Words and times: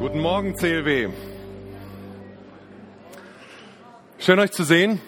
Guten 0.00 0.20
Morgen, 0.20 0.56
CLW. 0.56 1.10
Schön 4.18 4.38
euch 4.38 4.50
zu 4.50 4.64
sehen. 4.64 4.98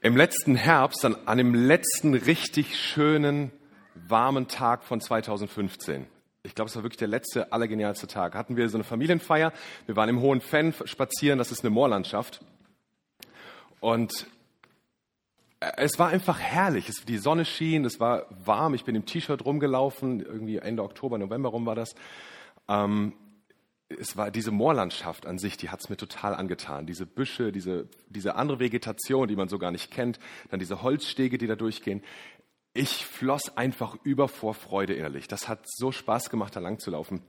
Im 0.00 0.16
letzten 0.16 0.54
Herbst, 0.54 1.04
an, 1.04 1.16
an 1.26 1.38
dem 1.38 1.54
letzten 1.54 2.14
richtig 2.14 2.78
schönen, 2.78 3.50
warmen 3.96 4.46
Tag 4.46 4.84
von 4.84 5.00
2015, 5.00 6.06
ich 6.44 6.54
glaube, 6.54 6.68
es 6.68 6.76
war 6.76 6.84
wirklich 6.84 6.98
der 6.98 7.08
letzte, 7.08 7.52
allergenialste 7.52 8.06
Tag, 8.06 8.36
hatten 8.36 8.56
wir 8.56 8.68
so 8.68 8.76
eine 8.76 8.84
Familienfeier. 8.84 9.52
Wir 9.86 9.96
waren 9.96 10.08
im 10.08 10.20
Hohen 10.20 10.40
Fenn 10.40 10.72
spazieren, 10.84 11.40
das 11.40 11.50
ist 11.50 11.64
eine 11.64 11.70
Moorlandschaft. 11.70 12.44
Und 13.80 14.28
es 15.60 15.98
war 15.98 16.08
einfach 16.08 16.40
herrlich. 16.40 16.88
Es, 16.88 17.04
die 17.04 17.18
Sonne 17.18 17.44
schien, 17.44 17.84
es 17.84 18.00
war 18.00 18.26
warm. 18.30 18.74
Ich 18.74 18.84
bin 18.84 18.94
im 18.94 19.04
T-Shirt 19.04 19.44
rumgelaufen, 19.44 20.20
irgendwie 20.20 20.56
Ende 20.56 20.82
Oktober, 20.82 21.18
November 21.18 21.50
rum 21.50 21.66
war 21.66 21.74
das. 21.74 21.94
Ähm, 22.68 23.12
es 23.88 24.16
war 24.16 24.30
diese 24.30 24.52
Moorlandschaft 24.52 25.26
an 25.26 25.38
sich, 25.38 25.56
die 25.56 25.70
hat 25.70 25.80
es 25.80 25.88
mir 25.88 25.96
total 25.96 26.34
angetan. 26.34 26.86
Diese 26.86 27.06
Büsche, 27.06 27.52
diese, 27.52 27.88
diese 28.08 28.36
andere 28.36 28.60
Vegetation, 28.60 29.28
die 29.28 29.36
man 29.36 29.48
so 29.48 29.58
gar 29.58 29.72
nicht 29.72 29.90
kennt, 29.90 30.18
dann 30.48 30.60
diese 30.60 30.82
Holzstege, 30.82 31.38
die 31.38 31.48
da 31.48 31.56
durchgehen. 31.56 32.02
Ich 32.72 33.04
floss 33.04 33.56
einfach 33.56 33.96
über 34.04 34.28
vor 34.28 34.54
Freude 34.54 34.94
innerlich. 34.94 35.26
Das 35.26 35.48
hat 35.48 35.64
so 35.66 35.90
Spaß 35.90 36.30
gemacht, 36.30 36.54
da 36.54 36.60
lang 36.60 36.78
zu 36.78 36.92
laufen. 36.92 37.22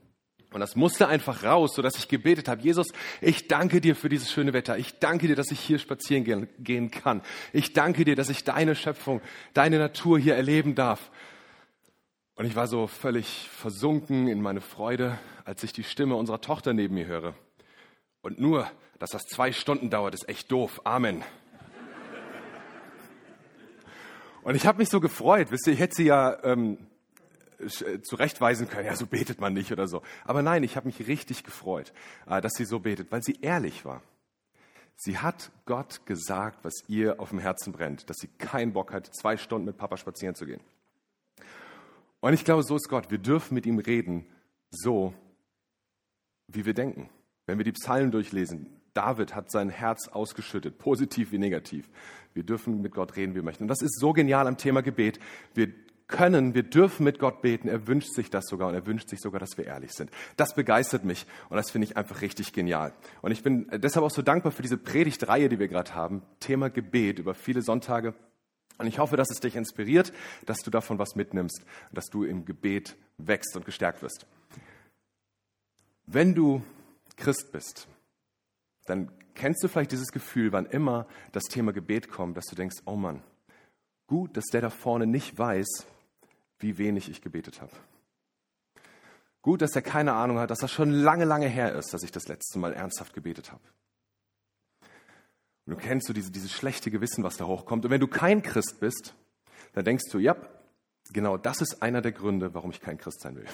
Und 0.52 0.60
das 0.60 0.76
musste 0.76 1.08
einfach 1.08 1.44
raus, 1.44 1.74
sodass 1.76 1.98
ich 1.98 2.10
gebetet 2.10 2.50
habe, 2.50 2.62
Jesus, 2.62 2.88
ich 3.22 3.48
danke 3.48 3.80
dir 3.80 3.96
für 3.96 4.10
dieses 4.10 4.30
schöne 4.30 4.52
Wetter. 4.52 4.78
Ich 4.78 5.00
danke 5.00 5.28
dir, 5.28 5.36
dass 5.36 5.50
ich 5.50 5.60
hier 5.62 5.80
spazieren 5.80 6.26
gehen, 6.26 6.50
gehen 6.60 6.92
kann. 6.92 7.22
Ich 7.54 7.72
danke 7.72 8.04
dir, 8.04 8.18
dass 8.18 8.30
ich 8.30 8.44
deine 8.44 8.76
Schöpfung, 8.76 9.22
deine 9.54 9.80
Natur 9.80 10.20
hier 10.20 10.36
erleben 10.36 10.76
darf. 10.76 11.10
Und 12.36 12.46
ich 12.46 12.56
war 12.56 12.68
so 12.68 12.88
völlig 12.88 13.50
versunken 13.50 14.28
in 14.28 14.42
meine 14.42 14.60
Freude, 14.60 15.18
als 15.46 15.64
ich 15.64 15.72
die 15.72 15.84
Stimme 15.86 16.16
unserer 16.16 16.42
Tochter 16.42 16.74
neben 16.74 16.96
mir 16.96 17.06
höre. 17.06 17.34
Und 18.22 18.40
nur, 18.40 18.70
dass 19.00 19.12
das 19.12 19.24
zwei 19.24 19.54
Stunden 19.54 19.90
dauert, 19.90 20.14
ist 20.14 20.28
echt 20.28 20.52
doof. 20.52 20.82
Amen. 20.84 21.24
Und 24.44 24.56
ich 24.56 24.66
habe 24.66 24.80
mich 24.80 24.90
so 24.90 25.00
gefreut. 25.00 25.48
Wisst 25.52 25.68
ihr, 25.68 25.74
ich 25.74 25.80
hätte 25.80 25.96
sie 25.96 26.06
ja 26.06 26.44
ähm, 26.44 26.78
äh, 26.78 26.86
zurechtweisen 27.68 28.70
können, 28.70 28.86
ja, 28.86 28.96
so 28.96 29.06
betet 29.06 29.40
man 29.40 29.54
nicht 29.54 29.72
oder 29.72 29.88
so. 29.88 30.02
Aber 30.26 30.42
nein, 30.42 30.64
ich 30.64 30.76
habe 30.76 30.88
mich 30.88 31.08
richtig 31.08 31.44
gefreut, 31.44 31.94
äh, 32.28 32.42
dass 32.42 32.54
sie 32.54 32.66
so 32.66 32.80
betet, 32.80 33.12
weil 33.12 33.24
sie 33.24 33.38
ehrlich 33.42 33.86
war. 33.86 34.02
Sie 34.96 35.18
hat 35.18 35.52
Gott 35.66 36.06
gesagt, 36.06 36.64
was 36.64 36.84
ihr 36.88 37.20
auf 37.20 37.30
dem 37.30 37.40
Herzen 37.40 37.74
brennt, 37.74 38.10
dass 38.10 38.18
sie 38.18 38.28
keinen 38.28 38.74
Bock 38.74 38.94
hat, 38.94 39.10
zwei 39.16 39.36
Stunden 39.36 39.66
mit 39.66 39.78
Papa 39.78 39.98
spazieren 39.98 40.36
zu 40.36 40.46
gehen. 40.46 40.62
Und 42.20 42.34
ich 42.34 42.46
glaube, 42.46 42.62
so 42.62 42.76
ist 42.76 42.88
Gott. 42.88 43.10
Wir 43.10 43.18
dürfen 43.18 43.56
mit 43.56 43.66
ihm 43.66 43.80
reden, 43.80 44.28
so 44.70 45.14
wie 46.48 46.66
wir 46.66 46.76
denken. 46.76 47.10
Wenn 47.48 47.58
wir 47.58 47.66
die 47.66 47.72
Psalmen 47.72 48.12
durchlesen, 48.12 48.68
David 48.94 49.36
hat 49.36 49.52
sein 49.52 49.70
Herz 49.70 50.08
ausgeschüttet, 50.08 50.78
positiv 50.78 51.32
wie 51.32 51.38
negativ. 51.38 51.90
Wir 52.34 52.44
dürfen 52.44 52.82
mit 52.82 52.94
Gott 52.94 53.16
reden, 53.16 53.32
wie 53.32 53.38
wir 53.38 53.44
möchten. 53.44 53.64
Und 53.64 53.70
das 53.70 53.82
ist 53.82 54.00
so 54.00 54.14
genial 54.14 54.48
am 54.48 54.58
Thema 54.58 54.82
Gebet. 54.82 55.20
Wir 55.54 55.74
können, 56.12 56.54
wir 56.54 56.62
dürfen 56.62 57.04
mit 57.04 57.18
Gott 57.18 57.42
beten. 57.42 57.68
Er 57.68 57.88
wünscht 57.88 58.14
sich 58.14 58.30
das 58.30 58.46
sogar 58.46 58.68
und 58.68 58.76
er 58.76 58.86
wünscht 58.86 59.10
sich 59.10 59.20
sogar, 59.20 59.40
dass 59.40 59.58
wir 59.58 59.66
ehrlich 59.66 59.94
sind. 59.94 60.12
Das 60.38 60.54
begeistert 60.54 61.04
mich 61.04 61.26
und 61.50 61.58
das 61.58 61.72
finde 61.72 61.86
ich 61.88 61.98
einfach 61.98 62.22
richtig 62.22 62.54
genial. 62.54 62.94
Und 63.24 63.32
ich 63.32 63.42
bin 63.42 63.68
deshalb 63.74 64.06
auch 64.06 64.12
so 64.12 64.22
dankbar 64.22 64.52
für 64.52 64.62
diese 64.62 64.78
Predigtreihe, 64.78 65.50
die 65.50 65.58
wir 65.58 65.68
gerade 65.68 65.96
haben. 65.96 66.22
Thema 66.40 66.70
Gebet 66.70 67.18
über 67.18 67.34
viele 67.34 67.64
Sonntage. 67.64 68.14
Und 68.78 68.88
ich 68.88 69.00
hoffe, 69.00 69.18
dass 69.18 69.32
es 69.32 69.40
dich 69.40 69.56
inspiriert, 69.56 70.14
dass 70.46 70.60
du 70.60 70.70
davon 70.70 71.00
was 71.00 71.16
mitnimmst, 71.16 71.64
dass 71.92 72.08
du 72.08 72.24
im 72.24 72.46
Gebet 72.46 72.96
wächst 73.18 73.56
und 73.56 73.66
gestärkt 73.66 74.02
wirst. 74.02 74.28
Wenn 76.06 76.36
du 76.36 76.62
Christ 77.16 77.52
bist, 77.52 77.88
dann 78.86 79.12
kennst 79.36 79.64
du 79.64 79.68
vielleicht 79.68 79.92
dieses 79.92 80.12
Gefühl, 80.12 80.52
wann 80.52 80.66
immer 80.66 81.08
das 81.32 81.44
Thema 81.44 81.72
Gebet 81.72 82.10
kommt, 82.10 82.38
dass 82.38 82.46
du 82.46 82.56
denkst, 82.56 82.78
oh 82.86 82.96
Mann, 82.96 83.22
gut, 84.08 84.36
dass 84.36 84.48
der 84.48 84.62
da 84.62 84.70
vorne 84.70 85.08
nicht 85.08 85.38
weiß, 85.38 85.86
wie 86.62 86.78
wenig 86.78 87.10
ich 87.10 87.22
gebetet 87.22 87.62
habe. 87.62 87.72
Gut, 89.42 89.62
dass 89.62 89.76
er 89.76 89.82
keine 89.82 90.14
Ahnung 90.14 90.38
hat, 90.40 90.52
dass 90.52 90.60
das 90.60 90.72
schon 90.72 90.92
lange, 90.92 91.26
lange 91.26 91.48
her 91.48 91.74
ist, 91.74 91.94
dass 91.94 92.04
ich 92.04 92.12
das 92.12 92.28
letzte 92.28 92.60
Mal 92.60 92.74
ernsthaft 92.74 93.14
gebetet 93.14 93.52
habe. 93.52 93.64
Und 95.66 95.74
du 95.74 95.78
kennst 95.78 96.10
du 96.10 96.14
diese, 96.14 96.32
dieses 96.32 96.52
schlechte 96.52 96.92
Gewissen, 96.92 97.24
was 97.24 97.38
da 97.38 97.46
hochkommt. 97.46 97.86
Und 97.86 97.92
wenn 97.92 98.02
du 98.02 98.08
kein 98.08 98.44
Christ 98.44 98.80
bist, 98.80 99.16
dann 99.74 99.86
denkst 99.86 100.10
du, 100.12 100.20
ja, 100.20 100.36
genau 101.12 101.38
das 101.38 101.62
ist 101.62 101.82
einer 101.82 102.02
der 102.02 102.12
Gründe, 102.12 102.54
warum 102.54 102.72
ich 102.72 102.82
kein 102.82 102.98
Christ 102.98 103.22
sein 103.22 103.36
will. 103.36 103.46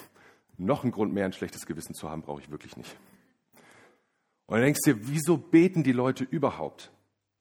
Noch 0.57 0.83
ein 0.83 0.91
Grund 0.91 1.13
mehr, 1.13 1.25
ein 1.25 1.33
schlechtes 1.33 1.65
Gewissen 1.65 1.93
zu 1.93 2.09
haben, 2.09 2.21
brauche 2.21 2.41
ich 2.41 2.49
wirklich 2.49 2.75
nicht. 2.75 2.97
Und 4.47 4.55
dann 4.55 4.63
denkst 4.63 4.79
du 4.83 4.93
dir, 4.93 5.07
wieso 5.07 5.37
beten 5.37 5.83
die 5.83 5.91
Leute 5.91 6.23
überhaupt? 6.23 6.91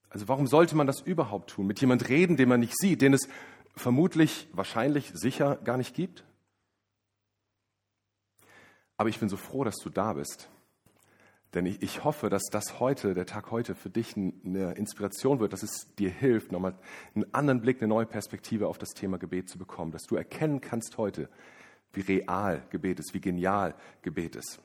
Also 0.08 0.28
warum 0.28 0.46
sollte 0.46 0.76
man 0.76 0.86
das 0.86 1.00
überhaupt 1.00 1.50
tun? 1.50 1.66
Mit 1.66 1.80
jemand 1.80 2.08
reden, 2.08 2.36
den 2.36 2.48
man 2.48 2.60
nicht 2.60 2.76
sieht, 2.76 3.02
den 3.02 3.14
es 3.14 3.28
vermutlich, 3.76 4.48
wahrscheinlich, 4.52 5.12
sicher 5.14 5.56
gar 5.56 5.76
nicht 5.76 5.94
gibt. 5.94 6.24
Aber 8.96 9.08
ich 9.08 9.20
bin 9.20 9.28
so 9.28 9.36
froh, 9.36 9.64
dass 9.64 9.76
du 9.76 9.90
da 9.90 10.14
bist. 10.14 10.48
Denn 11.54 11.66
ich, 11.66 11.82
ich 11.82 12.04
hoffe, 12.04 12.28
dass 12.28 12.42
das 12.50 12.80
heute, 12.80 13.14
der 13.14 13.26
Tag 13.26 13.50
heute 13.50 13.74
für 13.74 13.90
dich 13.90 14.16
eine 14.16 14.72
Inspiration 14.72 15.38
wird, 15.38 15.52
dass 15.52 15.62
es 15.62 15.94
dir 15.96 16.10
hilft, 16.10 16.52
nochmal 16.52 16.74
einen 17.14 17.32
anderen 17.32 17.60
Blick, 17.60 17.78
eine 17.78 17.88
neue 17.88 18.06
Perspektive 18.06 18.66
auf 18.66 18.78
das 18.78 18.90
Thema 18.90 19.18
Gebet 19.18 19.48
zu 19.48 19.58
bekommen. 19.58 19.92
Dass 19.92 20.02
du 20.02 20.16
erkennen 20.16 20.60
kannst 20.60 20.98
heute, 20.98 21.28
wie 21.92 22.00
real 22.00 22.66
Gebet 22.70 22.98
ist, 22.98 23.14
wie 23.14 23.20
genial 23.20 23.74
Gebet 24.02 24.36
ist. 24.36 24.60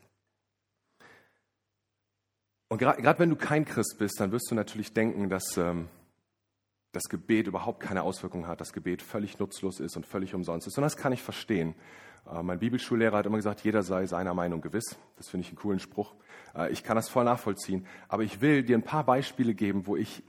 Und 2.68 2.78
gerade 2.78 3.20
wenn 3.20 3.30
du 3.30 3.36
kein 3.36 3.66
Christ 3.66 3.98
bist, 4.00 4.20
dann 4.20 4.32
wirst 4.32 4.50
du 4.50 4.56
natürlich 4.56 4.94
denken, 4.94 5.30
dass 5.30 5.58
ähm, 5.58 5.90
das 6.92 7.04
Gebet 7.04 7.48
überhaupt 7.48 7.80
keine 7.80 8.04
Auswirkungen 8.04 8.48
hat, 8.48 8.60
das 8.60 8.74
Gebet 8.74 9.02
völlig 9.02 9.40
nutzlos 9.40 9.80
ist 9.80 9.96
und 9.96 10.06
völlig 10.06 10.34
umsonst 10.34 10.68
ist. 10.68 10.78
Und 10.78 10.84
das 10.84 10.98
kann 10.98 11.14
ich 11.14 11.22
verstehen. 11.22 11.76
Äh, 12.30 12.44
mein 12.44 12.60
Bibelschullehrer 12.60 13.18
hat 13.18 13.26
immer 13.26 13.38
gesagt, 13.38 13.62
jeder 13.62 13.84
sei 13.84 14.06
seiner 14.06 14.34
Meinung 14.34 14.62
gewiss. 14.62 14.98
Das 15.18 15.30
finde 15.30 15.46
ich 15.46 15.52
einen 15.52 15.60
coolen 15.60 15.80
Spruch. 15.80 16.14
Äh, 16.56 16.72
ich 16.72 16.84
kann 16.84 16.96
das 16.96 17.10
voll 17.10 17.24
nachvollziehen. 17.24 17.86
Aber 18.08 18.24
ich 18.24 18.42
will 18.42 18.64
dir 18.64 18.78
ein 18.78 18.84
paar 18.84 19.06
Beispiele 19.06 19.54
geben, 19.54 19.88
wo 19.88 19.96
ich, 19.96 20.24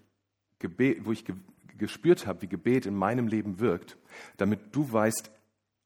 Gebet, 0.58 1.04
wo 1.04 1.12
ich 1.12 1.24
ge 1.24 1.36
gespürt 1.78 2.28
habe, 2.28 2.42
wie 2.42 2.48
Gebet 2.48 2.86
in 2.86 2.94
meinem 2.94 3.26
Leben 3.26 3.58
wirkt, 3.58 3.96
damit 4.36 4.76
du 4.76 4.92
weißt, 4.92 5.32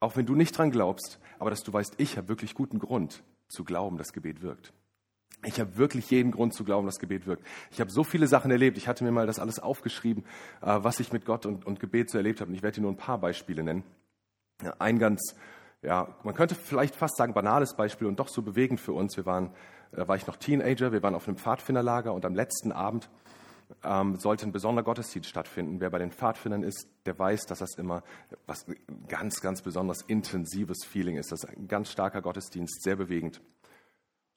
auch 0.01 0.15
wenn 0.15 0.27
du 0.27 0.35
nicht 0.35 0.59
dran 0.59 0.71
glaubst, 0.71 1.21
aber 1.39 1.49
dass 1.49 1.63
du 1.63 1.73
weißt, 1.73 1.95
ich 1.97 2.19
habe 2.19 2.29
wirklich 2.29 2.55
guten 2.55 2.79
Grund 2.79 3.23
zu 3.49 3.65
glauben, 3.65 3.97
dass 3.97 4.13
Gebet 4.13 4.43
wirkt. 4.43 4.75
Ich 5.45 5.61
habe 5.61 5.77
wirklich 5.77 6.11
jeden 6.11 6.33
Grund 6.33 6.55
zu 6.55 6.65
glauben, 6.65 6.87
dass 6.87 6.99
Gebet 6.99 7.27
wirkt. 7.27 7.47
Ich 7.71 7.81
habe 7.81 7.91
so 7.91 8.05
viele 8.05 8.27
Sachen 8.27 8.51
erlebt. 8.51 8.79
Ich 8.79 8.89
hatte 8.89 9.05
mir 9.05 9.13
mal 9.13 9.27
das 9.27 9.39
alles 9.39 9.59
aufgeschrieben, 9.59 10.25
äh, 10.63 10.79
was 10.81 11.01
ich 11.01 11.13
mit 11.13 11.25
Gott 11.25 11.47
und, 11.47 11.67
und 11.67 11.79
Gebet 11.79 12.11
so 12.11 12.19
erlebt 12.19 12.41
habe. 12.41 12.49
Und 12.51 12.57
ich 12.57 12.63
werde 12.63 12.77
dir 12.77 12.83
nur 12.83 12.93
ein 12.93 12.97
paar 12.97 13.19
Beispiele 13.19 13.63
nennen. 13.63 13.85
Ein 14.79 14.99
ganz, 14.99 15.37
ja, 15.83 16.17
man 16.25 16.35
könnte 16.35 16.55
vielleicht 16.55 16.97
fast 16.97 17.17
sagen, 17.17 17.35
banales 17.35 17.75
Beispiel 17.75 18.09
und 18.09 18.19
doch 18.19 18.29
so 18.29 18.43
bewegend 18.43 18.81
für 18.81 18.93
uns. 18.93 19.17
Wir 19.17 19.27
waren, 19.27 19.51
da 19.93 20.09
war 20.09 20.17
ich 20.17 20.27
noch 20.27 20.37
Teenager, 20.37 20.93
wir 20.93 21.03
waren 21.03 21.15
auf 21.15 21.29
einem 21.29 21.37
Pfadfinderlager 21.37 22.13
und 22.15 22.25
am 22.25 22.35
letzten 22.35 22.73
Abend 22.73 23.11
ähm, 23.85 24.17
sollte 24.17 24.47
ein 24.47 24.53
besonderer 24.53 24.85
Gottesdienst 24.85 25.29
stattfinden. 25.29 25.81
Wer 25.81 25.91
bei 25.91 25.99
den 25.99 26.13
Pfadfindern 26.13 26.63
ist, 26.63 26.89
der 27.05 27.19
weiß, 27.19 27.47
dass 27.47 27.59
das 27.59 27.75
immer 27.75 28.03
was 28.47 28.67
ganz, 29.09 29.41
ganz 29.41 29.63
besonders 29.63 30.03
intensives 30.03 30.85
Feeling 30.85 31.17
ist. 31.17 31.33
Das 31.33 31.45
ist 31.45 31.51
ein 31.51 31.69
ganz 31.69 31.91
starker 31.91 32.23
Gottesdienst, 32.23 32.83
sehr 32.83 32.97
bewegend. 32.97 33.41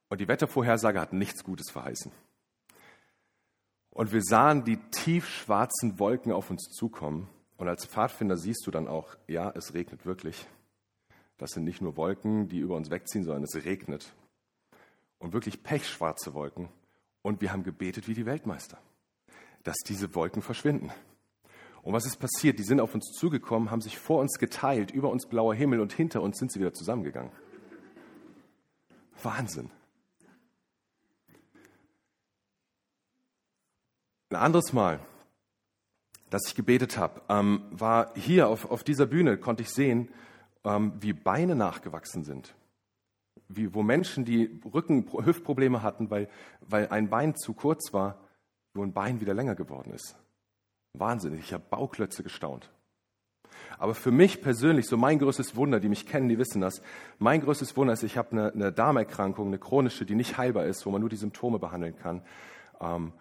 Und 0.10 0.20
die 0.20 0.28
Wettervorhersage 0.28 1.00
hat 1.00 1.14
nichts 1.14 1.44
Gutes 1.44 1.70
verheißen. 1.70 2.12
Und 3.92 4.12
wir 4.12 4.24
sahen 4.24 4.64
die 4.64 4.78
tiefschwarzen 4.92 6.00
Wolken 6.00 6.32
auf 6.32 6.50
uns 6.50 6.70
zukommen. 6.70 7.30
Und 7.58 7.68
als 7.68 7.86
Pfadfinder 7.86 8.38
siehst 8.38 8.66
du 8.66 8.72
dann 8.72 8.88
auch, 8.88 9.16
ja, 9.28 9.52
es 9.52 9.74
regnet 9.74 10.06
wirklich. 10.06 10.48
Das 11.38 11.52
sind 11.52 11.64
nicht 11.64 11.82
nur 11.82 11.96
Wolken, 11.96 12.48
die 12.48 12.60
über 12.60 12.76
uns 12.76 12.90
wegziehen, 12.90 13.24
sondern 13.24 13.44
es 13.44 13.56
regnet. 13.66 14.14
Und 15.20 15.34
wirklich 15.34 15.64
pechschwarze 15.64 16.34
Wolken. 16.34 16.70
Und 17.22 17.42
wir 17.42 17.52
haben 17.52 17.64
gebetet 17.64 18.08
wie 18.08 18.14
die 18.14 18.26
Weltmeister, 18.26 18.78
dass 19.64 19.78
diese 19.86 20.16
Wolken 20.16 20.42
verschwinden. 20.42 20.92
Und 21.82 21.94
was 21.94 22.06
ist 22.06 22.18
passiert? 22.18 22.60
Die 22.60 22.64
sind 22.64 22.80
auf 22.80 22.94
uns 22.94 23.12
zugekommen, 23.12 23.72
haben 23.72 23.82
sich 23.82 23.98
vor 23.98 24.20
uns 24.20 24.38
geteilt, 24.38 24.92
über 24.92 25.10
uns 25.10 25.28
blauer 25.28 25.54
Himmel 25.54 25.80
und 25.80 25.94
hinter 25.94 26.22
uns 26.22 26.38
sind 26.38 26.52
sie 26.52 26.60
wieder 26.60 26.74
zusammengegangen. 26.74 27.32
Wahnsinn. 29.22 29.72
Ein 34.32 34.36
anderes 34.36 34.74
Mal, 34.74 35.00
dass 36.30 36.48
ich 36.48 36.54
gebetet 36.54 37.00
habe, 37.00 37.22
ähm, 37.30 37.64
war 37.72 38.14
hier 38.16 38.48
auf, 38.48 38.70
auf 38.70 38.84
dieser 38.84 39.08
Bühne, 39.08 39.38
konnte 39.38 39.64
ich 39.64 39.72
sehen, 39.72 40.10
ähm, 40.64 40.94
wie 41.00 41.14
Beine 41.14 41.56
nachgewachsen 41.56 42.24
sind. 42.24 42.54
Wie, 43.48 43.74
wo 43.74 43.82
Menschen, 43.82 44.26
die 44.26 44.62
Rücken, 44.72 45.12
Hüftprobleme 45.12 45.82
hatten, 45.82 46.12
weil, 46.12 46.30
weil 46.62 46.90
ein 46.90 47.10
Bein 47.10 47.36
zu 47.36 47.54
kurz 47.54 47.92
war, 47.92 48.20
wo 48.76 48.84
ein 48.84 48.94
Bein 48.94 49.20
wieder 49.20 49.34
länger 49.34 49.56
geworden 49.56 49.92
ist. 49.92 50.16
Wahnsinnig, 50.94 51.40
ich 51.40 51.54
habe 51.54 51.64
Bauklötze 51.68 52.22
gestaunt. 52.22 52.70
Aber 53.80 53.96
für 53.96 54.12
mich 54.12 54.44
persönlich, 54.44 54.86
so 54.88 54.96
mein 54.96 55.18
größtes 55.18 55.56
Wunder, 55.56 55.80
die 55.80 55.90
mich 55.90 56.06
kennen, 56.06 56.30
die 56.30 56.38
wissen 56.38 56.62
das, 56.62 56.84
mein 57.18 57.42
größtes 57.42 57.76
Wunder 57.76 57.94
ist, 57.94 58.04
ich 58.04 58.16
habe 58.16 58.32
eine, 58.34 58.54
eine 58.54 58.72
Darmerkrankung, 58.72 59.48
eine 59.48 59.58
chronische, 59.58 60.06
die 60.06 60.16
nicht 60.16 60.38
heilbar 60.38 60.66
ist, 60.66 60.86
wo 60.86 60.92
man 60.92 61.02
nur 61.02 61.10
die 61.10 61.16
Symptome 61.16 61.58
behandeln 61.58 61.96
kann. 61.96 62.22
Ähm, 62.80 63.14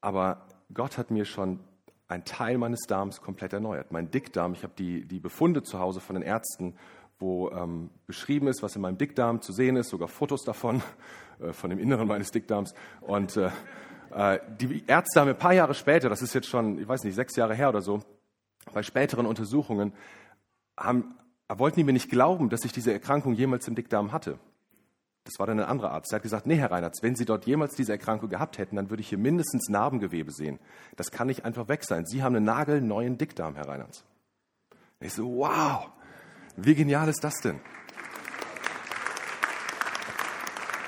aber 0.00 0.46
Gott 0.72 0.98
hat 0.98 1.10
mir 1.10 1.24
schon 1.24 1.60
einen 2.08 2.24
Teil 2.24 2.58
meines 2.58 2.80
Darms 2.86 3.20
komplett 3.20 3.52
erneuert. 3.52 3.92
Mein 3.92 4.10
Dickdarm, 4.10 4.52
ich 4.52 4.62
habe 4.62 4.72
die, 4.76 5.06
die 5.06 5.20
Befunde 5.20 5.62
zu 5.62 5.78
Hause 5.78 6.00
von 6.00 6.14
den 6.14 6.22
Ärzten, 6.22 6.74
wo 7.18 7.50
ähm, 7.50 7.90
beschrieben 8.06 8.48
ist, 8.48 8.62
was 8.62 8.74
in 8.74 8.82
meinem 8.82 8.98
Dickdarm 8.98 9.42
zu 9.42 9.52
sehen 9.52 9.76
ist, 9.76 9.90
sogar 9.90 10.08
Fotos 10.08 10.42
davon, 10.42 10.82
äh, 11.40 11.52
von 11.52 11.70
dem 11.70 11.78
Inneren 11.78 12.08
meines 12.08 12.30
Dickdarms. 12.30 12.74
Und 13.00 13.36
äh, 13.36 13.50
äh, 14.12 14.40
die 14.58 14.84
Ärzte 14.86 15.20
haben 15.20 15.28
ein 15.28 15.38
paar 15.38 15.52
Jahre 15.52 15.74
später, 15.74 16.08
das 16.08 16.22
ist 16.22 16.34
jetzt 16.34 16.48
schon, 16.48 16.78
ich 16.78 16.88
weiß 16.88 17.04
nicht, 17.04 17.14
sechs 17.14 17.36
Jahre 17.36 17.54
her 17.54 17.68
oder 17.68 17.82
so, 17.82 18.02
bei 18.72 18.82
späteren 18.82 19.26
Untersuchungen, 19.26 19.92
haben, 20.76 21.14
wollten 21.48 21.78
die 21.78 21.84
mir 21.84 21.92
nicht 21.92 22.10
glauben, 22.10 22.48
dass 22.48 22.64
ich 22.64 22.72
diese 22.72 22.92
Erkrankung 22.92 23.34
jemals 23.34 23.68
im 23.68 23.74
Dickdarm 23.74 24.12
hatte. 24.12 24.38
Das 25.24 25.38
war 25.38 25.46
dann 25.46 25.60
ein 25.60 25.66
anderer 25.66 25.92
Arzt. 25.92 26.10
Der 26.10 26.16
hat 26.16 26.22
gesagt, 26.22 26.46
nee, 26.46 26.56
Herr 26.56 26.70
Reinhardt, 26.70 27.02
wenn 27.02 27.14
Sie 27.14 27.24
dort 27.24 27.46
jemals 27.46 27.74
diese 27.74 27.92
Erkrankung 27.92 28.30
gehabt 28.30 28.58
hätten, 28.58 28.76
dann 28.76 28.90
würde 28.90 29.02
ich 29.02 29.08
hier 29.08 29.18
mindestens 29.18 29.68
Narbengewebe 29.68 30.32
sehen. 30.32 30.58
Das 30.96 31.10
kann 31.10 31.26
nicht 31.26 31.44
einfach 31.44 31.68
weg 31.68 31.84
sein. 31.84 32.06
Sie 32.06 32.22
haben 32.22 32.34
einen 32.34 32.46
nagelneuen 32.46 33.18
Dickdarm, 33.18 33.54
Herr 33.54 33.68
Reinhardt. 33.68 34.04
Ich 35.00 35.12
so, 35.12 35.24
wow, 35.36 35.90
wie 36.56 36.74
genial 36.74 37.08
ist 37.08 37.22
das 37.22 37.34
denn? 37.40 37.60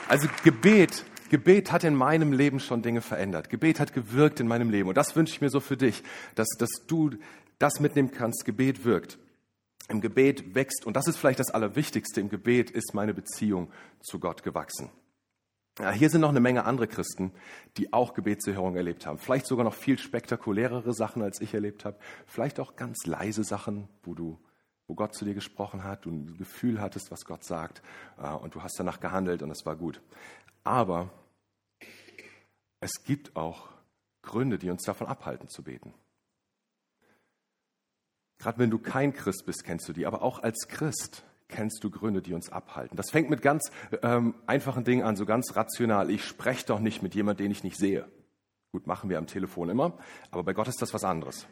Also 0.09 0.29
Gebet, 0.45 1.05
Gebet 1.31 1.73
hat 1.73 1.85
in 1.85 1.95
meinem 1.95 2.33
Leben 2.33 2.61
schon 2.61 2.83
Dinge 2.83 3.01
verändert. 3.01 3.49
Gebet 3.49 3.81
hat 3.81 3.95
gewirkt 3.95 4.41
in 4.41 4.47
meinem 4.47 4.69
Leben. 4.69 4.89
Und 4.89 4.97
das 4.97 5.17
wünsche 5.17 5.33
ich 5.33 5.41
mir 5.41 5.49
so 5.49 5.61
für 5.61 5.79
dich, 5.79 6.03
dass, 6.35 6.49
dass 6.59 6.71
du 6.87 7.13
das 7.59 7.81
mitnehmen 7.81 8.11
kannst. 8.11 8.45
Gebet 8.45 8.85
wirkt. 8.85 9.19
Im 9.89 10.01
Gebet 10.01 10.55
wächst, 10.55 10.87
und 10.87 10.97
das 10.97 11.07
ist 11.07 11.17
vielleicht 11.17 11.41
das 11.41 11.51
Allerwichtigste, 11.51 12.21
im 12.21 12.29
Gebet 12.29 12.71
ist 12.71 12.95
meine 12.95 13.15
Beziehung 13.15 13.71
zu 14.01 14.19
Gott 14.19 14.43
gewachsen. 14.43 14.91
Ja, 15.79 15.91
hier 15.91 16.11
sind 16.11 16.21
noch 16.21 16.29
eine 16.29 16.41
Menge 16.41 16.65
andere 16.65 16.87
Christen, 16.87 17.33
die 17.79 17.93
auch 17.93 18.13
Gebetserhörung 18.13 18.77
erlebt 18.77 19.07
haben. 19.07 19.19
Vielleicht 19.19 19.47
sogar 19.47 19.65
noch 19.65 19.75
viel 19.75 19.99
spektakulärere 19.99 20.93
Sachen, 20.93 21.23
als 21.23 21.41
ich 21.41 21.55
erlebt 21.55 21.85
habe. 21.85 21.99
Vielleicht 22.27 22.61
auch 22.61 22.77
ganz 22.77 23.07
leise 23.07 23.43
Sachen, 23.43 23.89
wo 24.03 24.15
du 24.15 24.39
wo 24.93 24.95
Gott 24.95 25.15
zu 25.15 25.25
dir 25.25 25.33
gesprochen 25.33 25.85
hat, 25.85 26.05
du 26.05 26.11
ein 26.11 26.37
Gefühl 26.37 26.79
hattest, 26.79 27.11
was 27.11 27.25
Gott 27.25 27.45
sagt, 27.45 27.83
äh, 28.19 28.29
und 28.29 28.55
du 28.55 28.63
hast 28.63 28.79
danach 28.79 29.01
gehandelt 29.01 29.43
und 29.43 29.51
es 29.51 29.65
war 29.65 29.75
gut. 29.75 30.03
Aber 30.65 31.11
es 32.81 33.03
gibt 33.05 33.35
auch 33.35 33.69
Gründe, 34.21 34.59
die 34.59 34.69
uns 34.69 34.83
davon 34.83 35.07
abhalten 35.07 35.49
zu 35.49 35.63
beten. 35.63 35.95
Gerade 38.43 38.59
wenn 38.59 38.71
du 38.71 38.79
kein 38.79 39.13
Christ 39.13 39.47
bist, 39.47 39.63
kennst 39.63 39.89
du 39.89 39.93
die, 39.93 40.05
aber 40.05 40.23
auch 40.23 40.43
als 40.43 40.67
Christ 40.67 41.23
kennst 41.47 41.85
du 41.85 41.91
Gründe, 41.91 42.23
die 42.23 42.35
uns 42.35 42.51
abhalten. 42.51 42.97
Das 42.97 43.11
fängt 43.11 43.31
mit 43.31 43.41
ganz 43.41 43.71
ähm, 44.03 44.35
einfachen 44.47 44.83
Dingen 44.83 45.05
an, 45.05 45.15
so 45.15 45.27
ganz 45.27 45.55
rational. 45.55 46.11
Ich 46.11 46.25
spreche 46.25 46.67
doch 46.67 46.81
nicht 46.81 47.03
mit 47.03 47.15
jemandem, 47.15 47.45
den 47.45 47.53
ich 47.53 47.63
nicht 47.63 47.77
sehe. 47.77 48.09
Gut, 48.73 48.89
machen 48.89 49.11
wir 49.11 49.19
am 49.19 49.29
Telefon 49.29 49.69
immer, 49.69 49.93
aber 50.33 50.43
bei 50.43 50.55
Gott 50.55 50.67
ist 50.67 50.83
das 50.83 50.93
was 50.93 51.05
anderes. 51.05 51.47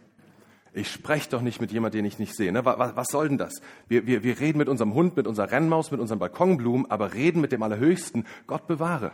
Ich 0.73 0.91
spreche 0.91 1.31
doch 1.31 1.43
nicht 1.43 1.61
mit 1.61 1.71
jemandem, 1.71 1.99
den 1.99 2.07
ich 2.07 2.19
nicht 2.19 2.35
sehe. 2.35 2.51
Ne? 2.51 2.65
Was, 2.65 2.97
was, 2.97 3.09
soll 3.09 3.29
denn 3.29 3.39
das? 3.39 3.61
Wir, 3.87 4.07
wir, 4.07 4.25
wir 4.25 4.41
reden 4.41 4.59
mit 4.59 4.69
unserem 4.69 4.95
Hund, 4.95 5.17
mit 5.17 5.29
unserer 5.29 5.53
Rennmaus, 5.53 5.93
mit 5.93 6.01
unseren 6.01 6.19
Balkonblumen, 6.19 6.91
aber 6.91 7.15
reden 7.15 7.41
mit 7.41 7.53
dem 7.53 7.63
Allerhöchsten. 7.63 8.27
Gott 8.49 8.67
bewahre. 8.67 9.13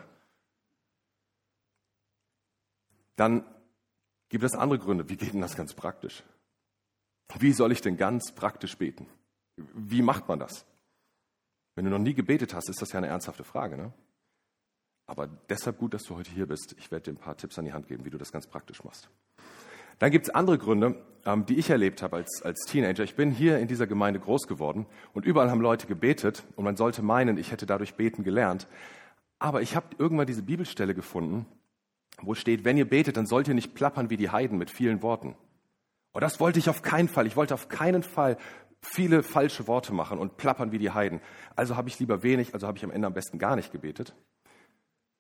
Dann 3.17 3.45
gibt 4.31 4.45
es 4.45 4.55
andere 4.55 4.79
Gründe. 4.79 5.09
Wie 5.11 5.17
geht 5.17 5.35
denn 5.35 5.41
das 5.41 5.57
ganz 5.57 5.75
praktisch? 5.75 6.23
Wie 7.39 7.53
soll 7.53 7.73
ich 7.73 7.81
denn 7.81 7.97
ganz 7.97 8.33
praktisch 8.33 8.77
beten? 8.77 9.07
Wie 9.57 10.03
macht 10.03 10.29
man 10.29 10.39
das? 10.39 10.65
Wenn 11.75 11.85
du 11.85 11.91
noch 11.91 11.99
nie 11.99 12.15
gebetet 12.15 12.55
hast, 12.55 12.69
ist 12.69 12.81
das 12.81 12.93
ja 12.93 12.99
eine 12.99 13.09
ernsthafte 13.09 13.45
Frage. 13.45 13.77
Ne? 13.77 13.93
Aber 15.07 15.29
deshalb 15.49 15.79
gut, 15.79 15.95
dass 15.95 16.05
du 16.05 16.17
heute 16.17 16.31
hier 16.31 16.47
bist. 16.47 16.75
Ich 16.79 16.91
werde 16.91 17.05
dir 17.05 17.19
ein 17.19 17.21
paar 17.21 17.37
Tipps 17.37 17.59
an 17.59 17.65
die 17.65 17.73
Hand 17.73 17.89
geben, 17.89 18.05
wie 18.05 18.11
du 18.11 18.19
das 18.19 18.33
ganz 18.33 18.47
praktisch 18.47 18.83
machst. 18.85 19.09
Dann 19.99 20.11
gibt 20.11 20.27
es 20.27 20.35
andere 20.35 20.59
Gründe, 20.59 21.03
ähm, 21.25 21.47
die 21.47 21.57
ich 21.57 21.71
erlebt 21.71 22.03
habe 22.03 22.17
als, 22.17 22.43
als 22.43 22.61
Teenager. 22.67 23.05
Ich 23.05 23.15
bin 23.15 23.31
hier 23.31 23.59
in 23.59 23.69
dieser 23.69 23.87
Gemeinde 23.87 24.21
groß 24.21 24.47
geworden 24.47 24.87
und 25.15 25.25
überall 25.25 25.51
haben 25.51 25.61
Leute 25.61 25.87
gebetet 25.87 26.45
und 26.57 26.65
man 26.65 26.77
sollte 26.77 27.03
meinen, 27.03 27.39
ich 27.39 27.51
hätte 27.51 27.67
dadurch 27.67 27.95
beten 27.95 28.23
gelernt. 28.23 28.69
Aber 29.39 29.63
ich 29.63 29.77
habe 29.77 29.89
irgendwann 29.99 30.27
diese 30.27 30.43
Bibelstelle 30.43 30.95
gefunden, 30.95 31.47
wo 32.21 32.35
steht, 32.35 32.65
wenn 32.65 32.77
ihr 32.77 32.89
betet, 32.89 33.17
dann 33.17 33.27
sollt 33.27 33.49
ihr 33.49 33.55
nicht 33.55 33.75
plappern 33.75 34.11
wie 34.11 34.17
die 34.17 34.31
Heiden 34.31 34.59
mit 34.59 34.71
vielen 34.71 35.03
Worten. 35.03 35.37
Und 36.17 36.23
das 36.23 36.41
wollte 36.41 36.59
ich 36.59 36.71
auf 36.71 36.81
keinen 36.81 37.09
Fall. 37.09 37.27
Ich 37.27 37.37
wollte 37.37 37.53
auf 37.53 37.69
keinen 37.69 38.03
Fall 38.03 38.39
viele 38.81 39.23
falsche 39.23 39.67
Worte 39.67 39.93
machen 39.93 40.19
und 40.19 40.39
plappern 40.39 40.73
wie 40.73 40.79
die 40.79 40.91
Heiden. 40.91 41.21
Also 41.57 41.77
habe 41.77 41.91
ich 41.91 41.99
lieber 41.99 42.23
wenig, 42.23 42.55
also 42.55 42.67
habe 42.67 42.79
ich 42.79 42.85
am 42.85 42.91
Ende 42.91 43.07
am 43.07 43.13
besten 43.13 43.39
gar 43.39 43.55
nicht 43.55 43.71
gebetet, 43.71 44.15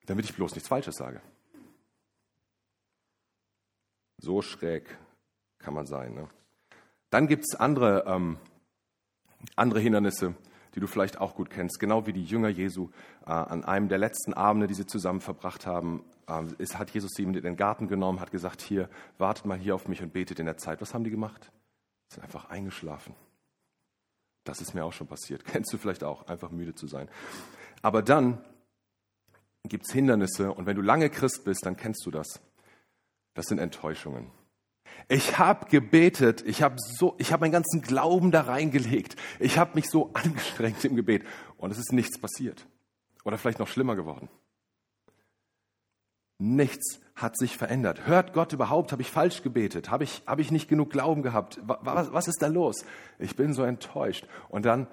damit 0.06 0.25
ich 0.25 0.34
bloß 0.34 0.54
nichts 0.54 0.70
Falsches 0.70 0.94
sage. 0.94 1.20
So 4.16 4.40
schräg 4.40 4.96
kann 5.58 5.75
man 5.75 5.84
sein. 5.84 6.14
Ne? 6.14 6.31
Dann 7.10 7.26
gibt 7.26 7.44
es 7.46 7.60
andere, 7.60 8.04
ähm, 8.06 8.38
andere 9.54 9.81
Hindernisse, 9.81 10.34
die 10.76 10.81
du 10.81 10.87
vielleicht 10.87 11.19
auch 11.19 11.34
gut 11.34 11.49
kennst, 11.49 11.81
genau 11.81 12.06
wie 12.06 12.12
die 12.12 12.23
Jünger 12.23 12.50
Jesu 12.50 12.90
äh, 13.26 13.31
an 13.31 13.64
einem 13.64 13.88
der 13.88 13.96
letzten 13.96 14.34
Abende, 14.34 14.67
die 14.67 14.75
sie 14.75 14.87
zusammen 14.87 15.23
verbracht 15.23 15.67
haben, 15.67 16.05
äh, 16.28 16.44
ist, 16.58 16.78
hat 16.78 16.90
Jesus 16.90 17.12
sie 17.12 17.23
in 17.23 17.32
den 17.32 17.56
Garten 17.56 17.88
genommen, 17.88 18.20
hat 18.20 18.31
gesagt, 18.31 18.61
hier, 18.61 18.90
wartet 19.17 19.46
mal 19.46 19.56
hier 19.56 19.75
auf 19.75 19.88
mich 19.88 20.02
und 20.02 20.12
betet 20.12 20.38
in 20.38 20.44
der 20.44 20.58
Zeit. 20.58 20.82
Was 20.82 20.93
haben 20.93 21.02
die 21.02 21.11
gemacht? 21.11 21.50
Sie 22.08 22.17
sind 22.17 22.25
einfach 22.25 22.50
eingeschlafen. 22.50 23.14
Das 24.44 24.61
ist 24.61 24.75
mir 24.75 24.84
auch 24.84 24.93
schon 24.93 25.06
passiert. 25.06 25.44
Kennst 25.46 25.73
du 25.73 25.78
vielleicht 25.78 26.05
auch, 26.05 26.26
einfach 26.28 26.50
müde 26.50 26.75
zu 26.75 26.87
sein. 26.87 27.08
Aber 27.81 28.02
dann 28.02 28.38
gibt 29.64 29.87
es 29.88 29.94
Hindernisse 29.94 30.52
und 30.52 30.67
wenn 30.67 30.76
du 30.76 30.82
lange 30.82 31.08
Christ 31.08 31.44
bist, 31.44 31.64
dann 31.64 31.76
kennst 31.76 32.05
du 32.05 32.11
das. 32.11 32.40
Das 33.34 33.46
sind 33.46 33.58
Enttäuschungen. 33.58 34.31
Ich 35.08 35.38
habe 35.38 35.66
gebetet, 35.66 36.43
ich 36.46 36.62
habe 36.62 36.76
so, 36.78 37.14
ich 37.19 37.32
habe 37.32 37.43
meinen 37.43 37.52
ganzen 37.52 37.81
Glauben 37.82 38.31
da 38.31 38.43
reingelegt. 38.43 39.16
Ich 39.38 39.58
habe 39.58 39.72
mich 39.75 39.88
so 39.88 40.10
angestrengt 40.14 40.84
im 40.84 40.96
Gebet 40.96 41.25
und 41.56 41.70
es 41.70 41.78
ist 41.78 41.93
nichts 41.93 42.19
passiert 42.19 42.66
oder 43.25 43.38
vielleicht 43.38 43.58
noch 43.58 43.69
schlimmer 43.69 43.96
geworden. 43.96 44.28
Nichts 46.38 47.00
hat 47.14 47.38
sich 47.38 47.56
verändert. 47.56 48.06
Hört 48.06 48.34
Gott 48.34 48.52
überhaupt? 48.52 48.93
Habe 48.93 49.02
ich 49.02 49.10
falsch 49.10 49.43
gebetet? 49.43 49.90
Habe 49.90 50.04
ich, 50.04 50.22
habe 50.26 50.43
ich 50.43 50.50
nicht 50.50 50.69
genug 50.69 50.90
Glauben 50.90 51.22
gehabt? 51.22 51.58
Was, 51.64 52.12
was 52.12 52.28
ist 52.28 52.43
da 52.43 52.46
los? 52.46 52.84
Ich 53.19 53.37
bin 53.37 53.54
so 53.54 53.62
enttäuscht. 53.62 54.28
Und 54.48 54.66
dann 54.66 54.87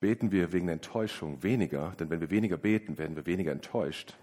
beten 0.00 0.32
wir 0.32 0.52
wegen 0.52 0.66
der 0.66 0.74
Enttäuschung 0.74 1.42
weniger, 1.42 1.94
denn 1.98 2.10
wenn 2.10 2.20
wir 2.20 2.30
weniger 2.30 2.56
beten, 2.56 2.98
werden 2.98 3.16
wir 3.16 3.26
weniger 3.26 3.52
enttäuscht. 3.52 4.16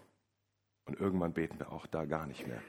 Und 0.85 0.99
irgendwann 0.99 1.33
beten 1.33 1.59
wir 1.59 1.71
auch 1.71 1.85
da 1.87 2.05
gar 2.05 2.27
nicht 2.27 2.47
mehr. 2.47 2.61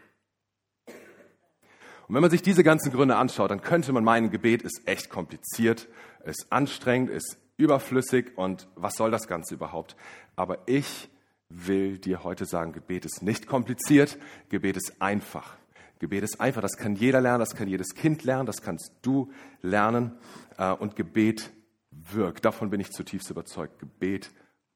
Und 2.09 2.15
wenn 2.15 2.23
man 2.23 2.31
sich 2.31 2.43
diese 2.43 2.65
ganzen 2.65 2.91
Gründe 2.91 3.17
anschaut, 3.17 3.51
dann 3.51 3.61
könnte 3.61 3.93
man 3.93 4.03
meinen, 4.03 4.31
Gebet 4.31 4.63
ist 4.63 4.83
echt 4.87 5.11
kompliziert, 5.11 5.89
ist 6.25 6.47
anstrengend, 6.51 7.11
ist 7.11 7.37
überflüssig 7.59 8.37
und 8.37 8.67
was 8.77 8.95
soll 8.95 9.11
das 9.11 9.29
Ganze 9.29 9.55
überhaupt? 9.55 9.95
Aber 10.35 10.61
ich 10.67 11.11
will 11.51 11.99
dir 11.99 12.25
heute 12.25 12.47
sagen, 12.47 12.73
Gebet 12.73 13.05
ist 13.05 13.23
nicht 13.23 13.47
kompliziert, 13.47 14.19
Gebet 14.49 14.79
ist 14.79 15.03
einfach. 15.03 15.57
Gebet 15.99 16.23
ist 16.23 16.41
einfach, 16.41 16.63
das 16.63 16.77
kann 16.77 16.95
jeder 16.95 17.21
lernen, 17.21 17.41
das 17.41 17.55
kann 17.55 17.69
jedes 17.69 17.95
Kind 17.95 18.25
lernen, 18.25 18.47
das 18.47 18.63
kannst 18.63 18.93
du 19.03 19.31
lernen 19.61 20.17
äh, 20.57 20.73
und 20.73 20.97
Gebet 20.97 21.51
wirkt. 21.91 22.45
Davon 22.45 22.71
bin 22.71 22.81
ich 22.81 22.91
zutiefst 22.91 23.29
überzeugt. 23.31 23.81
Gebet 23.81 24.31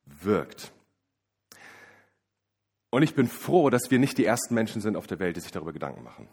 wirkt. 0.05 0.73
Und 2.91 3.03
ich 3.03 3.15
bin 3.15 3.29
froh, 3.29 3.71
dass 3.71 3.91
wir 3.91 3.99
nicht 3.99 4.19
die 4.19 4.27
ersten 4.27 4.55
Menschen 4.55 4.83
sind 4.83 4.97
auf 4.97 5.07
der 5.07 5.19
Welt, 5.19 5.37
die 5.37 5.41
sich 5.41 5.53
darüber 5.53 5.73
Gedanken 5.73 6.03
machen. 6.03 6.29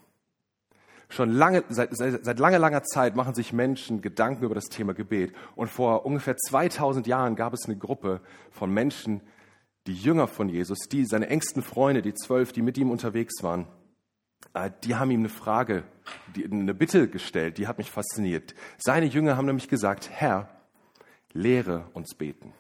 Schon 1.12 1.32
lange, 1.32 1.64
seit, 1.70 1.90
seit, 1.96 2.38
langer, 2.38 2.60
langer 2.60 2.84
Zeit 2.84 3.16
machen 3.16 3.34
sich 3.34 3.52
Menschen 3.52 4.02
Gedanken 4.02 4.44
über 4.44 4.54
das 4.54 4.66
Thema 4.66 4.94
Gebet. 4.94 5.34
Und 5.56 5.68
vor 5.68 6.06
ungefähr 6.06 6.38
2000 6.38 7.08
Jahren 7.08 7.36
gab 7.36 7.54
es 7.54 7.66
eine 7.66 7.78
Gruppe 7.78 8.22
von 8.52 8.72
Menschen, 8.72 9.22
die 9.88 9.96
Jünger 9.96 10.28
von 10.28 10.50
Jesus, 10.50 10.78
die 10.92 11.06
seine 11.06 11.28
engsten 11.28 11.64
Freunde, 11.64 12.04
die 12.04 12.14
zwölf, 12.14 12.54
die 12.54 12.62
mit 12.62 12.78
ihm 12.78 12.92
unterwegs 12.92 13.42
waren, 13.42 13.66
äh, 14.54 14.70
die 14.84 14.96
haben 14.96 15.10
ihm 15.10 15.22
eine 15.22 15.30
Frage, 15.30 15.84
eine 16.36 16.76
Bitte 16.76 17.10
gestellt, 17.10 17.58
die 17.58 17.68
hat 17.68 17.80
mich 17.80 17.90
fasziniert. 17.90 18.54
Seine 18.78 19.08
Jünger 19.08 19.36
haben 19.36 19.46
nämlich 19.46 19.68
gesagt, 19.68 20.12
Herr, 20.12 20.50
lehre 21.34 21.90
uns 21.94 22.14
beten. 22.16 22.54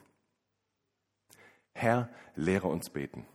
Herr, 1.73 2.09
lehre 2.35 2.67
uns 2.67 2.89
beten. 2.89 3.27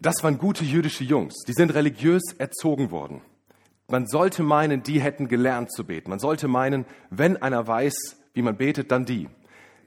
Das 0.00 0.16
waren 0.22 0.38
gute 0.38 0.64
jüdische 0.64 1.04
Jungs, 1.04 1.34
die 1.46 1.52
sind 1.52 1.72
religiös 1.74 2.34
erzogen 2.38 2.90
worden. 2.90 3.22
Man 3.88 4.06
sollte 4.06 4.42
meinen, 4.42 4.82
die 4.82 5.00
hätten 5.00 5.28
gelernt 5.28 5.72
zu 5.72 5.84
beten. 5.84 6.10
Man 6.10 6.18
sollte 6.18 6.48
meinen, 6.48 6.86
wenn 7.10 7.36
einer 7.36 7.66
weiß, 7.66 7.94
wie 8.34 8.42
man 8.42 8.56
betet, 8.56 8.90
dann 8.90 9.04
die. 9.04 9.28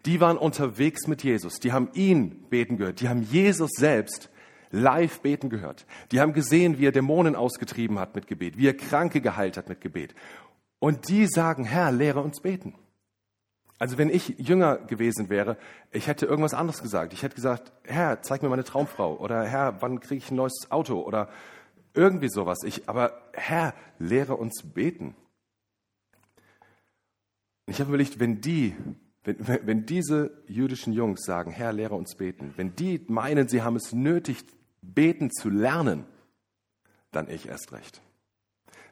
Die 0.05 0.21
waren 0.21 0.37
unterwegs 0.37 1.07
mit 1.07 1.23
Jesus, 1.23 1.59
die 1.59 1.73
haben 1.73 1.89
ihn 1.93 2.45
beten 2.49 2.77
gehört, 2.77 3.01
die 3.01 3.09
haben 3.09 3.21
Jesus 3.21 3.71
selbst 3.75 4.29
live 4.71 5.19
beten 5.21 5.49
gehört. 5.49 5.85
Die 6.11 6.21
haben 6.21 6.33
gesehen, 6.33 6.77
wie 6.77 6.85
er 6.85 6.91
Dämonen 6.91 7.35
ausgetrieben 7.35 7.99
hat 7.99 8.15
mit 8.15 8.27
Gebet, 8.27 8.57
wie 8.57 8.67
er 8.67 8.77
Kranke 8.77 9.19
geheilt 9.19 9.57
hat 9.57 9.67
mit 9.67 9.81
Gebet. 9.81 10.15
Und 10.79 11.09
die 11.09 11.27
sagen, 11.27 11.65
Herr, 11.65 11.91
lehre 11.91 12.21
uns 12.21 12.39
beten. 12.39 12.75
Also 13.79 13.97
wenn 13.97 14.09
ich 14.09 14.35
jünger 14.37 14.77
gewesen 14.77 15.29
wäre, 15.29 15.57
ich 15.91 16.07
hätte 16.07 16.25
irgendwas 16.25 16.53
anderes 16.53 16.81
gesagt. 16.81 17.13
Ich 17.13 17.23
hätte 17.23 17.35
gesagt, 17.35 17.71
Herr, 17.83 18.21
zeig 18.21 18.43
mir 18.43 18.49
meine 18.49 18.63
Traumfrau 18.63 19.17
oder 19.17 19.45
Herr, 19.45 19.81
wann 19.81 19.99
kriege 19.99 20.23
ich 20.23 20.31
ein 20.31 20.35
neues 20.35 20.67
Auto 20.69 21.01
oder 21.01 21.29
irgendwie 21.99 22.29
sowas. 22.29 22.59
Ich, 22.63 22.87
aber 22.87 23.21
Herr, 23.33 23.73
lehre 23.99 24.35
uns 24.35 24.63
beten. 24.63 25.15
Ich 27.67 27.79
habe 27.79 27.89
überlegt, 27.89 28.19
wenn 28.19 28.39
die, 28.39 28.75
wenn, 29.23 29.67
wenn 29.67 29.85
diese 29.85 30.43
jüdischen 30.47 30.93
Jungs 30.93 31.25
sagen, 31.25 31.51
Herr, 31.51 31.73
lehre 31.73 31.95
uns 31.95 32.15
beten, 32.15 32.53
wenn 32.55 32.75
die 32.75 33.03
meinen, 33.07 33.49
sie 33.49 33.61
haben 33.61 33.75
es 33.75 33.91
nötig, 33.91 34.45
beten 34.81 35.29
zu 35.29 35.49
lernen, 35.49 36.05
dann 37.11 37.29
ich 37.29 37.47
erst 37.47 37.73
recht 37.73 38.01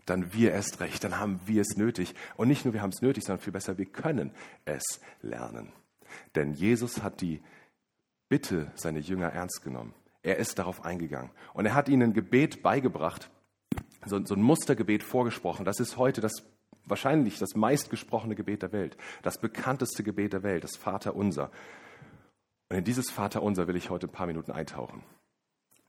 dann 0.10 0.34
wir 0.34 0.52
erst 0.52 0.80
recht, 0.80 1.04
dann 1.04 1.20
haben 1.20 1.42
wir 1.46 1.62
es 1.62 1.76
nötig. 1.76 2.16
Und 2.38 2.48
nicht 2.48 2.66
nur 2.66 2.74
wir 2.74 2.82
haben 2.82 2.92
es 2.92 3.02
nötig, 3.02 3.26
sondern 3.26 3.44
viel 3.44 3.54
besser, 3.54 3.78
wir 3.78 3.86
können 3.86 4.32
es 4.66 5.02
lernen. 5.22 5.72
Denn 6.36 6.54
Jesus 6.54 7.04
hat 7.04 7.22
die 7.22 7.42
Bitte 8.30 8.72
seiner 8.76 9.00
Jünger 9.00 9.28
ernst 9.28 9.62
genommen. 9.64 9.94
Er 10.28 10.36
ist 10.36 10.60
darauf 10.60 10.84
eingegangen. 10.84 11.32
Und 11.54 11.66
er 11.68 11.74
hat 11.74 11.88
ihnen 11.88 12.10
ein 12.10 12.14
Gebet 12.14 12.62
beigebracht, 12.62 13.30
so, 14.06 14.22
so 14.26 14.36
ein 14.36 14.42
Mustergebet 14.42 15.02
vorgesprochen. 15.02 15.64
Das 15.64 15.80
ist 15.80 15.96
heute 15.96 16.20
das 16.20 16.44
wahrscheinlich 16.84 17.40
das 17.40 17.56
meistgesprochene 17.56 18.36
Gebet 18.36 18.62
der 18.62 18.74
Welt, 18.74 18.98
das 19.22 19.40
bekannteste 19.40 20.04
Gebet 20.04 20.34
der 20.34 20.44
Welt, 20.44 20.66
das 20.66 20.76
Vater 20.76 21.16
Unser. 21.16 21.50
Und 22.68 22.76
in 22.76 22.84
dieses 22.84 23.10
Vater 23.10 23.42
Unser 23.42 23.70
will 23.70 23.78
ich 23.78 23.90
heute 23.90 24.08
ein 24.08 24.12
paar 24.12 24.28
Minuten 24.28 24.52
eintauchen 24.52 25.02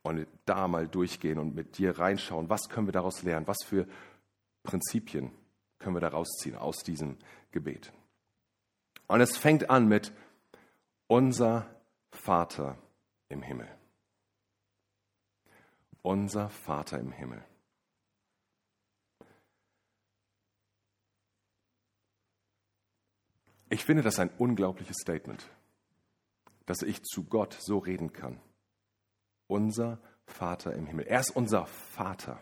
und 0.02 0.28
da 0.44 0.68
mal 0.68 0.86
durchgehen 0.86 1.40
und 1.40 1.56
mit 1.56 1.76
dir 1.76 1.98
reinschauen, 1.98 2.48
was 2.48 2.68
können 2.68 2.86
wir 2.86 2.92
daraus 2.92 3.24
lernen, 3.24 3.48
was 3.48 3.64
für 3.64 3.88
Prinzipien 4.62 5.32
können 5.80 5.96
wir 5.96 6.00
daraus 6.00 6.28
ziehen 6.38 6.54
aus 6.54 6.84
diesem 6.84 7.16
Gebet. 7.50 7.92
Und 9.08 9.20
es 9.20 9.36
fängt 9.36 9.68
an 9.68 9.88
mit 9.88 10.12
unser 11.08 11.66
Vater 12.12 12.78
im 13.28 13.42
Himmel. 13.42 13.77
Unser 16.02 16.48
Vater 16.48 16.98
im 16.98 17.12
Himmel. 17.12 17.44
Ich 23.70 23.84
finde 23.84 24.02
das 24.02 24.18
ein 24.18 24.30
unglaubliches 24.38 24.96
Statement, 24.96 25.46
dass 26.64 26.82
ich 26.82 27.02
zu 27.02 27.24
Gott 27.24 27.56
so 27.60 27.78
reden 27.78 28.12
kann 28.12 28.40
unser 29.48 29.98
Vater 30.26 30.74
im 30.74 30.86
Himmel. 30.86 31.06
Er 31.06 31.20
ist 31.20 31.34
unser 31.34 31.66
Vater. 31.66 32.40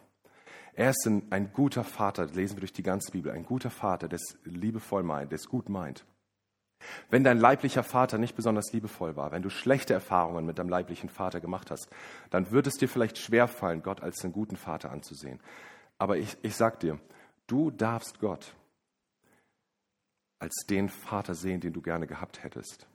Er 0.74 0.90
ist 0.90 1.06
ein, 1.06 1.52
guter 1.54 1.84
Vater, 1.84 2.26
das 2.26 2.36
lesen 2.36 2.56
wir 2.56 2.60
durch 2.60 2.74
die 2.74 2.82
ganze 2.82 3.10
Bibel, 3.10 3.32
ein 3.32 3.46
guter 3.46 3.70
Vater, 3.70 4.08
der 4.08 4.18
es 4.18 4.36
liebevoll 4.44 5.02
meint, 5.02 5.30
der 5.30 5.36
es 5.36 5.46
gut 5.46 5.70
meint. 5.70 6.04
Wenn 7.10 7.24
dein 7.24 7.38
leiblicher 7.38 7.82
Vater 7.82 8.18
nicht 8.18 8.36
besonders 8.36 8.72
liebevoll 8.72 9.16
war, 9.16 9.32
wenn 9.32 9.42
du 9.42 9.50
schlechte 9.50 9.94
Erfahrungen 9.94 10.46
mit 10.46 10.58
deinem 10.58 10.68
leiblichen 10.68 11.08
Vater 11.08 11.40
gemacht 11.40 11.70
hast, 11.70 11.88
dann 12.30 12.50
wird 12.50 12.66
es 12.66 12.74
dir 12.74 12.88
vielleicht 12.88 13.18
schwerfallen, 13.18 13.82
Gott 13.82 14.02
als 14.02 14.22
einen 14.22 14.32
guten 14.32 14.56
Vater 14.56 14.90
anzusehen. 14.90 15.40
Aber 15.98 16.18
ich, 16.18 16.36
ich 16.42 16.54
sag 16.56 16.80
dir, 16.80 16.98
du 17.46 17.70
darfst 17.70 18.20
Gott 18.20 18.54
als 20.38 20.66
den 20.68 20.88
Vater 20.88 21.34
sehen, 21.34 21.60
den 21.60 21.72
du 21.72 21.80
gerne 21.80 22.06
gehabt 22.06 22.42
hättest. 22.42 22.86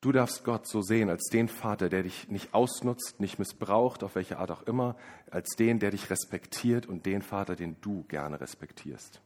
Du 0.00 0.10
darfst 0.10 0.42
Gott 0.44 0.66
so 0.66 0.82
sehen 0.82 1.10
als 1.10 1.28
den 1.30 1.46
Vater, 1.48 1.88
der 1.88 2.02
dich 2.02 2.28
nicht 2.28 2.54
ausnutzt, 2.54 3.20
nicht 3.20 3.38
missbraucht, 3.38 4.02
auf 4.02 4.16
welche 4.16 4.38
Art 4.38 4.50
auch 4.50 4.62
immer, 4.62 4.96
als 5.30 5.54
den, 5.56 5.78
der 5.78 5.92
dich 5.92 6.10
respektiert 6.10 6.86
und 6.86 7.06
den 7.06 7.22
Vater, 7.22 7.54
den 7.54 7.80
du 7.80 8.02
gerne 8.04 8.40
respektierst. 8.40 9.20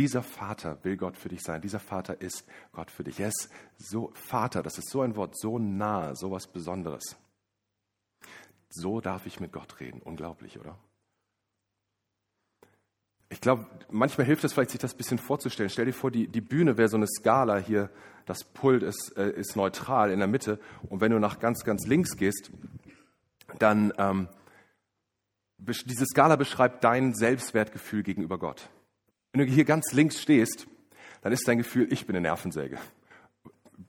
Dieser 0.00 0.22
Vater 0.22 0.82
will 0.82 0.96
Gott 0.96 1.18
für 1.18 1.28
dich 1.28 1.42
sein. 1.42 1.60
Dieser 1.60 1.78
Vater 1.78 2.22
ist 2.22 2.46
Gott 2.72 2.90
für 2.90 3.04
dich. 3.04 3.20
Er 3.20 3.28
ist 3.28 3.50
so, 3.76 4.10
Vater, 4.14 4.62
das 4.62 4.78
ist 4.78 4.88
so 4.88 5.02
ein 5.02 5.14
Wort, 5.14 5.38
so 5.38 5.58
nah, 5.58 6.14
so 6.14 6.30
was 6.30 6.46
Besonderes. 6.46 7.18
So 8.70 9.02
darf 9.02 9.26
ich 9.26 9.40
mit 9.40 9.52
Gott 9.52 9.78
reden. 9.78 10.00
Unglaublich, 10.00 10.58
oder? 10.58 10.78
Ich 13.28 13.42
glaube, 13.42 13.66
manchmal 13.90 14.26
hilft 14.26 14.42
es 14.42 14.54
vielleicht, 14.54 14.70
sich 14.70 14.80
das 14.80 14.94
ein 14.94 14.96
bisschen 14.96 15.18
vorzustellen. 15.18 15.68
Stell 15.68 15.84
dir 15.84 15.92
vor, 15.92 16.10
die, 16.10 16.28
die 16.28 16.40
Bühne 16.40 16.78
wäre 16.78 16.88
so 16.88 16.96
eine 16.96 17.06
Skala 17.06 17.58
hier. 17.58 17.90
Das 18.24 18.42
Pult 18.42 18.82
ist, 18.82 19.14
äh, 19.18 19.28
ist 19.32 19.54
neutral 19.54 20.12
in 20.12 20.20
der 20.20 20.28
Mitte. 20.28 20.58
Und 20.88 21.02
wenn 21.02 21.12
du 21.12 21.18
nach 21.18 21.40
ganz, 21.40 21.62
ganz 21.62 21.86
links 21.86 22.16
gehst, 22.16 22.50
dann 23.58 23.92
ähm, 23.98 24.30
diese 25.58 26.06
Skala 26.06 26.36
beschreibt 26.36 26.84
dein 26.84 27.12
Selbstwertgefühl 27.12 28.02
gegenüber 28.02 28.38
Gott. 28.38 28.70
Wenn 29.32 29.46
du 29.46 29.52
hier 29.52 29.64
ganz 29.64 29.92
links 29.92 30.20
stehst, 30.20 30.66
dann 31.22 31.32
ist 31.32 31.46
dein 31.46 31.58
Gefühl, 31.58 31.92
ich 31.92 32.06
bin 32.06 32.16
eine 32.16 32.22
Nervensäge. 32.22 32.78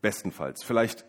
Bestenfalls. 0.02 0.64
Vielleicht 0.64 1.06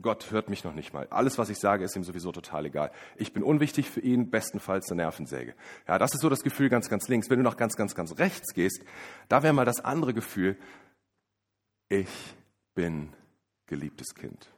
Gott 0.00 0.30
hört 0.30 0.48
mich 0.48 0.64
noch 0.64 0.74
nicht 0.74 0.94
mal. 0.94 1.06
Alles, 1.10 1.36
was 1.36 1.50
ich 1.50 1.58
sage, 1.58 1.84
ist 1.84 1.96
ihm 1.96 2.04
sowieso 2.04 2.32
total 2.32 2.66
egal. 2.66 2.92
Ich 3.16 3.32
bin 3.32 3.42
unwichtig 3.42 3.90
für 3.90 4.00
ihn, 4.00 4.30
bestenfalls 4.30 4.90
eine 4.90 5.02
Nervensäge. 5.02 5.54
Ja, 5.86 5.98
das 5.98 6.14
ist 6.14 6.20
so 6.20 6.30
das 6.30 6.42
Gefühl 6.42 6.70
ganz, 6.70 6.88
ganz 6.88 7.08
links. 7.08 7.28
Wenn 7.28 7.38
du 7.38 7.42
noch 7.42 7.56
ganz, 7.56 7.76
ganz, 7.76 7.94
ganz 7.94 8.18
rechts 8.18 8.54
gehst, 8.54 8.82
da 9.28 9.42
wäre 9.42 9.52
mal 9.52 9.64
das 9.64 9.80
andere 9.80 10.14
Gefühl, 10.14 10.56
ich 11.88 12.08
bin 12.74 13.12
geliebtes 13.66 14.14
Kind. 14.14 14.50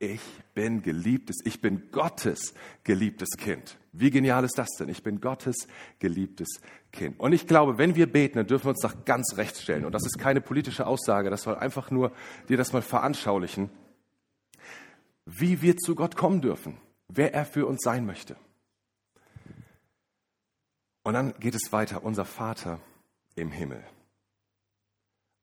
Ich 0.00 0.20
bin 0.54 0.82
geliebtes, 0.82 1.36
ich 1.44 1.60
bin 1.60 1.92
Gottes 1.92 2.54
geliebtes 2.82 3.28
Kind. 3.36 3.76
Wie 3.92 4.10
genial 4.10 4.44
ist 4.44 4.58
das 4.58 4.70
denn? 4.78 4.88
Ich 4.88 5.04
bin 5.04 5.20
Gottes 5.20 5.68
geliebtes 6.00 6.48
Kind. 6.90 7.20
Und 7.20 7.32
ich 7.32 7.46
glaube, 7.46 7.78
wenn 7.78 7.94
wir 7.94 8.10
beten, 8.10 8.38
dann 8.38 8.46
dürfen 8.48 8.64
wir 8.64 8.70
uns 8.70 8.82
nach 8.82 9.04
ganz 9.04 9.36
rechts 9.36 9.62
stellen. 9.62 9.84
Und 9.84 9.92
das 9.92 10.04
ist 10.04 10.18
keine 10.18 10.40
politische 10.40 10.86
Aussage, 10.86 11.30
das 11.30 11.42
soll 11.42 11.54
einfach 11.54 11.92
nur 11.92 12.12
dir 12.48 12.56
das 12.56 12.72
mal 12.72 12.82
veranschaulichen 12.82 13.70
wie 15.38 15.62
wir 15.62 15.76
zu 15.76 15.94
Gott 15.94 16.16
kommen 16.16 16.40
dürfen, 16.40 16.78
wer 17.08 17.34
er 17.34 17.44
für 17.44 17.66
uns 17.66 17.82
sein 17.82 18.06
möchte. 18.06 18.36
Und 21.02 21.14
dann 21.14 21.34
geht 21.38 21.54
es 21.54 21.72
weiter, 21.72 22.04
unser 22.04 22.24
Vater 22.24 22.80
im 23.34 23.50
Himmel. 23.50 23.82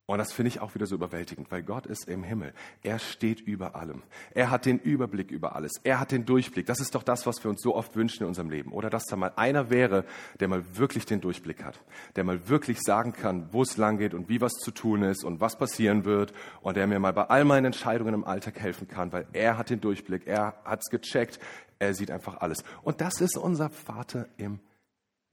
Und 0.10 0.20
das 0.20 0.32
finde 0.32 0.48
ich 0.48 0.62
auch 0.62 0.74
wieder 0.74 0.86
so 0.86 0.96
überwältigend, 0.96 1.52
weil 1.52 1.64
Gott 1.64 1.86
ist 1.86 2.08
im 2.08 2.24
Himmel. 2.24 2.54
Er 2.82 2.98
steht 2.98 3.42
über 3.42 3.76
allem. 3.76 4.04
Er 4.32 4.50
hat 4.50 4.66
den 4.66 4.80
Überblick 4.80 5.32
über 5.32 5.54
alles. 5.54 5.74
Er 5.84 6.00
hat 6.00 6.14
den 6.14 6.26
Durchblick. 6.26 6.66
Das 6.66 6.80
ist 6.80 6.96
doch 6.96 7.04
das, 7.04 7.26
was 7.26 7.44
wir 7.44 7.52
uns 7.52 7.62
so 7.62 7.76
oft 7.76 7.94
wünschen 7.98 8.24
in 8.24 8.30
unserem 8.30 8.50
Leben. 8.50 8.72
Oder 8.72 8.90
dass 8.90 9.04
da 9.04 9.18
mal 9.18 9.34
einer 9.36 9.70
wäre, 9.70 10.06
der 10.40 10.48
mal 10.48 10.64
wirklich 10.78 11.06
den 11.06 11.20
Durchblick 11.20 11.62
hat. 11.62 11.82
Der 12.16 12.24
mal 12.24 12.48
wirklich 12.48 12.80
sagen 12.80 13.12
kann, 13.12 13.50
wo 13.52 13.64
es 13.64 13.76
lang 13.76 13.98
geht 13.98 14.14
und 14.14 14.30
wie 14.30 14.40
was 14.40 14.54
zu 14.54 14.72
tun 14.72 15.04
ist 15.04 15.26
und 15.26 15.42
was 15.42 15.58
passieren 15.58 16.06
wird. 16.06 16.34
Und 16.62 16.78
der 16.78 16.88
mir 16.88 17.00
mal 17.00 17.12
bei 17.12 17.26
all 17.26 17.44
meinen 17.44 17.66
Entscheidungen 17.66 18.14
im 18.14 18.24
Alltag 18.24 18.62
helfen 18.62 18.88
kann, 18.88 19.12
weil 19.12 19.28
er 19.34 19.58
hat 19.58 19.70
den 19.70 19.82
Durchblick. 19.82 20.26
Er 20.26 20.56
hat 20.64 20.80
es 20.84 20.90
gecheckt. 20.90 21.38
Er 21.80 21.94
sieht 21.94 22.12
einfach 22.12 22.38
alles. 22.38 22.64
Und 22.82 23.02
das 23.02 23.20
ist 23.20 23.38
unser 23.38 23.70
Vater 23.70 24.30
im 24.38 24.62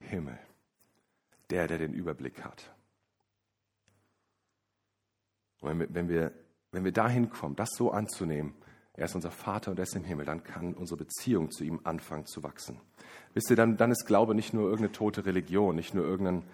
Himmel. 0.00 0.36
Der, 1.50 1.68
der 1.68 1.78
den 1.78 1.94
Überblick 1.94 2.42
hat. 2.42 2.73
Und 5.64 5.94
wenn 5.94 6.08
wir, 6.08 6.32
wenn 6.72 6.84
wir, 6.84 6.92
dahin 6.92 7.30
kommen, 7.30 7.56
das 7.56 7.70
so 7.76 7.90
anzunehmen, 7.90 8.54
er 8.92 9.06
ist 9.06 9.14
unser 9.14 9.30
Vater 9.30 9.70
und 9.70 9.78
er 9.78 9.84
ist 9.84 9.96
im 9.96 10.04
Himmel, 10.04 10.26
dann 10.26 10.44
kann 10.44 10.74
unsere 10.74 10.98
Beziehung 10.98 11.50
zu 11.50 11.64
ihm 11.64 11.80
anfangen 11.84 12.26
zu 12.26 12.42
wachsen. 12.42 12.80
Wisst 13.32 13.50
ihr, 13.50 13.56
dann, 13.56 13.76
dann 13.76 13.90
ist 13.90 14.06
Glaube 14.06 14.34
nicht 14.34 14.52
nur 14.52 14.64
irgendeine 14.64 14.92
tote 14.92 15.24
Religion, 15.26 15.74
nicht 15.74 15.94
nur 15.94 16.04
irgendein 16.04 16.44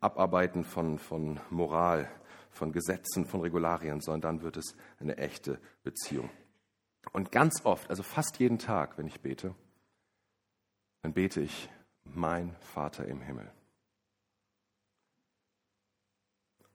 Abarbeiten 0.00 0.64
von, 0.64 0.98
von 0.98 1.40
Moral, 1.50 2.08
von 2.50 2.72
Gesetzen, 2.72 3.26
von 3.26 3.40
Regularien, 3.40 4.00
sondern 4.00 4.36
dann 4.36 4.42
wird 4.42 4.56
es 4.56 4.76
eine 4.98 5.18
echte 5.18 5.58
Beziehung. 5.82 6.30
Und 7.12 7.32
ganz 7.32 7.64
oft, 7.64 7.90
also 7.90 8.02
fast 8.02 8.38
jeden 8.38 8.58
Tag, 8.58 8.96
wenn 8.98 9.06
ich 9.06 9.20
bete, 9.20 9.54
dann 11.02 11.12
bete 11.12 11.40
ich, 11.40 11.68
mein 12.04 12.56
Vater 12.60 13.04
im 13.06 13.20
Himmel. 13.20 13.50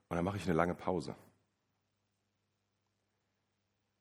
Und 0.10 0.18
dann 0.18 0.26
mache 0.26 0.38
ich 0.38 0.46
eine 0.46 0.54
lange 0.54 0.76
Pause. 0.76 1.16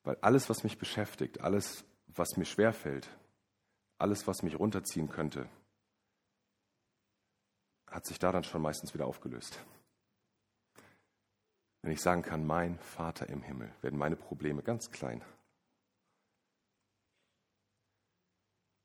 Weil 0.05 0.17
alles, 0.21 0.49
was 0.51 0.63
mich 0.65 0.79
beschäftigt, 0.79 1.41
alles, 1.41 1.85
was 2.09 2.37
mir 2.37 2.45
schwerfällt, 2.45 3.09
alles, 3.99 4.27
was 4.27 4.43
mich 4.43 4.59
runterziehen 4.59 5.09
könnte, 5.09 5.49
hat 7.87 8.07
sich 8.07 8.19
da 8.19 8.31
dann 8.31 8.45
schon 8.45 8.63
meistens 8.63 8.93
wieder 8.93 9.07
aufgelöst. 9.07 9.59
Wenn 11.81 11.93
ich 11.93 12.01
sagen 12.01 12.23
kann, 12.23 12.47
mein 12.47 12.79
Vater 12.79 13.29
im 13.29 13.43
Himmel, 13.43 13.73
werden 13.81 13.99
meine 13.99 14.17
Probleme 14.17 14.63
ganz 14.63 14.91
klein. 14.91 15.23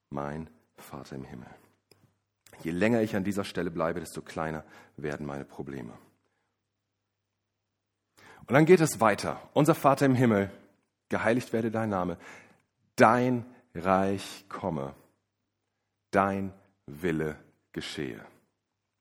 Mein 0.10 0.50
Vater 0.78 1.16
im 1.16 1.24
Himmel. 1.26 1.50
Je 2.62 2.72
länger 2.72 3.02
ich 3.02 3.16
an 3.16 3.24
dieser 3.24 3.44
Stelle 3.44 3.72
bleibe, 3.72 4.00
desto 4.00 4.22
kleiner 4.22 4.66
werden 4.98 5.26
meine 5.26 5.46
Probleme. 5.46 5.98
Und 8.42 8.54
dann 8.54 8.66
geht 8.66 8.80
es 8.80 9.00
weiter. 9.00 9.50
Unser 9.54 9.76
Vater 9.76 10.06
im 10.06 10.16
Himmel 10.16 10.52
geheiligt 11.10 11.54
werde 11.54 11.72
dein 11.72 11.90
Name, 11.90 12.18
dein 12.96 13.46
Reich 13.76 14.46
komme, 14.50 14.96
dein 16.12 16.54
Wille 16.86 17.38
geschehe. 17.72 18.20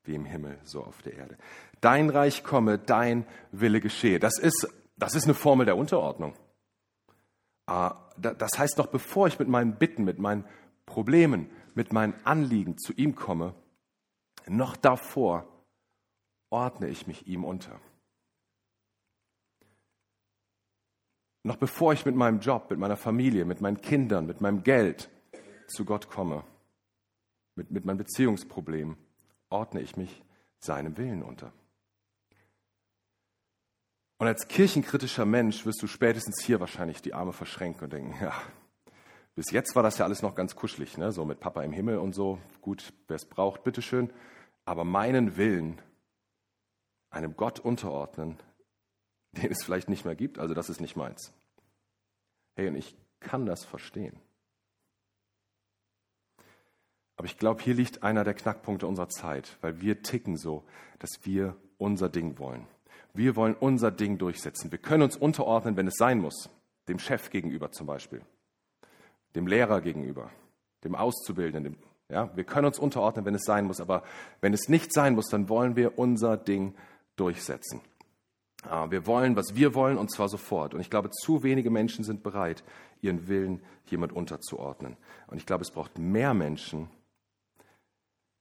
wie 0.04 0.14
im 0.14 0.24
Himmel, 0.24 0.58
so 0.64 0.82
auf 0.82 1.02
der 1.02 1.14
Erde. 1.14 1.36
Dein 1.82 2.08
Reich 2.08 2.42
komme, 2.42 2.78
dein 2.78 3.26
Wille 3.52 3.80
geschehe. 3.80 4.18
Das 4.18 4.38
ist, 4.38 4.66
das 4.96 5.14
ist 5.14 5.24
eine 5.24 5.34
Formel 5.34 5.66
der 5.66 5.76
Unterordnung. 5.76 6.34
Ah, 7.66 7.96
das 8.16 8.58
heißt 8.58 8.78
noch, 8.78 8.86
bevor 8.86 9.26
ich 9.26 9.38
mit 9.38 9.48
meinen 9.48 9.76
Bitten, 9.76 10.04
mit 10.04 10.18
meinen 10.18 10.46
Problemen, 10.86 11.50
mit 11.74 11.92
meinen 11.92 12.14
Anliegen 12.24 12.78
zu 12.78 12.94
ihm 12.94 13.14
komme, 13.14 13.54
noch 14.46 14.76
davor 14.76 15.46
ordne 16.48 16.88
ich 16.88 17.06
mich 17.06 17.26
ihm 17.26 17.44
unter. 17.44 17.78
Noch 21.48 21.56
bevor 21.56 21.94
ich 21.94 22.04
mit 22.04 22.14
meinem 22.14 22.40
Job, 22.40 22.68
mit 22.68 22.78
meiner 22.78 22.98
Familie, 22.98 23.46
mit 23.46 23.62
meinen 23.62 23.80
Kindern, 23.80 24.26
mit 24.26 24.42
meinem 24.42 24.62
Geld 24.64 25.08
zu 25.66 25.86
Gott 25.86 26.10
komme, 26.10 26.44
mit, 27.54 27.70
mit 27.70 27.86
meinem 27.86 27.96
Beziehungsproblem, 27.96 28.98
ordne 29.48 29.80
ich 29.80 29.96
mich 29.96 30.22
seinem 30.58 30.98
Willen 30.98 31.22
unter. 31.22 31.50
Und 34.18 34.26
als 34.26 34.46
kirchenkritischer 34.48 35.24
Mensch 35.24 35.64
wirst 35.64 35.80
du 35.80 35.86
spätestens 35.86 36.44
hier 36.44 36.60
wahrscheinlich 36.60 37.00
die 37.00 37.14
Arme 37.14 37.32
verschränken 37.32 37.84
und 37.84 37.94
denken, 37.94 38.14
ja, 38.22 38.34
bis 39.34 39.50
jetzt 39.50 39.74
war 39.74 39.82
das 39.82 39.96
ja 39.96 40.04
alles 40.04 40.20
noch 40.20 40.34
ganz 40.34 40.54
kuschelig, 40.54 40.98
ne? 40.98 41.12
so 41.12 41.24
mit 41.24 41.40
Papa 41.40 41.62
im 41.62 41.72
Himmel 41.72 41.96
und 41.96 42.14
so. 42.14 42.38
Gut, 42.60 42.92
wer 43.06 43.16
es 43.16 43.24
braucht, 43.24 43.64
bitteschön. 43.64 44.12
Aber 44.66 44.84
meinen 44.84 45.38
Willen 45.38 45.80
einem 47.08 47.36
Gott 47.38 47.58
unterordnen, 47.58 48.36
den 49.32 49.50
es 49.50 49.62
vielleicht 49.64 49.88
nicht 49.88 50.04
mehr 50.04 50.16
gibt, 50.16 50.38
also 50.38 50.54
das 50.54 50.70
ist 50.70 50.80
nicht 50.80 50.96
meins. 50.96 51.32
Hey, 52.56 52.68
und 52.68 52.76
ich 52.76 52.96
kann 53.20 53.46
das 53.46 53.64
verstehen. 53.64 54.18
Aber 57.16 57.26
ich 57.26 57.36
glaube, 57.36 57.62
hier 57.62 57.74
liegt 57.74 58.04
einer 58.04 58.22
der 58.22 58.34
Knackpunkte 58.34 58.86
unserer 58.86 59.08
Zeit, 59.08 59.58
weil 59.60 59.80
wir 59.80 60.02
ticken 60.02 60.36
so, 60.36 60.64
dass 61.00 61.10
wir 61.24 61.56
unser 61.76 62.08
Ding 62.08 62.38
wollen. 62.38 62.66
Wir 63.12 63.34
wollen 63.34 63.54
unser 63.54 63.90
Ding 63.90 64.18
durchsetzen. 64.18 64.70
Wir 64.70 64.78
können 64.78 65.02
uns 65.02 65.16
unterordnen, 65.16 65.76
wenn 65.76 65.88
es 65.88 65.96
sein 65.96 66.20
muss. 66.20 66.48
Dem 66.86 67.00
Chef 67.00 67.30
gegenüber 67.30 67.72
zum 67.72 67.86
Beispiel, 67.86 68.22
dem 69.34 69.46
Lehrer 69.46 69.80
gegenüber, 69.80 70.30
dem 70.84 70.94
Auszubildenden. 70.94 71.74
Dem, 71.74 71.82
ja, 72.08 72.34
wir 72.36 72.44
können 72.44 72.66
uns 72.66 72.78
unterordnen, 72.78 73.24
wenn 73.24 73.34
es 73.34 73.44
sein 73.44 73.66
muss. 73.66 73.80
Aber 73.80 74.04
wenn 74.40 74.54
es 74.54 74.68
nicht 74.68 74.92
sein 74.92 75.14
muss, 75.14 75.26
dann 75.26 75.48
wollen 75.48 75.74
wir 75.74 75.98
unser 75.98 76.36
Ding 76.36 76.74
durchsetzen. 77.16 77.80
Ah, 78.68 78.90
wir 78.90 79.06
wollen, 79.06 79.34
was 79.36 79.54
wir 79.54 79.74
wollen, 79.74 79.98
und 79.98 80.10
zwar 80.10 80.28
sofort. 80.28 80.74
Und 80.74 80.80
ich 80.80 80.90
glaube, 80.90 81.10
zu 81.10 81.42
wenige 81.42 81.70
Menschen 81.70 82.04
sind 82.04 82.22
bereit, 82.22 82.62
ihren 83.00 83.26
Willen 83.28 83.62
jemand 83.86 84.12
unterzuordnen. 84.12 84.96
Und 85.26 85.38
ich 85.38 85.46
glaube, 85.46 85.62
es 85.62 85.70
braucht 85.70 85.98
mehr 85.98 86.34
Menschen, 86.34 86.88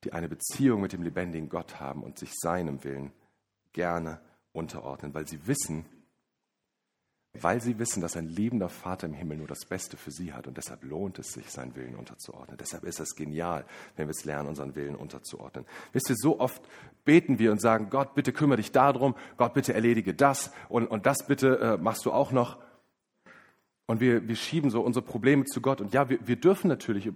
die 0.03 0.13
eine 0.13 0.27
Beziehung 0.27 0.81
mit 0.81 0.93
dem 0.93 1.01
lebendigen 1.01 1.49
Gott 1.49 1.79
haben 1.79 2.03
und 2.03 2.19
sich 2.19 2.31
seinem 2.35 2.83
Willen 2.83 3.11
gerne 3.73 4.19
unterordnen, 4.51 5.13
weil 5.13 5.27
sie 5.27 5.47
wissen, 5.47 5.85
weil 7.41 7.61
sie 7.61 7.79
wissen, 7.79 8.01
dass 8.01 8.15
ein 8.17 8.27
liebender 8.27 8.69
Vater 8.69 9.07
im 9.07 9.13
Himmel 9.13 9.37
nur 9.37 9.47
das 9.47 9.65
Beste 9.65 9.97
für 9.97 10.11
sie 10.11 10.33
hat 10.33 10.47
und 10.47 10.57
deshalb 10.57 10.83
lohnt 10.83 11.19
es 11.19 11.33
sich, 11.33 11.49
seinen 11.49 11.75
Willen 11.75 11.95
unterzuordnen. 11.95 12.57
Deshalb 12.57 12.83
ist 12.83 12.99
es 12.99 13.15
genial, 13.15 13.65
wenn 13.95 14.07
wir 14.07 14.11
es 14.11 14.25
lernen, 14.25 14.49
unseren 14.49 14.75
Willen 14.75 14.95
unterzuordnen. 14.95 15.65
Wisst 15.93 16.09
ihr, 16.09 16.15
so 16.17 16.39
oft 16.39 16.61
beten 17.05 17.39
wir 17.39 17.51
und 17.51 17.61
sagen, 17.61 17.89
Gott, 17.89 18.15
bitte 18.15 18.33
kümmere 18.33 18.57
dich 18.57 18.71
darum, 18.71 19.15
Gott, 19.37 19.53
bitte 19.53 19.73
erledige 19.73 20.13
das 20.13 20.51
und, 20.69 20.87
und 20.87 21.05
das 21.05 21.25
bitte 21.27 21.59
äh, 21.59 21.77
machst 21.77 22.05
du 22.05 22.11
auch 22.11 22.31
noch. 22.31 22.57
Und 23.85 24.01
wir, 24.01 24.27
wir 24.27 24.35
schieben 24.35 24.69
so 24.69 24.81
unsere 24.81 25.05
Probleme 25.05 25.45
zu 25.45 25.61
Gott. 25.61 25.79
Und 25.79 25.93
ja, 25.93 26.09
wir, 26.09 26.19
wir 26.27 26.35
dürfen 26.35 26.67
natürlich 26.67 27.11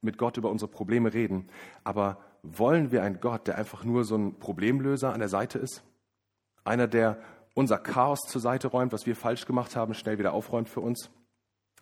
mit 0.00 0.18
Gott 0.18 0.36
über 0.36 0.50
unsere 0.50 0.70
Probleme 0.70 1.14
reden. 1.14 1.48
Aber 1.84 2.18
wollen 2.42 2.90
wir 2.90 3.02
einen 3.04 3.20
Gott, 3.20 3.46
der 3.46 3.56
einfach 3.56 3.84
nur 3.84 4.04
so 4.04 4.16
ein 4.16 4.38
Problemlöser 4.38 5.12
an 5.12 5.20
der 5.20 5.28
Seite 5.28 5.58
ist? 5.58 5.84
Einer, 6.64 6.88
der 6.88 7.18
unser 7.54 7.78
Chaos 7.78 8.20
zur 8.28 8.40
Seite 8.40 8.68
räumt, 8.68 8.92
was 8.92 9.06
wir 9.06 9.16
falsch 9.16 9.46
gemacht 9.46 9.76
haben, 9.76 9.94
schnell 9.94 10.18
wieder 10.18 10.32
aufräumt 10.32 10.68
für 10.68 10.80
uns? 10.80 11.10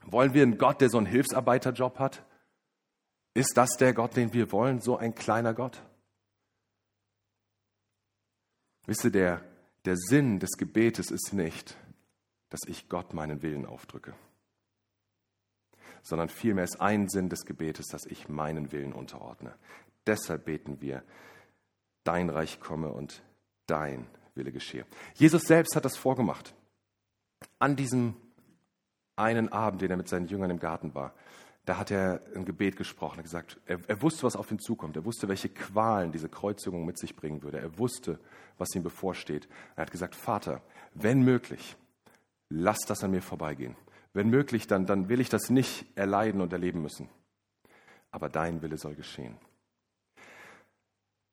Wollen 0.04 0.34
wir 0.34 0.42
einen 0.42 0.58
Gott, 0.58 0.80
der 0.80 0.88
so 0.88 0.98
einen 0.98 1.06
Hilfsarbeiterjob 1.06 1.98
hat? 1.98 2.24
Ist 3.34 3.56
das 3.56 3.70
der 3.78 3.92
Gott, 3.92 4.16
den 4.16 4.32
wir 4.32 4.50
wollen, 4.50 4.80
so 4.80 4.96
ein 4.96 5.14
kleiner 5.14 5.54
Gott? 5.54 5.82
Wisst 8.86 9.04
ihr, 9.04 9.10
der, 9.10 9.44
der 9.84 9.96
Sinn 9.96 10.40
des 10.40 10.52
Gebetes 10.52 11.10
ist 11.10 11.32
nicht, 11.32 11.76
dass 12.48 12.60
ich 12.66 12.88
Gott 12.88 13.14
meinen 13.14 13.42
Willen 13.42 13.66
aufdrücke 13.66 14.14
sondern 16.02 16.28
vielmehr 16.28 16.64
ist 16.64 16.80
ein 16.80 17.08
Sinn 17.08 17.28
des 17.28 17.44
Gebetes, 17.44 17.86
dass 17.86 18.06
ich 18.06 18.28
meinen 18.28 18.72
Willen 18.72 18.92
unterordne. 18.92 19.54
Deshalb 20.06 20.44
beten 20.44 20.80
wir, 20.80 21.02
dein 22.04 22.30
Reich 22.30 22.60
komme 22.60 22.90
und 22.90 23.22
dein 23.66 24.06
Wille 24.34 24.52
geschehe. 24.52 24.86
Jesus 25.14 25.42
selbst 25.42 25.76
hat 25.76 25.84
das 25.84 25.96
vorgemacht. 25.96 26.54
An 27.58 27.76
diesem 27.76 28.14
einen 29.16 29.50
Abend, 29.50 29.82
den 29.82 29.90
er 29.90 29.96
mit 29.96 30.08
seinen 30.08 30.26
Jüngern 30.26 30.50
im 30.50 30.58
Garten 30.58 30.94
war, 30.94 31.14
da 31.66 31.76
hat 31.76 31.90
er 31.90 32.22
ein 32.34 32.44
Gebet 32.44 32.76
gesprochen, 32.76 33.18
er 33.18 33.22
gesagt, 33.22 33.60
er, 33.66 33.78
er, 33.86 34.02
wusste, 34.02 34.22
was 34.22 34.34
auf 34.34 34.50
ihn 34.50 34.58
zukommt, 34.58 34.96
er 34.96 35.04
wusste, 35.04 35.28
welche 35.28 35.50
Qualen 35.50 36.10
diese 36.10 36.28
Kreuzigung 36.28 36.84
mit 36.86 36.98
sich 36.98 37.14
bringen 37.14 37.42
würde, 37.42 37.60
er 37.60 37.78
wusste, 37.78 38.18
was 38.58 38.74
ihm 38.74 38.82
bevorsteht. 38.82 39.48
Er 39.76 39.82
hat 39.82 39.90
gesagt, 39.90 40.14
Vater, 40.14 40.62
wenn 40.94 41.22
möglich, 41.22 41.76
lass 42.48 42.80
das 42.86 43.04
an 43.04 43.10
mir 43.10 43.22
vorbeigehen. 43.22 43.76
Wenn 44.12 44.30
möglich, 44.30 44.66
dann, 44.66 44.86
dann 44.86 45.08
will 45.08 45.20
ich 45.20 45.28
das 45.28 45.50
nicht 45.50 45.86
erleiden 45.96 46.40
und 46.40 46.52
erleben 46.52 46.82
müssen. 46.82 47.08
Aber 48.10 48.28
dein 48.28 48.62
Wille 48.62 48.76
soll 48.76 48.94
geschehen. 48.94 49.36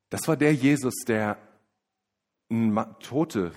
Das 0.09 0.27
war 0.27 0.37
der 0.37 0.53
Jesus, 0.53 0.93
der 1.07 1.37
Tote 2.99 3.51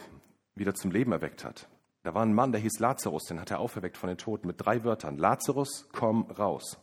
wieder 0.54 0.74
zum 0.74 0.90
Leben 0.90 1.12
erweckt 1.12 1.44
hat. 1.44 1.68
Da 2.02 2.14
war 2.14 2.22
ein 2.22 2.34
Mann, 2.34 2.52
der 2.52 2.60
hieß 2.60 2.78
Lazarus, 2.78 3.24
den 3.24 3.40
hat 3.40 3.50
er 3.50 3.60
auferweckt 3.60 3.96
von 3.96 4.08
den 4.08 4.18
Toten 4.18 4.46
mit 4.46 4.56
drei 4.58 4.84
Wörtern. 4.84 5.18
Lazarus, 5.18 5.88
komm 5.92 6.22
raus. 6.30 6.78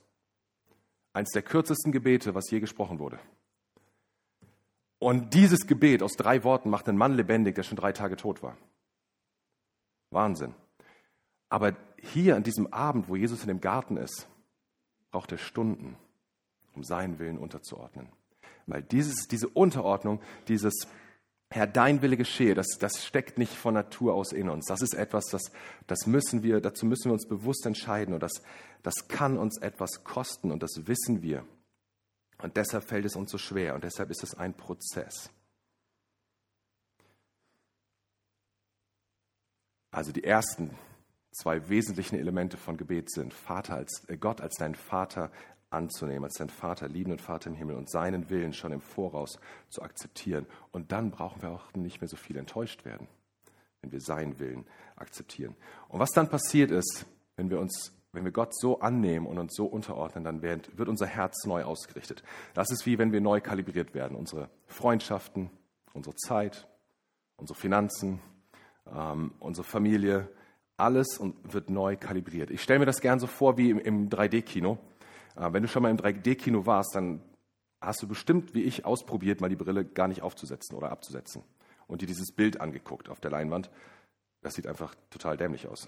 Eins 1.14 1.32
der 1.32 1.42
kürzesten 1.42 1.92
Gebete, 1.92 2.36
was 2.36 2.50
je 2.52 2.60
gesprochen 2.60 3.00
wurde. 3.00 3.20
Und 5.00 5.34
dieses 5.34 5.68
Gebet 5.68 6.04
aus 6.04 6.14
drei 6.14 6.44
Worten 6.44 6.70
macht 6.70 6.88
einen 6.88 6.98
Mann 6.98 7.16
lebendig, 7.16 7.56
der 7.56 7.64
schon 7.64 7.78
drei 7.78 7.92
Tage 7.92 8.16
tot 8.16 8.44
war. 8.44 8.58
Wahnsinn. 10.12 10.54
Aber 11.50 11.76
hier 12.00 12.36
an 12.36 12.44
diesem 12.44 12.72
Abend, 12.74 13.10
wo 13.10 13.16
Jesus 13.16 13.42
in 13.42 13.48
dem 13.48 13.62
Garten 13.62 13.98
ist, 13.98 14.28
braucht 15.12 15.32
er 15.32 15.38
Stunden, 15.38 15.96
um 16.74 16.84
seinen 16.84 17.20
Willen 17.20 17.38
unterzuordnen. 17.38 18.10
Weil 18.66 18.84
dieses, 18.84 19.28
diese 19.28 19.48
Unterordnung, 19.48 20.22
dieses 20.48 20.88
Herr, 21.50 21.66
dein 21.66 22.02
Wille 22.02 22.18
geschehe, 22.18 22.56
das, 22.56 22.78
das 22.80 23.06
steckt 23.06 23.38
nicht 23.38 23.54
von 23.54 23.74
Natur 23.74 24.14
aus 24.14 24.34
in 24.34 24.50
uns. 24.50 24.66
Das 24.66 24.82
ist 24.82 24.94
etwas, 24.94 25.26
das, 25.26 25.52
das 25.88 26.06
müssen 26.06 26.44
wir, 26.44 26.60
dazu 26.60 26.86
müssen 26.86 27.06
wir 27.06 27.14
uns 27.14 27.28
bewusst 27.28 27.66
entscheiden 27.66 28.14
und 28.14 28.22
das, 28.22 28.42
das 28.84 29.08
kann 29.08 29.38
uns 29.38 29.58
etwas 29.58 30.04
kosten 30.04 30.52
und 30.52 30.62
das 30.62 30.88
wissen 30.88 31.22
wir. 31.22 31.46
Und 32.40 32.58
deshalb 32.58 32.84
fällt 32.84 33.06
es 33.06 33.16
uns 33.16 33.32
so 33.32 33.38
schwer 33.38 33.76
und 33.76 33.84
deshalb 33.84 34.12
ist 34.12 34.24
es 34.24 34.36
ein 34.36 34.56
Prozess. 34.56 35.30
Also 39.92 40.12
die 40.12 40.24
ersten 40.24 40.78
zwei 41.32 41.70
wesentlichen 41.70 42.20
Elemente 42.20 42.58
von 42.58 42.78
Gebet 42.78 43.10
sind, 43.10 43.34
Vater 43.34 43.76
als, 43.76 44.04
äh, 44.10 44.18
Gott 44.18 44.42
als 44.42 44.56
dein 44.56 44.76
Vater 44.76 45.32
anzunehmen, 45.70 46.24
als 46.24 46.36
dein 46.36 46.50
Vater, 46.50 46.88
liebenden 46.88 47.20
Vater 47.20 47.50
im 47.50 47.56
Himmel 47.56 47.76
und 47.76 47.90
seinen 47.90 48.30
Willen 48.30 48.54
schon 48.54 48.72
im 48.72 48.82
Voraus 48.82 49.40
zu 49.70 49.82
akzeptieren. 49.82 50.46
Und 50.72 50.92
dann 50.92 51.12
brauchen 51.12 51.42
wir 51.42 51.50
auch 51.50 51.74
nicht 51.74 52.02
mehr 52.02 52.08
so 52.08 52.18
viel 52.18 52.38
enttäuscht 52.38 52.86
werden, 52.86 53.08
wenn 53.82 53.92
wir 53.92 54.02
seinen 54.02 54.40
Willen 54.40 54.66
akzeptieren. 54.96 55.56
Und 55.90 56.00
was 56.00 56.12
dann 56.12 56.30
passiert 56.30 56.72
ist, 56.72 57.06
wenn 57.36 57.50
wir 57.50 57.60
uns 57.60 57.94
wenn 58.14 58.24
wir 58.24 58.32
Gott 58.32 58.56
so 58.56 58.80
annehmen 58.80 59.28
und 59.28 59.38
uns 59.38 59.54
so 59.56 59.66
unterordnen, 59.66 60.24
dann 60.24 60.42
wird 60.42 60.88
unser 60.88 61.06
Herz 61.06 61.46
neu 61.46 61.64
ausgerichtet. 61.64 62.24
Das 62.56 62.72
ist 62.72 62.88
wie 62.88 62.98
wenn 62.98 63.12
wir 63.12 63.22
neu 63.22 63.42
kalibriert 63.42 63.94
werden. 63.94 64.18
Unsere 64.18 64.50
Freundschaften, 64.66 65.52
unsere 65.94 66.16
Zeit, 66.16 66.68
unsere 67.36 67.60
Finanzen, 67.60 68.20
ähm, 68.92 69.34
unsere 69.40 69.66
Familie, 69.68 70.30
alles 70.78 71.20
wird 71.44 71.70
neu 71.70 71.96
kalibriert. 71.96 72.50
Ich 72.50 72.64
stelle 72.64 72.80
mir 72.80 72.86
das 72.86 73.02
gern 73.02 73.20
so 73.20 73.28
vor 73.28 73.58
wie 73.58 73.70
im, 73.70 73.80
im 73.80 74.10
3D-Kino. 74.10 74.80
Äh, 75.38 75.54
wenn 75.54 75.64
du 75.64 75.70
schon 75.70 75.84
mal 75.84 75.92
im 75.92 75.98
3D-Kino 75.98 76.66
warst, 76.66 76.96
dann 76.96 77.22
hast 77.80 78.02
du 78.02 78.08
bestimmt, 78.08 78.54
wie 78.54 78.64
ich, 78.64 78.86
ausprobiert, 78.86 79.40
mal 79.40 79.50
die 79.50 79.56
Brille 79.56 79.86
gar 79.86 80.08
nicht 80.08 80.22
aufzusetzen 80.22 80.76
oder 80.76 80.92
abzusetzen 80.92 81.44
und 81.88 82.02
dir 82.02 82.08
dieses 82.08 82.32
Bild 82.32 82.60
angeguckt 82.60 83.10
auf 83.10 83.20
der 83.20 83.32
Leinwand. 83.32 83.70
Das 84.42 84.56
sieht 84.56 84.68
einfach 84.68 84.96
total 85.10 85.38
dämlich 85.38 85.68
aus. 85.68 85.88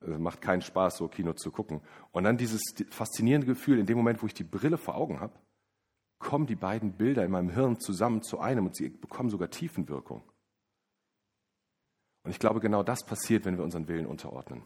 Es 0.00 0.18
macht 0.18 0.40
keinen 0.40 0.62
Spaß, 0.62 0.96
so 0.96 1.08
Kino 1.08 1.32
zu 1.32 1.50
gucken. 1.50 1.80
Und 2.12 2.24
dann 2.24 2.36
dieses 2.36 2.62
faszinierende 2.90 3.46
Gefühl, 3.46 3.78
in 3.78 3.86
dem 3.86 3.96
Moment, 3.96 4.22
wo 4.22 4.26
ich 4.26 4.34
die 4.34 4.44
Brille 4.44 4.78
vor 4.78 4.94
Augen 4.94 5.20
habe, 5.20 5.34
kommen 6.18 6.46
die 6.46 6.56
beiden 6.56 6.92
Bilder 6.92 7.24
in 7.24 7.30
meinem 7.30 7.50
Hirn 7.50 7.78
zusammen 7.78 8.22
zu 8.22 8.40
einem 8.40 8.66
und 8.66 8.76
sie 8.76 8.88
bekommen 8.88 9.30
sogar 9.30 9.50
Tiefenwirkung. 9.50 10.22
Und 12.24 12.30
ich 12.30 12.40
glaube, 12.40 12.60
genau 12.60 12.82
das 12.82 13.04
passiert, 13.04 13.44
wenn 13.44 13.56
wir 13.56 13.64
unseren 13.64 13.86
Willen 13.88 14.06
unterordnen. 14.06 14.62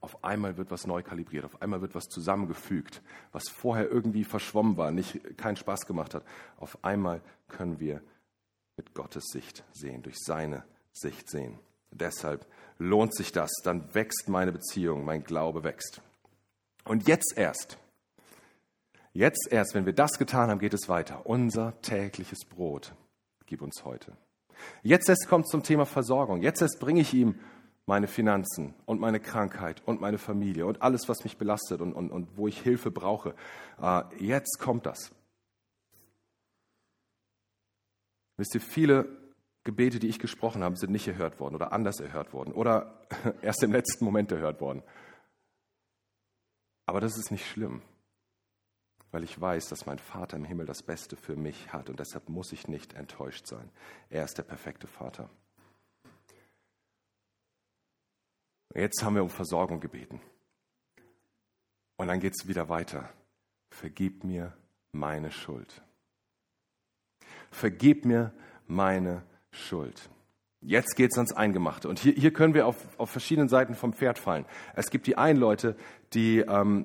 Auf 0.00 0.22
einmal 0.22 0.56
wird 0.56 0.70
was 0.70 0.86
neu 0.86 1.02
kalibriert, 1.02 1.44
auf 1.44 1.60
einmal 1.62 1.80
wird 1.80 1.94
was 1.94 2.04
zusammengefügt, 2.04 3.02
was 3.32 3.48
vorher 3.48 3.90
irgendwie 3.90 4.24
verschwommen 4.24 4.76
war, 4.76 4.90
nicht 4.90 5.36
keinen 5.36 5.56
Spaß 5.56 5.86
gemacht 5.86 6.14
hat. 6.14 6.24
Auf 6.58 6.84
einmal 6.84 7.22
können 7.48 7.80
wir 7.80 8.02
mit 8.76 8.94
Gottes 8.94 9.24
Sicht 9.32 9.64
sehen, 9.72 10.02
durch 10.02 10.16
seine 10.18 10.64
Sicht 10.92 11.30
sehen. 11.30 11.58
Deshalb 11.90 12.46
lohnt 12.78 13.14
sich 13.14 13.32
das, 13.32 13.50
dann 13.64 13.94
wächst 13.94 14.28
meine 14.28 14.52
Beziehung, 14.52 15.04
mein 15.04 15.24
Glaube 15.24 15.64
wächst. 15.64 16.02
Und 16.84 17.08
jetzt 17.08 17.36
erst, 17.36 17.78
jetzt 19.12 19.48
erst, 19.50 19.74
wenn 19.74 19.86
wir 19.86 19.94
das 19.94 20.18
getan 20.18 20.50
haben, 20.50 20.58
geht 20.58 20.74
es 20.74 20.88
weiter. 20.88 21.26
Unser 21.26 21.80
tägliches 21.80 22.44
Brot 22.44 22.94
gib 23.46 23.62
uns 23.62 23.84
heute. 23.84 24.12
Jetzt 24.82 25.08
erst 25.08 25.28
kommt 25.28 25.48
zum 25.48 25.62
Thema 25.62 25.86
Versorgung. 25.86 26.42
Jetzt 26.42 26.62
erst 26.62 26.80
bringe 26.80 27.00
ich 27.00 27.12
ihm 27.14 27.38
meine 27.86 28.08
Finanzen 28.08 28.74
und 28.84 29.00
meine 29.00 29.20
Krankheit 29.20 29.80
und 29.86 30.00
meine 30.00 30.18
Familie 30.18 30.66
und 30.66 30.82
alles, 30.82 31.08
was 31.08 31.22
mich 31.22 31.38
belastet 31.38 31.80
und, 31.80 31.92
und, 31.92 32.10
und 32.10 32.36
wo 32.36 32.48
ich 32.48 32.60
Hilfe 32.60 32.90
brauche. 32.90 33.34
Äh, 33.80 34.02
jetzt 34.18 34.58
kommt 34.58 34.86
das. 34.86 35.12
Wisst 38.36 38.54
ihr, 38.54 38.60
viele 38.60 39.08
Gebete, 39.62 39.98
die 39.98 40.08
ich 40.08 40.18
gesprochen 40.18 40.62
habe, 40.62 40.76
sind 40.76 40.92
nicht 40.92 41.08
erhört 41.08 41.40
worden 41.40 41.54
oder 41.54 41.72
anders 41.72 42.00
erhört 42.00 42.32
worden 42.32 42.52
oder 42.52 43.06
erst 43.42 43.62
im 43.62 43.72
letzten 43.72 44.04
Moment 44.04 44.30
erhört 44.32 44.60
worden. 44.60 44.82
Aber 46.86 47.00
das 47.00 47.16
ist 47.16 47.30
nicht 47.30 47.46
schlimm, 47.46 47.82
weil 49.10 49.24
ich 49.24 49.40
weiß, 49.40 49.68
dass 49.68 49.86
mein 49.86 49.98
Vater 49.98 50.36
im 50.36 50.44
Himmel 50.44 50.66
das 50.66 50.82
Beste 50.82 51.16
für 51.16 51.36
mich 51.36 51.72
hat 51.72 51.88
und 51.88 51.98
deshalb 51.98 52.28
muss 52.28 52.52
ich 52.52 52.68
nicht 52.68 52.94
enttäuscht 52.94 53.46
sein. 53.46 53.70
Er 54.10 54.24
ist 54.24 54.38
der 54.38 54.44
perfekte 54.44 54.86
Vater. 54.86 55.30
Jetzt 58.76 59.02
haben 59.02 59.14
wir 59.14 59.22
um 59.22 59.30
Versorgung 59.30 59.80
gebeten. 59.80 60.20
Und 61.96 62.08
dann 62.08 62.20
geht 62.20 62.34
es 62.38 62.46
wieder 62.46 62.68
weiter. 62.68 63.08
Vergib 63.70 64.22
mir 64.22 64.52
meine 64.92 65.30
Schuld. 65.30 65.82
Vergib 67.50 68.04
mir 68.04 68.32
meine 68.66 69.22
Schuld. 69.50 70.10
Jetzt 70.60 70.94
geht 70.94 71.12
es 71.12 71.16
ans 71.16 71.32
Eingemachte. 71.32 71.88
Und 71.88 71.98
hier, 71.98 72.12
hier 72.12 72.32
können 72.32 72.52
wir 72.52 72.66
auf, 72.66 72.76
auf 72.98 73.08
verschiedenen 73.08 73.48
Seiten 73.48 73.74
vom 73.74 73.94
Pferd 73.94 74.18
fallen. 74.18 74.44
Es 74.74 74.90
gibt 74.90 75.06
die 75.06 75.16
einen 75.16 75.38
Leute, 75.38 75.76
die, 76.12 76.40
ähm, 76.40 76.84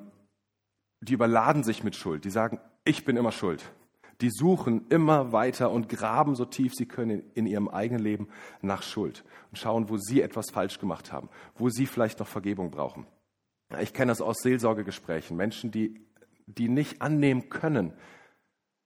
die 1.01 1.13
überladen 1.13 1.63
sich 1.63 1.83
mit 1.83 1.95
Schuld. 1.95 2.23
Die 2.23 2.29
sagen, 2.29 2.61
ich 2.85 3.03
bin 3.03 3.17
immer 3.17 3.33
schuld. 3.33 3.69
Die 4.21 4.29
suchen 4.29 4.87
immer 4.89 5.31
weiter 5.31 5.71
und 5.71 5.89
graben 5.89 6.35
so 6.35 6.45
tief 6.45 6.73
sie 6.75 6.85
können 6.85 7.23
in, 7.33 7.47
ihrem 7.47 7.67
eigenen 7.67 8.03
Leben 8.03 8.27
nach 8.61 8.83
Schuld 8.83 9.23
und 9.49 9.57
schauen, 9.57 9.89
wo 9.89 9.97
sie 9.97 10.21
etwas 10.21 10.51
falsch 10.51 10.79
gemacht 10.79 11.11
haben, 11.11 11.29
wo 11.55 11.69
sie 11.69 11.87
vielleicht 11.87 12.19
noch 12.19 12.27
Vergebung 12.27 12.69
brauchen. 12.69 13.07
Ich 13.79 13.93
kenne 13.93 14.11
das 14.11 14.21
aus 14.21 14.37
Seelsorgegesprächen. 14.43 15.35
Menschen, 15.35 15.71
die, 15.71 16.05
die 16.45 16.69
nicht 16.69 17.01
annehmen 17.01 17.49
können, 17.49 17.93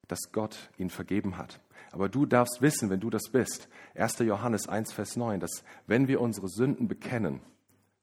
dass 0.08 0.32
Gott 0.32 0.70
ihnen 0.78 0.90
vergeben 0.90 1.38
hat. 1.38 1.60
Aber 1.92 2.08
du 2.08 2.26
darfst 2.26 2.62
wissen, 2.62 2.90
wenn 2.90 3.00
du 3.00 3.10
das 3.10 3.30
bist, 3.32 3.68
1. 3.96 4.20
Johannes 4.20 4.68
1, 4.68 4.94
Vers 4.94 5.16
9, 5.16 5.40
dass 5.40 5.64
wenn 5.88 6.08
wir 6.08 6.22
unsere 6.22 6.48
Sünden 6.48 6.88
bekennen, 6.88 7.42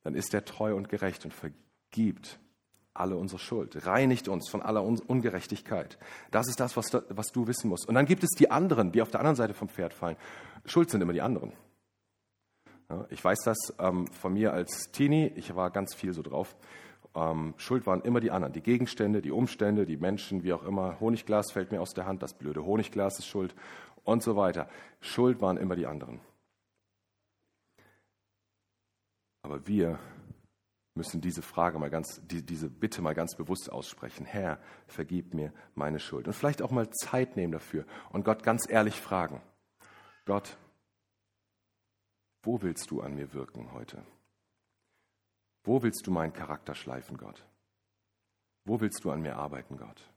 dann 0.03 0.15
ist 0.15 0.35
er 0.35 0.45
treu 0.45 0.75
und 0.75 0.89
gerecht 0.89 1.25
und 1.25 1.33
vergibt 1.33 2.41
alle 2.95 3.17
unsere 3.17 3.39
Schuld, 3.39 3.87
reinigt 3.87 4.29
uns 4.29 4.51
von 4.51 4.61
aller 4.63 4.83
Ungerechtigkeit. 4.85 5.99
Das 6.31 6.49
ist 6.49 6.61
das, 6.61 6.77
was, 6.77 6.93
was 7.09 7.29
du 7.29 7.47
wissen 7.47 7.69
musst. 7.69 7.89
Und 7.89 7.95
dann 7.95 8.07
gibt 8.07 8.23
es 8.23 8.31
die 8.31 8.51
anderen, 8.51 8.93
die 8.93 9.03
auf 9.03 9.11
der 9.11 9.21
anderen 9.21 9.37
Seite 9.37 9.55
vom 9.55 9.69
Pferd 9.69 9.95
fallen. 9.95 10.17
Schuld 10.67 10.91
sind 10.91 11.01
immer 11.01 11.13
die 11.13 11.23
anderen. 11.23 11.53
Ja, 12.91 13.07
ich 13.11 13.25
weiß 13.25 13.39
das 13.45 13.75
ähm, 13.79 14.07
von 14.09 14.35
mir 14.35 14.53
als 14.53 14.91
Teenie, 14.93 15.33
ich 15.37 15.55
war 15.55 15.71
ganz 15.71 15.95
viel 15.95 16.13
so 16.13 16.23
drauf. 16.23 16.55
Ähm, 17.15 17.55
Schuld 17.57 17.87
waren 17.87 18.03
immer 18.03 18.21
die 18.21 18.31
anderen, 18.31 18.53
die 18.53 18.63
Gegenstände, 18.63 19.23
die 19.23 19.31
Umstände, 19.31 19.87
die 19.87 19.97
Menschen, 19.97 20.43
wie 20.43 20.53
auch 20.53 20.65
immer. 20.65 21.01
Honigglas 21.01 21.53
fällt 21.53 21.73
mir 21.73 21.81
aus 21.81 21.95
der 21.95 22.07
Hand, 22.07 22.23
das 22.23 22.35
blöde 22.35 22.65
Honigglas 22.65 23.19
ist 23.19 23.27
schuld 23.27 23.55
und 24.05 24.23
so 24.23 24.37
weiter. 24.37 24.69
Schuld 25.01 25.41
waren 25.41 25.57
immer 25.57 25.77
die 25.77 25.87
anderen. 25.87 26.21
Aber 29.43 29.67
wir 29.67 29.99
müssen 30.95 31.21
diese 31.21 31.43
Frage 31.43 31.79
mal 31.79 31.91
ganz, 31.91 32.21
die, 32.25 32.45
diese 32.45 32.69
Bitte 32.69 33.01
mal 33.03 33.15
ganz 33.15 33.35
bewusst 33.35 33.71
aussprechen. 33.73 34.27
Herr, 34.27 34.59
vergib 34.87 35.35
mir 35.35 35.53
meine 35.75 35.99
Schuld. 35.99 36.27
Und 36.27 36.35
vielleicht 36.35 36.63
auch 36.63 36.71
mal 36.71 36.91
Zeit 36.91 37.37
nehmen 37.37 37.53
dafür 37.53 37.87
und 38.11 38.25
Gott 38.25 38.43
ganz 38.43 38.69
ehrlich 38.69 39.01
fragen. 39.01 39.41
Gott, 40.25 40.57
wo 42.43 42.61
willst 42.63 42.91
du 42.91 43.01
an 43.01 43.15
mir 43.15 43.33
wirken 43.33 43.73
heute? 43.73 44.05
Wo 45.65 45.83
willst 45.83 46.07
du 46.07 46.11
meinen 46.11 46.33
Charakter 46.33 46.75
schleifen, 46.75 47.17
Gott? 47.17 47.45
Wo 48.65 48.81
willst 48.81 49.05
du 49.05 49.11
an 49.11 49.23
mir 49.23 49.37
arbeiten, 49.37 49.77
Gott? 49.77 50.11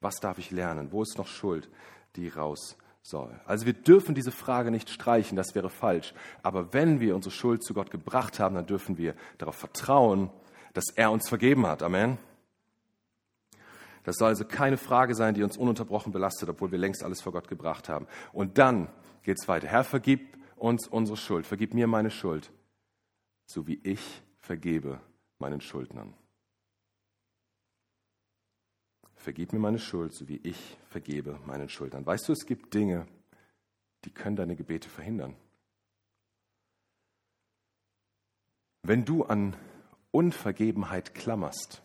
Was 0.00 0.16
darf 0.16 0.38
ich 0.38 0.50
lernen? 0.50 0.92
Wo 0.92 1.02
ist 1.02 1.18
noch 1.18 1.26
Schuld, 1.26 1.68
die 2.16 2.28
raus 2.28 2.76
soll. 3.04 3.38
Also 3.44 3.66
wir 3.66 3.74
dürfen 3.74 4.14
diese 4.14 4.32
Frage 4.32 4.70
nicht 4.70 4.88
streichen, 4.88 5.36
das 5.36 5.54
wäre 5.54 5.68
falsch. 5.68 6.14
Aber 6.42 6.72
wenn 6.72 7.00
wir 7.00 7.14
unsere 7.14 7.34
Schuld 7.34 7.62
zu 7.62 7.74
Gott 7.74 7.90
gebracht 7.90 8.40
haben, 8.40 8.54
dann 8.54 8.66
dürfen 8.66 8.96
wir 8.96 9.14
darauf 9.36 9.56
vertrauen, 9.56 10.30
dass 10.72 10.86
er 10.96 11.12
uns 11.12 11.28
vergeben 11.28 11.66
hat. 11.66 11.82
Amen. 11.82 12.18
Das 14.04 14.16
soll 14.16 14.28
also 14.28 14.44
keine 14.44 14.78
Frage 14.78 15.14
sein, 15.14 15.34
die 15.34 15.42
uns 15.42 15.56
ununterbrochen 15.56 16.12
belastet, 16.12 16.48
obwohl 16.48 16.72
wir 16.72 16.78
längst 16.78 17.04
alles 17.04 17.20
vor 17.20 17.32
Gott 17.32 17.46
gebracht 17.46 17.88
haben. 17.88 18.06
Und 18.32 18.58
dann 18.58 18.88
geht 19.22 19.38
es 19.38 19.48
weiter. 19.48 19.68
Herr, 19.68 19.84
vergib 19.84 20.38
uns 20.56 20.88
unsere 20.88 21.16
Schuld, 21.16 21.46
vergib 21.46 21.74
mir 21.74 21.86
meine 21.86 22.10
Schuld, 22.10 22.50
so 23.46 23.66
wie 23.66 23.80
ich 23.82 24.22
vergebe 24.38 25.00
meinen 25.38 25.60
Schuldnern. 25.60 26.14
Vergib 29.24 29.54
mir 29.54 29.58
meine 29.58 29.78
Schuld, 29.78 30.12
so 30.12 30.28
wie 30.28 30.36
ich 30.42 30.76
vergebe 30.90 31.40
meinen 31.46 31.70
Schuldnern. 31.70 32.04
Weißt 32.04 32.28
du, 32.28 32.34
es 32.34 32.44
gibt 32.44 32.74
Dinge, 32.74 33.06
die 34.04 34.10
können 34.10 34.36
deine 34.36 34.54
Gebete 34.54 34.90
verhindern. 34.90 35.34
Wenn 38.82 39.06
du 39.06 39.24
an 39.24 39.56
Unvergebenheit 40.10 41.14
klammerst, 41.14 41.80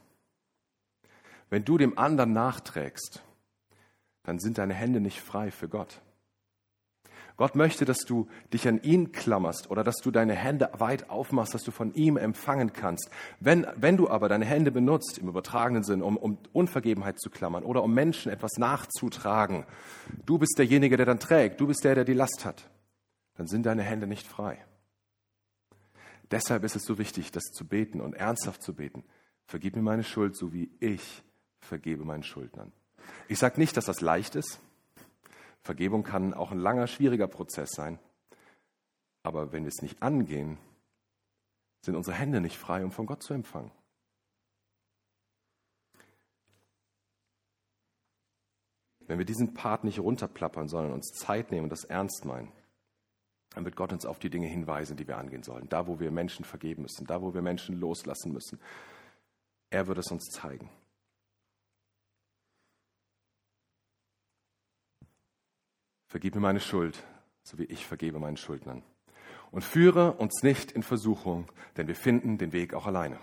wenn 1.49 1.63
du 1.63 1.77
dem 1.77 1.97
anderen 1.97 2.33
nachträgst, 2.33 3.23
dann 4.23 4.39
sind 4.39 4.57
deine 4.57 4.73
Hände 4.73 4.99
nicht 4.99 5.21
frei 5.21 5.49
für 5.49 5.69
Gott. 5.69 6.01
Gott 7.39 7.55
möchte, 7.55 7.85
dass 7.85 7.99
du 7.99 8.27
dich 8.51 8.67
an 8.67 8.83
ihn 8.83 9.13
klammerst 9.13 9.71
oder 9.71 9.85
dass 9.85 9.95
du 10.03 10.11
deine 10.11 10.35
Hände 10.35 10.71
weit 10.73 11.09
aufmachst, 11.09 11.53
dass 11.53 11.63
du 11.63 11.71
von 11.71 11.93
ihm 11.93 12.17
empfangen 12.17 12.73
kannst. 12.73 13.09
Wenn, 13.39 13.65
wenn 13.77 13.95
du 13.95 14.09
aber 14.09 14.27
deine 14.27 14.43
Hände 14.43 14.71
benutzt, 14.71 15.19
im 15.19 15.29
übertragenen 15.29 15.83
Sinn, 15.83 16.01
um, 16.01 16.17
um 16.17 16.37
Unvergebenheit 16.51 17.17
zu 17.17 17.29
klammern 17.29 17.63
oder 17.63 17.81
um 17.81 17.93
Menschen 17.93 18.29
etwas 18.29 18.57
nachzutragen, 18.57 19.65
du 20.25 20.37
bist 20.37 20.55
derjenige, 20.57 20.97
der 20.97 21.05
dann 21.05 21.21
trägt, 21.21 21.61
du 21.61 21.67
bist 21.67 21.85
der, 21.85 21.95
der 21.95 22.03
die 22.03 22.11
Last 22.11 22.43
hat, 22.43 22.69
dann 23.35 23.47
sind 23.47 23.65
deine 23.65 23.83
Hände 23.83 24.05
nicht 24.05 24.27
frei. 24.27 24.57
Deshalb 26.31 26.65
ist 26.65 26.75
es 26.75 26.83
so 26.83 26.97
wichtig, 26.97 27.31
das 27.31 27.45
zu 27.53 27.65
beten 27.65 28.01
und 28.01 28.15
ernsthaft 28.15 28.61
zu 28.61 28.73
beten. 28.73 29.05
Vergib 29.45 29.77
mir 29.77 29.81
meine 29.81 30.03
Schuld, 30.03 30.35
so 30.35 30.51
wie 30.51 30.71
ich 30.81 31.23
vergebe 31.61 32.03
meinen 32.03 32.23
Schuldnern. 32.23 32.73
Ich 33.29 33.39
sage 33.39 33.61
nicht, 33.61 33.77
dass 33.77 33.85
das 33.85 34.01
leicht 34.01 34.35
ist. 34.35 34.59
Vergebung 35.63 36.03
kann 36.03 36.33
auch 36.33 36.51
ein 36.51 36.59
langer, 36.59 36.87
schwieriger 36.87 37.27
Prozess 37.27 37.69
sein. 37.71 37.99
Aber 39.23 39.51
wenn 39.51 39.63
wir 39.63 39.69
es 39.69 39.81
nicht 39.81 40.01
angehen, 40.01 40.57
sind 41.81 41.95
unsere 41.95 42.15
Hände 42.15 42.41
nicht 42.41 42.57
frei, 42.57 42.83
um 42.83 42.91
von 42.91 43.05
Gott 43.05 43.23
zu 43.23 43.33
empfangen. 43.33 43.71
Wenn 48.99 49.17
wir 49.17 49.25
diesen 49.25 49.53
Part 49.53 49.83
nicht 49.83 49.99
runterplappern, 49.99 50.67
sondern 50.67 50.93
uns 50.93 51.11
Zeit 51.13 51.51
nehmen 51.51 51.63
und 51.63 51.71
das 51.71 51.83
ernst 51.83 52.25
meinen, 52.25 52.51
dann 53.55 53.65
wird 53.65 53.75
Gott 53.75 53.91
uns 53.91 54.05
auf 54.05 54.19
die 54.19 54.29
Dinge 54.29 54.47
hinweisen, 54.47 54.95
die 54.97 55.07
wir 55.07 55.17
angehen 55.17 55.41
sollen. 55.41 55.67
Da, 55.69 55.87
wo 55.87 55.99
wir 55.99 56.11
Menschen 56.11 56.45
vergeben 56.45 56.83
müssen, 56.83 57.07
da, 57.07 57.21
wo 57.21 57.33
wir 57.33 57.41
Menschen 57.41 57.79
loslassen 57.79 58.31
müssen. 58.31 58.59
Er 59.71 59.87
wird 59.87 59.97
es 59.97 60.11
uns 60.11 60.29
zeigen. 60.29 60.69
Vergib 66.09 66.33
mir 66.33 66.41
meine 66.41 66.59
Schuld, 66.59 67.01
so 67.43 67.59
wie 67.59 67.65
ich 67.65 67.85
vergebe 67.85 68.19
meinen 68.19 68.35
Schuldnern. 68.35 68.81
Und 69.51 69.63
führe 69.63 70.13
uns 70.13 70.41
nicht 70.41 70.71
in 70.71 70.83
Versuchung, 70.83 71.45
denn 71.77 71.87
wir 71.87 71.95
finden 71.95 72.39
den 72.39 72.51
Weg 72.51 72.73
auch 72.73 72.87
alleine. 72.87 73.17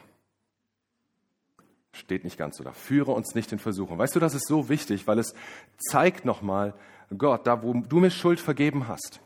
Steht 1.92 2.24
nicht 2.24 2.38
ganz 2.38 2.56
so 2.56 2.64
da. 2.64 2.72
Führe 2.72 3.10
uns 3.12 3.34
nicht 3.34 3.50
in 3.52 3.58
Versuchung. 3.58 3.98
Weißt 3.98 4.14
du, 4.14 4.20
das 4.20 4.34
ist 4.34 4.46
so 4.46 4.68
wichtig, 4.68 5.06
weil 5.06 5.18
es 5.18 5.34
zeigt 5.78 6.24
nochmal, 6.24 6.74
Gott, 7.16 7.46
da 7.46 7.62
wo 7.62 7.72
du 7.72 7.98
mir 7.98 8.10
Schuld 8.10 8.38
vergeben 8.38 8.86
hast, 8.86 9.20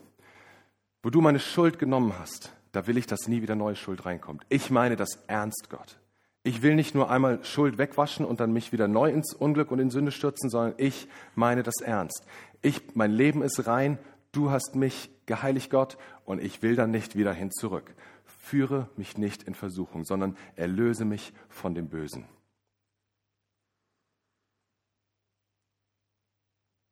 wo 1.03 1.09
du 1.09 1.21
meine 1.21 1.39
Schuld 1.39 1.77
genommen 1.77 2.13
hast, 2.17 2.53
da 2.71 2.87
will 2.87 2.97
ich, 2.97 3.05
dass 3.05 3.27
nie 3.27 3.41
wieder 3.43 3.55
neue 3.55 3.75
Schuld 3.75 4.05
reinkommt. 4.05 4.43
Ich 4.49 4.71
meine 4.71 4.95
das 4.95 5.19
ernst, 5.27 5.67
Gott. 5.69 5.99
Ich 6.43 6.63
will 6.63 6.73
nicht 6.73 6.95
nur 6.95 7.11
einmal 7.11 7.43
Schuld 7.43 7.77
wegwaschen 7.77 8.25
und 8.25 8.39
dann 8.39 8.51
mich 8.51 8.71
wieder 8.71 8.87
neu 8.87 9.11
ins 9.11 9.33
Unglück 9.33 9.69
und 9.69 9.77
in 9.77 9.91
Sünde 9.91 10.11
stürzen, 10.11 10.49
sondern 10.49 10.73
ich 10.77 11.07
meine 11.35 11.61
das 11.61 11.81
ernst. 11.81 12.25
Ich, 12.61 12.95
mein 12.95 13.11
Leben 13.11 13.41
ist 13.41 13.65
rein, 13.67 13.97
du 14.31 14.51
hast 14.51 14.75
mich 14.75 15.09
geheiligt, 15.25 15.69
Gott, 15.69 15.97
und 16.25 16.41
ich 16.41 16.61
will 16.61 16.75
dann 16.75 16.91
nicht 16.91 17.15
wieder 17.15 17.33
hin 17.33 17.51
zurück. 17.51 17.93
Führe 18.25 18.89
mich 18.97 19.17
nicht 19.17 19.43
in 19.43 19.55
Versuchung, 19.55 20.05
sondern 20.05 20.37
erlöse 20.55 21.05
mich 21.05 21.33
von 21.49 21.73
dem 21.73 21.89
Bösen. 21.89 22.25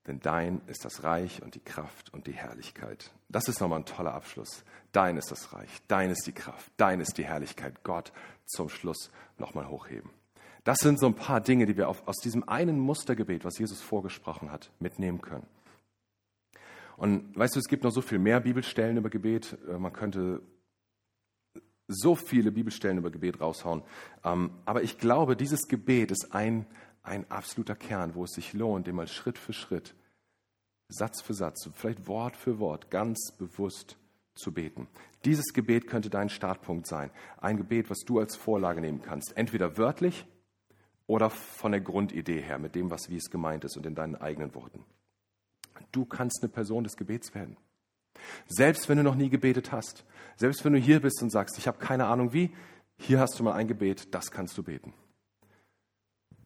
Denn 0.08 0.20
dein 0.20 0.62
ist 0.66 0.86
das 0.86 1.04
Reich 1.04 1.44
und 1.44 1.54
die 1.54 1.60
Kraft 1.60 2.12
und 2.14 2.26
die 2.26 2.34
Herrlichkeit. 2.34 3.12
Das 3.28 3.48
ist 3.48 3.62
nochmal 3.62 3.82
ein 3.82 3.86
toller 3.86 4.16
Abschluss. 4.16 4.64
Dein 4.92 5.18
ist 5.18 5.30
das 5.30 5.54
Reich, 5.54 5.70
dein 5.88 6.10
ist 6.10 6.26
die 6.26 6.32
Kraft, 6.32 6.72
dein 6.78 7.00
ist 7.00 7.20
die 7.20 7.26
Herrlichkeit. 7.26 7.84
Gott 7.84 8.12
zum 8.46 8.70
Schluss 8.70 9.12
nochmal 9.38 9.68
hochheben. 9.70 10.10
Das 10.64 10.80
sind 10.80 11.00
so 11.00 11.06
ein 11.06 11.14
paar 11.14 11.42
Dinge, 11.42 11.68
die 11.68 11.78
wir 11.78 11.90
aus 11.90 12.18
diesem 12.24 12.48
einen 12.50 12.80
Mustergebet, 12.80 13.46
was 13.46 13.60
Jesus 13.60 13.82
vorgesprochen 13.82 14.52
hat, 14.52 14.72
mitnehmen 14.80 15.22
können. 15.22 15.46
Und 17.00 17.36
weißt 17.38 17.56
du, 17.56 17.60
es 17.60 17.68
gibt 17.68 17.84
noch 17.84 17.92
so 17.92 18.02
viel 18.02 18.20
mehr 18.20 18.42
Bibelstellen 18.42 18.98
über 18.98 19.10
Gebet. 19.10 19.58
Äh, 19.68 19.80
man 19.80 19.94
könnte 19.94 20.42
so 21.88 22.14
viele 22.14 22.52
Bibelstellen 22.52 23.00
über 23.00 23.10
Gebet 23.10 23.42
raushauen. 23.42 23.82
Ähm, 24.24 24.52
aber 24.66 24.84
ich 24.84 25.00
glaube, 25.00 25.36
dieses 25.36 25.68
Gebet 25.68 26.12
ist 26.12 26.34
ein, 26.34 26.68
ein 27.02 27.30
absoluter 27.32 27.76
Kern, 27.76 28.14
wo 28.14 28.26
es 28.26 28.32
sich 28.32 28.54
lohnt, 28.54 28.86
den 28.86 28.96
mal 28.96 29.08
Schritt 29.08 29.38
für 29.38 29.54
Schritt 29.54 29.96
Satz 30.90 31.22
für 31.22 31.36
Satz, 31.36 31.70
vielleicht 31.76 32.08
Wort 32.08 32.36
für 32.36 32.60
Wort 32.60 32.90
ganz 32.90 33.32
bewusst 33.38 33.96
zu 34.34 34.52
beten. 34.52 34.88
Dieses 35.24 35.54
Gebet 35.54 35.88
könnte 35.88 36.10
dein 36.10 36.30
Startpunkt 36.30 36.88
sein. 36.88 37.12
Ein 37.38 37.58
Gebet, 37.58 37.90
was 37.90 38.00
du 38.00 38.20
als 38.20 38.36
Vorlage 38.36 38.82
nehmen 38.82 39.02
kannst. 39.02 39.38
Entweder 39.38 39.78
wörtlich 39.78 40.26
oder 41.06 41.30
von 41.30 41.72
der 41.72 41.82
Grundidee 41.82 42.42
her, 42.42 42.58
mit 42.58 42.74
dem, 42.74 42.90
was 42.90 43.10
wie 43.10 43.18
es 43.18 43.30
gemeint 43.30 43.66
ist 43.66 43.78
und 43.78 43.86
in 43.86 43.96
deinen 43.96 44.16
eigenen 44.16 44.56
Worten. 44.56 44.84
Du 45.92 46.06
kannst 46.06 46.42
eine 46.42 46.52
Person 46.52 46.84
des 46.84 46.96
Gebets 46.96 47.34
werden. 47.36 47.58
Selbst 48.48 48.90
wenn 48.90 48.98
du 48.98 49.04
noch 49.04 49.16
nie 49.16 49.30
gebetet 49.30 49.72
hast, 49.72 50.06
selbst 50.36 50.64
wenn 50.66 50.74
du 50.74 50.80
hier 50.80 51.02
bist 51.02 51.22
und 51.22 51.30
sagst, 51.30 51.58
ich 51.58 51.68
habe 51.68 51.80
keine 51.80 52.06
Ahnung 52.06 52.34
wie, 52.34 52.54
hier 52.98 53.20
hast 53.20 53.40
du 53.40 53.44
mal 53.44 53.54
ein 53.54 53.68
Gebet, 53.68 54.14
das 54.14 54.32
kannst 54.32 54.58
du 54.58 54.64
beten. 54.64 54.94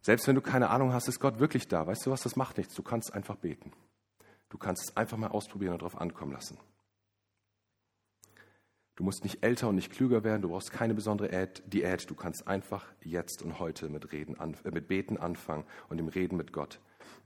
Selbst 0.01 0.27
wenn 0.27 0.35
du 0.35 0.41
keine 0.41 0.69
Ahnung 0.69 0.93
hast, 0.93 1.07
ist 1.07 1.19
Gott 1.19 1.39
wirklich 1.39 1.67
da. 1.67 1.87
Weißt 1.87 2.05
du 2.05 2.11
was, 2.11 2.21
das 2.21 2.35
macht 2.35 2.57
nichts. 2.57 2.75
Du 2.75 2.83
kannst 2.83 3.13
einfach 3.13 3.37
beten. 3.37 3.71
Du 4.49 4.57
kannst 4.57 4.83
es 4.83 4.97
einfach 4.97 5.17
mal 5.17 5.29
ausprobieren 5.29 5.73
und 5.73 5.81
darauf 5.81 5.99
ankommen 5.99 6.33
lassen. 6.33 6.57
Du 8.95 9.03
musst 9.03 9.23
nicht 9.23 9.43
älter 9.43 9.69
und 9.69 9.75
nicht 9.75 9.91
klüger 9.91 10.23
werden, 10.23 10.43
du 10.43 10.49
brauchst 10.49 10.71
keine 10.71 10.93
besondere 10.93 11.47
Diät, 11.65 12.09
du 12.09 12.13
kannst 12.13 12.47
einfach 12.47 12.85
jetzt 13.01 13.41
und 13.41 13.57
heute 13.57 13.89
mit, 13.89 14.11
Reden, 14.11 14.35
äh, 14.35 14.71
mit 14.71 14.87
Beten 14.87 15.17
anfangen 15.17 15.65
und 15.89 15.97
dem 15.97 16.09
Reden 16.09 16.37
mit 16.37 16.53
Gott 16.53 16.79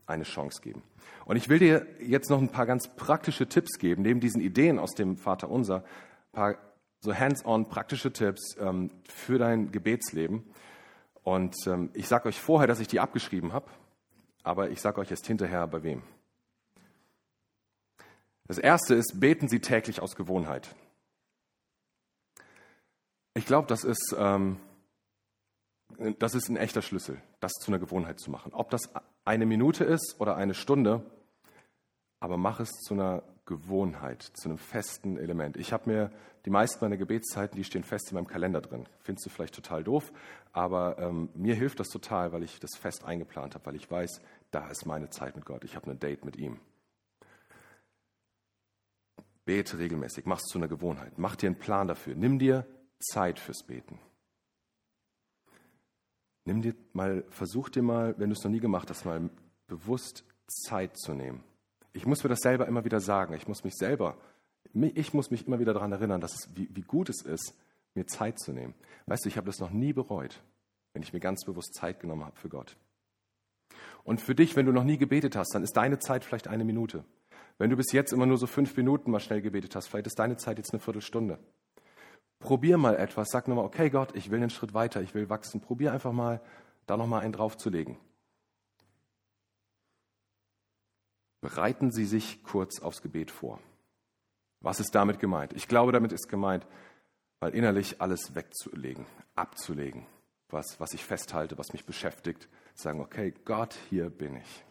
eine 0.06 0.24
Chance 0.24 0.62
geben. 0.62 0.82
Und 1.26 1.36
ich 1.36 1.50
will 1.50 1.60
dir 1.60 1.86
jetzt 2.00 2.30
noch 2.30 2.42
ein 2.42 2.50
paar 2.50 2.66
ganz 2.66 2.88
praktische 2.96 3.48
Tipps 3.48 3.78
geben, 3.80 4.04
neben 4.04 4.20
diesen 4.20 4.42
Ideen 4.42 4.80
aus 4.80 4.92
dem 4.94 5.18
Vater 5.18 5.50
Unser, 5.50 5.78
ein 5.78 6.32
paar 6.32 6.56
so 7.02 7.14
hands-on 7.14 7.68
praktische 7.68 8.12
Tipps 8.12 8.56
ähm, 8.60 8.92
für 9.08 9.38
dein 9.38 9.72
Gebetsleben. 9.72 10.44
Und 11.24 11.56
ähm, 11.68 11.90
ich 11.94 12.08
sage 12.08 12.30
euch 12.30 12.40
vorher, 12.40 12.68
dass 12.68 12.80
ich 12.80 12.88
die 12.88 13.00
abgeschrieben 13.00 13.54
habe, 13.54 13.70
aber 14.44 14.70
ich 14.70 14.82
sage 14.82 15.02
euch 15.02 15.10
jetzt 15.10 15.28
hinterher, 15.28 15.68
bei 15.68 15.84
wem. 15.84 16.02
Das 18.48 18.58
erste 18.58 18.96
ist, 18.96 19.20
beten 19.20 19.50
Sie 19.50 19.60
täglich 19.60 20.02
aus 20.02 20.16
Gewohnheit. 20.16 20.74
Ich 23.34 23.46
glaube, 23.46 23.68
das 23.68 23.84
ist, 23.84 24.16
ähm, 24.18 24.58
das 26.18 26.34
ist 26.34 26.50
ein 26.50 26.56
echter 26.56 26.82
Schlüssel, 26.82 27.22
das 27.42 27.52
zu 27.54 27.70
einer 27.70 27.80
Gewohnheit 27.80 28.20
zu 28.20 28.32
machen. 28.32 28.54
Ob 28.54 28.70
das 28.70 28.90
eine 29.28 29.46
Minute 29.46 29.84
ist 29.84 30.16
oder 30.20 30.38
eine 30.38 30.54
Stunde, 30.54 31.04
aber 32.22 32.38
mach 32.38 32.62
es 32.62 32.72
zu 32.72 32.94
einer 32.94 33.24
Gewohnheit, 33.46 34.22
zu 34.22 34.48
einem 34.48 34.58
festen 34.58 35.18
Element. 35.18 35.58
Ich 35.58 35.74
habe 35.74 35.90
mir 35.90 36.12
die 36.46 36.50
meisten 36.50 36.84
meiner 36.84 36.96
Gebetszeiten, 36.96 37.58
die 37.58 37.66
stehen 37.66 37.84
fest 37.84 38.10
in 38.10 38.16
meinem 38.16 38.28
Kalender 38.28 38.62
drin. 38.62 38.86
Findest 39.02 39.26
du 39.26 39.30
vielleicht 39.30 39.54
total 39.54 39.84
doof, 39.84 40.14
aber 40.54 40.98
ähm, 40.98 41.28
mir 41.36 41.56
hilft 41.56 41.82
das 41.82 41.90
total, 41.90 42.32
weil 42.32 42.42
ich 42.44 42.60
das 42.62 42.78
fest 42.78 43.04
eingeplant 43.04 43.54
habe, 43.54 43.66
weil 43.66 43.76
ich 43.76 43.92
weiß, 43.92 44.22
da 44.52 44.70
ist 44.70 44.86
meine 44.86 45.10
Zeit 45.10 45.36
mit 45.36 45.46
Gott. 45.46 45.66
Ich 45.66 45.76
habe 45.76 45.92
ein 45.92 46.00
Date 46.00 46.24
mit 46.24 46.38
ihm. 46.38 46.62
Bete 49.44 49.78
regelmäßig, 49.78 50.26
mach 50.26 50.40
es 50.40 50.46
zu 50.46 50.58
einer 50.58 50.70
Gewohnheit. 50.70 51.18
Mach 51.18 51.36
dir 51.36 51.48
einen 51.48 51.60
Plan 51.60 51.88
dafür. 51.88 52.16
Nimm 52.16 52.40
dir 52.40 52.66
Zeit 53.00 53.40
fürs 53.40 53.64
Beten. 53.64 54.00
Nimm 56.48 56.62
dir 56.62 56.76
mal, 56.94 57.26
versuch 57.30 57.68
dir 57.68 57.84
mal, 57.84 58.16
wenn 58.18 58.30
du 58.30 58.34
es 58.34 58.42
noch 58.42 58.50
nie 58.50 58.62
gemacht 58.62 58.90
hast, 58.90 59.04
mal 59.04 59.30
bewusst 59.68 60.24
Zeit 60.48 60.98
zu 60.98 61.14
nehmen. 61.14 61.44
Ich 61.92 62.06
muss 62.06 62.24
mir 62.24 62.30
das 62.30 62.40
selber 62.40 62.70
immer 62.70 62.86
wieder 62.86 63.02
sagen. 63.02 63.34
Ich 63.34 63.50
muss 63.50 63.66
mich 63.66 63.74
selber, 63.76 64.16
ich 64.74 65.14
muss 65.14 65.30
mich 65.30 65.46
immer 65.46 65.60
wieder 65.60 65.74
daran 65.74 65.92
erinnern, 65.92 66.22
dass 66.22 66.36
es, 66.36 66.56
wie, 66.56 66.70
wie 66.74 66.84
gut 66.84 67.10
es 67.10 67.22
ist, 67.22 67.54
mir 67.96 68.08
Zeit 68.08 68.40
zu 68.40 68.54
nehmen. 68.54 68.76
Weißt 69.08 69.26
du, 69.26 69.28
ich 69.28 69.36
habe 69.36 69.48
das 69.48 69.60
noch 69.60 69.72
nie 69.72 69.92
bereut, 69.92 70.42
wenn 70.94 71.04
ich 71.04 71.12
mir 71.12 71.20
ganz 71.20 71.44
bewusst 71.44 71.74
Zeit 71.74 72.00
genommen 72.00 72.24
habe 72.24 72.38
für 72.38 72.48
Gott. 72.48 72.78
Und 74.06 74.22
für 74.22 74.34
dich, 74.34 74.56
wenn 74.56 74.66
du 74.66 74.72
noch 74.72 74.86
nie 74.86 74.98
gebetet 74.98 75.36
hast, 75.36 75.54
dann 75.54 75.64
ist 75.64 75.76
deine 75.76 76.00
Zeit 76.00 76.24
vielleicht 76.24 76.48
eine 76.48 76.64
Minute. 76.64 77.04
Wenn 77.58 77.72
du 77.72 77.76
bis 77.76 77.92
jetzt 77.92 78.14
immer 78.14 78.26
nur 78.26 78.38
so 78.38 78.48
fünf 78.48 78.78
Minuten 78.78 79.12
mal 79.12 79.20
schnell 79.20 79.42
gebetet 79.42 79.76
hast, 79.76 79.88
vielleicht 79.88 80.08
ist 80.08 80.18
deine 80.18 80.38
Zeit 80.38 80.60
jetzt 80.60 80.72
eine 80.72 80.80
Viertelstunde. 80.80 81.40
Probier 82.40 82.78
mal 82.78 82.96
etwas, 82.96 83.30
sag 83.30 83.48
nochmal, 83.48 83.66
okay 83.66 83.90
Gott, 83.90 84.16
ich 84.16 84.30
will 84.30 84.40
einen 84.40 84.50
Schritt 84.50 84.74
weiter, 84.74 85.02
ich 85.02 85.14
will 85.14 85.30
wachsen. 85.30 85.62
Probier 85.62 85.92
einfach 85.92 86.12
mal, 86.12 86.42
da 86.86 86.98
nochmal 86.98 87.22
einen 87.22 87.34
draufzulegen. 87.34 87.98
Bereiten 91.42 91.92
Sie 91.92 92.06
sich 92.06 92.44
kurz 92.44 92.80
aufs 92.80 93.02
Gebet 93.02 93.32
vor. 93.32 93.60
Was 94.60 94.80
ist 94.80 94.94
damit 94.96 95.20
gemeint? 95.20 95.54
Ich 95.54 95.68
glaube, 95.68 95.92
damit 95.92 96.12
ist 96.12 96.28
gemeint, 96.28 96.66
mal 97.40 97.54
innerlich 97.54 98.02
alles 98.02 98.34
wegzulegen, 98.34 99.06
abzulegen, 99.36 100.06
was, 100.50 100.80
was 100.80 100.94
ich 100.94 101.06
festhalte, 101.06 101.58
was 101.58 101.74
mich 101.74 101.86
beschäftigt. 101.86 102.50
Sagen, 102.74 103.02
okay, 103.02 103.34
Gott, 103.46 103.76
hier 103.90 104.10
bin 104.10 104.36
ich. 104.36 104.66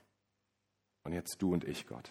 Und 1.05 1.13
jetzt 1.13 1.41
du 1.41 1.53
und 1.53 1.65
ich, 1.65 1.87
Gott 1.87 2.11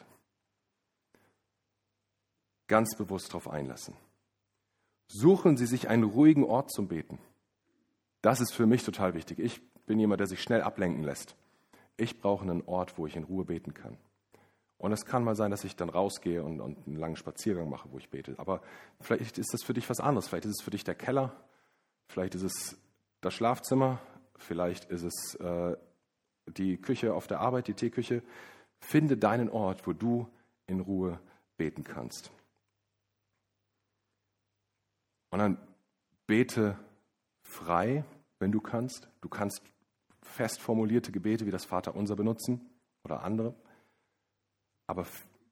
ganz 2.67 2.95
bewusst 2.95 3.29
darauf 3.29 3.49
einlassen. 3.49 3.95
Suchen 5.07 5.57
Sie 5.57 5.65
sich 5.65 5.89
einen 5.89 6.03
ruhigen 6.03 6.43
Ort 6.43 6.71
zum 6.71 6.87
Beten. 6.87 7.19
Das 8.21 8.41
ist 8.41 8.53
für 8.53 8.65
mich 8.65 8.83
total 8.83 9.13
wichtig. 9.13 9.39
Ich 9.39 9.61
bin 9.85 9.99
jemand, 9.99 10.19
der 10.19 10.27
sich 10.27 10.41
schnell 10.41 10.61
ablenken 10.61 11.03
lässt. 11.03 11.35
Ich 11.97 12.19
brauche 12.19 12.43
einen 12.43 12.63
Ort, 12.63 12.97
wo 12.97 13.05
ich 13.05 13.15
in 13.15 13.23
Ruhe 13.23 13.45
beten 13.45 13.73
kann. 13.73 13.97
Und 14.77 14.91
es 14.91 15.05
kann 15.05 15.23
mal 15.23 15.35
sein, 15.35 15.51
dass 15.51 15.63
ich 15.63 15.75
dann 15.75 15.89
rausgehe 15.89 16.43
und, 16.43 16.59
und, 16.59 16.85
einen 16.85 16.97
langen 16.97 17.15
Spaziergang 17.15 17.69
mache, 17.69 17.89
wo 17.91 17.97
ich 17.97 18.09
bete. 18.09 18.35
Aber 18.37 18.61
vielleicht 18.99 19.37
ist 19.37 19.53
das 19.53 19.63
für 19.63 19.73
dich 19.73 19.89
was 19.89 19.99
anderes. 19.99 20.27
Vielleicht 20.27 20.45
ist 20.45 20.59
es 20.59 20.63
für 20.63 20.71
dich 20.71 20.83
der 20.83 20.95
Keller, 20.95 21.33
vielleicht 22.07 22.35
ist 22.35 22.43
es 22.43 22.77
das 23.21 23.33
Schlafzimmer, 23.33 23.99
vielleicht 24.37 24.85
ist 24.85 25.03
es 25.03 25.35
äh, 25.35 25.77
die 26.47 26.77
Küche 26.77 27.13
auf 27.13 27.27
der 27.27 27.39
Arbeit, 27.39 27.67
die 27.67 27.73
Teeküche. 27.73 28.21
Finde 28.79 29.17
deinen 29.17 29.49
Ort, 29.49 29.87
wo 29.87 29.93
du 29.93 30.27
in 30.67 30.81
Ruhe 30.81 31.19
beten 31.57 31.83
kannst. 31.83 32.31
Und 35.29 35.39
dann 35.39 35.57
bete 36.27 36.77
frei, 37.41 38.03
wenn 38.39 38.51
du 38.51 38.61
kannst. 38.61 39.07
Du 39.21 39.29
kannst 39.29 39.61
fest 40.21 40.59
formulierte 40.59 41.11
Gebete 41.11 41.45
wie 41.45 41.51
das 41.51 41.65
Vaterunser 41.65 42.15
benutzen 42.15 42.61
oder 43.03 43.23
andere. 43.23 43.53
Aber 44.87 45.05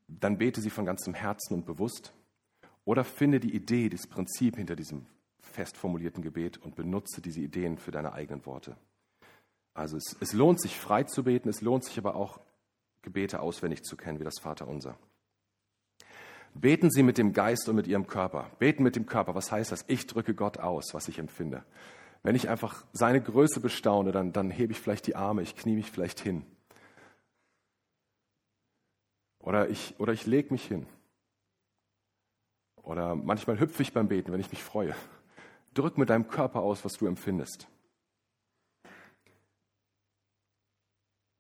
dann 0.08 0.38
bete 0.38 0.62
sie 0.62 0.70
von 0.70 0.86
ganzem 0.86 1.14
Herzen 1.14 1.54
und 1.54 1.66
bewusst. 1.66 2.14
Oder 2.86 3.04
finde 3.04 3.40
die 3.40 3.56
Idee, 3.56 3.90
das 3.90 4.08
Prinzip 4.08 4.58
hinter 4.58 4.76
diesem 4.76 5.06
fest 5.40 5.78
formulierten 5.78 6.24
Gebet 6.24 6.58
und 6.58 6.76
benutze 6.76 7.22
diese 7.22 7.42
Ideen 7.42 7.78
für 7.78 7.92
deine 7.92 8.14
eigenen 8.14 8.46
Worte. 8.46 8.76
Also 9.74 9.98
es, 9.98 10.16
es 10.20 10.34
lohnt 10.34 10.62
sich 10.62 10.78
frei 10.78 11.04
zu 11.04 11.24
beten, 11.24 11.50
es 11.50 11.62
lohnt 11.62 11.86
sich 11.86 11.98
aber 11.98 12.16
auch 12.16 12.40
Gebete 13.02 13.40
auswendig 13.40 13.84
zu 13.84 13.98
kennen, 13.98 14.20
wie 14.20 14.24
das 14.24 14.40
Vaterunser. 14.40 14.98
Beten 16.56 16.92
Sie 16.92 17.04
mit 17.04 17.18
dem 17.18 17.34
Geist 17.34 17.68
und 17.68 17.76
mit 17.76 17.88
Ihrem 17.88 18.08
Körper. 18.08 18.52
Beten 18.60 18.84
mit 18.84 18.96
dem 18.96 19.06
Körper, 19.06 19.36
was 19.36 19.52
heißt 19.52 19.72
das? 19.72 19.86
Ich 19.88 20.08
drücke 20.08 20.36
Gott 20.36 20.60
aus, 20.60 20.94
was 20.94 21.08
ich 21.08 21.20
empfinde. 21.20 21.64
Wenn 22.22 22.36
ich 22.36 22.48
einfach 22.48 22.86
seine 22.94 23.22
Größe 23.22 23.60
bestaune, 23.60 24.12
dann, 24.12 24.32
dann 24.32 24.50
hebe 24.50 24.72
ich 24.72 24.80
vielleicht 24.80 25.08
die 25.08 25.16
Arme, 25.16 25.42
ich 25.42 25.56
knie 25.56 25.76
mich 25.76 25.92
vielleicht 25.92 26.20
hin. 26.20 26.46
Oder 29.40 29.70
ich, 29.70 30.00
oder 30.00 30.14
ich 30.14 30.26
lege 30.26 30.54
mich 30.54 30.66
hin. 30.66 30.86
Oder 32.82 33.16
manchmal 33.16 33.60
hüpfe 33.60 33.82
ich 33.82 33.94
beim 33.94 34.08
Beten, 34.08 34.32
wenn 34.32 34.40
ich 34.40 34.52
mich 34.52 34.64
freue. 34.64 34.96
Drück 35.74 35.98
mit 35.98 36.10
deinem 36.10 36.28
Körper 36.28 36.62
aus, 36.62 36.86
was 36.86 36.94
du 36.94 37.08
empfindest. 37.08 37.68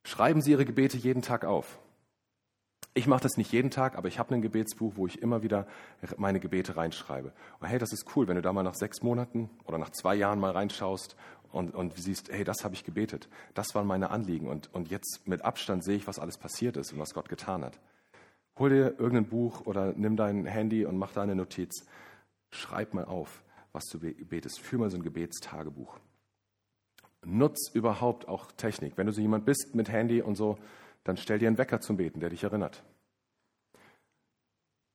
Schreiben 0.05 0.41
Sie 0.41 0.51
Ihre 0.51 0.65
Gebete 0.65 0.97
jeden 0.97 1.21
Tag 1.21 1.45
auf. 1.45 1.79
Ich 2.95 3.07
mache 3.07 3.23
das 3.23 3.37
nicht 3.37 3.51
jeden 3.51 3.71
Tag, 3.71 3.97
aber 3.97 4.07
ich 4.07 4.19
habe 4.19 4.35
ein 4.35 4.41
Gebetsbuch, 4.43 4.93
wo 4.95 5.07
ich 5.07 5.21
immer 5.21 5.41
wieder 5.41 5.65
meine 6.17 6.39
Gebete 6.39 6.77
reinschreibe. 6.77 7.31
Und 7.59 7.67
hey, 7.67 7.79
das 7.79 7.91
ist 7.91 8.15
cool, 8.15 8.27
wenn 8.27 8.35
du 8.35 8.43
da 8.43 8.53
mal 8.53 8.61
nach 8.61 8.75
sechs 8.75 9.01
Monaten 9.01 9.49
oder 9.65 9.79
nach 9.79 9.89
zwei 9.89 10.13
Jahren 10.13 10.39
mal 10.39 10.51
reinschaust 10.51 11.15
und, 11.51 11.73
und 11.73 11.97
siehst, 11.97 12.31
hey, 12.31 12.43
das 12.43 12.63
habe 12.63 12.75
ich 12.75 12.83
gebetet. 12.83 13.29
Das 13.55 13.73
waren 13.73 13.87
meine 13.87 14.11
Anliegen. 14.11 14.47
Und, 14.47 14.71
und 14.73 14.89
jetzt 14.89 15.21
mit 15.25 15.43
Abstand 15.43 15.83
sehe 15.83 15.95
ich, 15.95 16.07
was 16.07 16.19
alles 16.19 16.37
passiert 16.37 16.77
ist 16.77 16.93
und 16.93 16.99
was 16.99 17.15
Gott 17.15 17.29
getan 17.29 17.63
hat. 17.63 17.79
Hol 18.59 18.69
dir 18.69 18.99
irgendein 18.99 19.25
Buch 19.25 19.65
oder 19.65 19.93
nimm 19.93 20.15
dein 20.15 20.45
Handy 20.45 20.85
und 20.85 20.97
mach 20.97 21.13
da 21.13 21.23
eine 21.23 21.35
Notiz. 21.35 21.87
Schreib 22.51 22.93
mal 22.93 23.05
auf. 23.05 23.43
was 23.71 23.85
du 23.85 23.97
betest. 23.97 24.59
Führ 24.59 24.77
mal 24.77 24.91
so 24.91 24.97
ein 24.97 25.03
Gebetstagebuch. 25.03 25.97
Nutz 27.25 27.71
überhaupt 27.73 28.27
auch 28.27 28.51
Technik. 28.51 28.97
Wenn 28.97 29.07
du 29.07 29.13
so 29.13 29.21
jemand 29.21 29.45
bist 29.45 29.73
mit 29.73 29.89
Handy 29.89 30.21
und 30.21 30.35
so, 30.35 30.59
dann 31.03 31.17
stell 31.17 31.39
dir 31.39 31.47
einen 31.47 31.57
Wecker 31.57 31.81
zum 31.81 31.97
Beten, 31.97 32.19
der 32.19 32.29
dich 32.29 32.43
erinnert. 32.43 32.83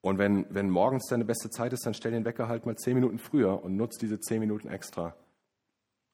Und 0.01 0.19
wenn, 0.19 0.47
wenn 0.51 0.71
morgens 0.71 1.07
deine 1.09 1.25
beste 1.25 1.51
Zeit 1.51 1.73
ist, 1.73 1.85
dann 1.85 1.95
stell 1.95 2.13
den 2.13 2.25
Wecker 2.25 2.49
halt 2.49 2.67
mal 2.67 2.77
zehn 2.77 2.95
Minuten 2.95 3.19
früher 3.19 3.63
und 3.63 3.77
nutz 3.77 3.99
diese 3.99 4.21
zehn 4.21 4.41
Minuten 4.41 4.69
extra, 4.69 5.17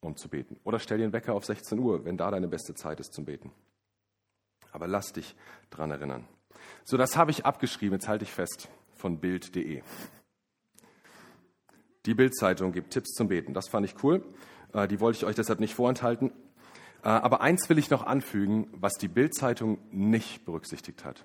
um 0.01 0.17
zu 0.17 0.29
beten. 0.29 0.59
Oder 0.65 0.79
stell 0.79 0.99
den 0.99 1.13
Wecker 1.13 1.35
auf 1.35 1.45
16 1.45 1.79
Uhr, 1.79 2.05
wenn 2.05 2.17
da 2.17 2.31
deine 2.31 2.49
beste 2.49 2.75
Zeit 2.75 2.99
ist 3.01 3.13
zum 3.13 3.25
Beten. 3.25 3.53
Aber 4.73 4.87
lass 4.87 5.13
dich 5.13 5.37
dran 5.71 5.91
erinnern. 5.91 6.27
So, 6.85 6.97
das 6.97 7.17
habe 7.17 7.31
ich 7.31 7.45
abgeschrieben, 7.45 7.95
jetzt 7.95 8.09
halte 8.09 8.25
ich 8.25 8.33
fest, 8.33 8.69
von 8.95 9.19
Bild.de. 9.19 9.83
Die 12.07 12.15
Bildzeitung 12.15 12.73
gibt 12.73 12.91
Tipps 12.91 13.13
zum 13.13 13.29
Beten. 13.29 13.55
Das 13.55 13.69
fand 13.69 13.87
ich 13.87 14.03
cool. 14.03 14.25
Äh, 14.73 14.89
die 14.89 15.01
wollte 15.01 15.19
ich 15.19 15.25
euch 15.25 15.37
deshalb 15.37 15.61
nicht 15.61 15.75
vorenthalten. 15.75 16.33
Äh, 17.05 17.09
aber 17.09 17.43
eins 17.43 17.69
will 17.69 17.79
ich 17.79 17.91
noch 17.91 18.05
anfügen, 18.05 18.67
was 18.73 18.95
die 18.95 19.09
Bildzeitung 19.09 19.79
nicht 19.93 20.45
berücksichtigt 20.45 21.05
hat. 21.05 21.25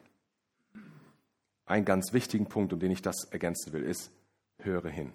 Ein 1.66 1.86
ganz 1.86 2.12
wichtigen 2.12 2.48
Punkt, 2.48 2.74
um 2.74 2.80
den 2.80 2.92
ich 2.92 3.02
das 3.02 3.24
ergänzen 3.32 3.72
will, 3.72 3.84
ist, 3.84 4.12
höre 4.58 4.90
hin. 4.90 5.14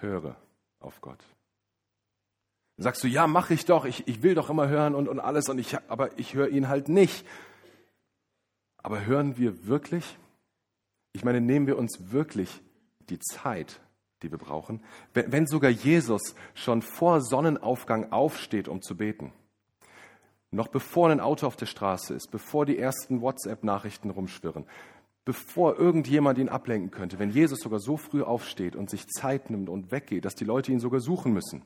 Höre 0.00 0.36
auf 0.80 1.00
Gott. 1.00 1.22
Sagst 2.78 3.04
du, 3.04 3.08
ja, 3.08 3.28
mache 3.28 3.54
ich 3.54 3.64
doch, 3.64 3.84
ich, 3.84 4.08
ich 4.08 4.22
will 4.22 4.34
doch 4.34 4.50
immer 4.50 4.68
hören 4.68 4.96
und, 4.96 5.06
und 5.06 5.20
alles, 5.20 5.48
und 5.48 5.58
ich, 5.58 5.76
aber 5.88 6.18
ich 6.18 6.34
höre 6.34 6.48
ihn 6.48 6.68
halt 6.68 6.88
nicht. 6.88 7.24
Aber 8.78 9.04
hören 9.04 9.36
wir 9.36 9.66
wirklich? 9.66 10.18
Ich 11.12 11.22
meine, 11.22 11.40
nehmen 11.40 11.68
wir 11.68 11.78
uns 11.78 12.10
wirklich 12.10 12.60
die 12.98 13.20
Zeit, 13.20 13.80
die 14.22 14.30
wir 14.30 14.38
brauchen? 14.38 14.82
Wenn, 15.12 15.46
sogar 15.46 15.70
Jesus 15.70 16.34
schon 16.54 16.82
vor 16.82 17.20
Sonnenaufgang 17.20 18.12
aufsteht, 18.12 18.68
um 18.68 18.82
zu 18.82 18.96
beten, 18.96 19.32
noch 20.50 20.68
bevor 20.68 21.10
ein 21.10 21.20
Auto 21.20 21.46
auf 21.46 21.56
der 21.56 21.66
Straße 21.66 22.14
ist, 22.14 22.30
bevor 22.30 22.66
die 22.66 22.78
ersten 22.78 23.22
WhatsApp-Nachrichten 23.22 24.10
rumschwirren, 24.10 24.66
bevor 25.24 25.78
irgendjemand 25.78 26.38
ihn 26.38 26.48
ablenken 26.48 26.90
könnte, 26.90 27.18
wenn 27.18 27.30
Jesus 27.30 27.60
sogar 27.60 27.78
so 27.78 27.96
früh 27.96 28.22
aufsteht 28.22 28.76
und 28.76 28.90
sich 28.90 29.06
Zeit 29.08 29.50
nimmt 29.50 29.68
und 29.68 29.90
weggeht, 29.90 30.24
dass 30.24 30.34
die 30.34 30.44
Leute 30.44 30.72
ihn 30.72 30.80
sogar 30.80 31.00
suchen 31.00 31.32
müssen, 31.32 31.62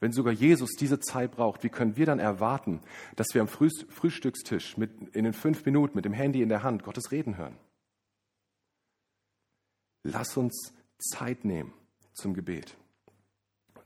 wenn 0.00 0.12
sogar 0.12 0.32
Jesus 0.32 0.70
diese 0.78 1.00
Zeit 1.00 1.32
braucht, 1.32 1.64
wie 1.64 1.70
können 1.70 1.96
wir 1.96 2.06
dann 2.06 2.18
erwarten, 2.18 2.80
dass 3.16 3.28
wir 3.34 3.40
am 3.40 3.48
Frühstückstisch 3.48 4.76
mit, 4.76 5.14
in 5.14 5.24
den 5.24 5.32
fünf 5.32 5.64
Minuten 5.64 5.96
mit 5.96 6.04
dem 6.04 6.12
Handy 6.12 6.42
in 6.42 6.48
der 6.48 6.62
Hand 6.62 6.84
Gottes 6.84 7.10
Reden 7.10 7.36
hören? 7.36 7.56
Lass 10.04 10.36
uns 10.36 10.74
Zeit 10.98 11.44
nehmen 11.44 11.72
zum 12.18 12.34
Gebet, 12.34 12.76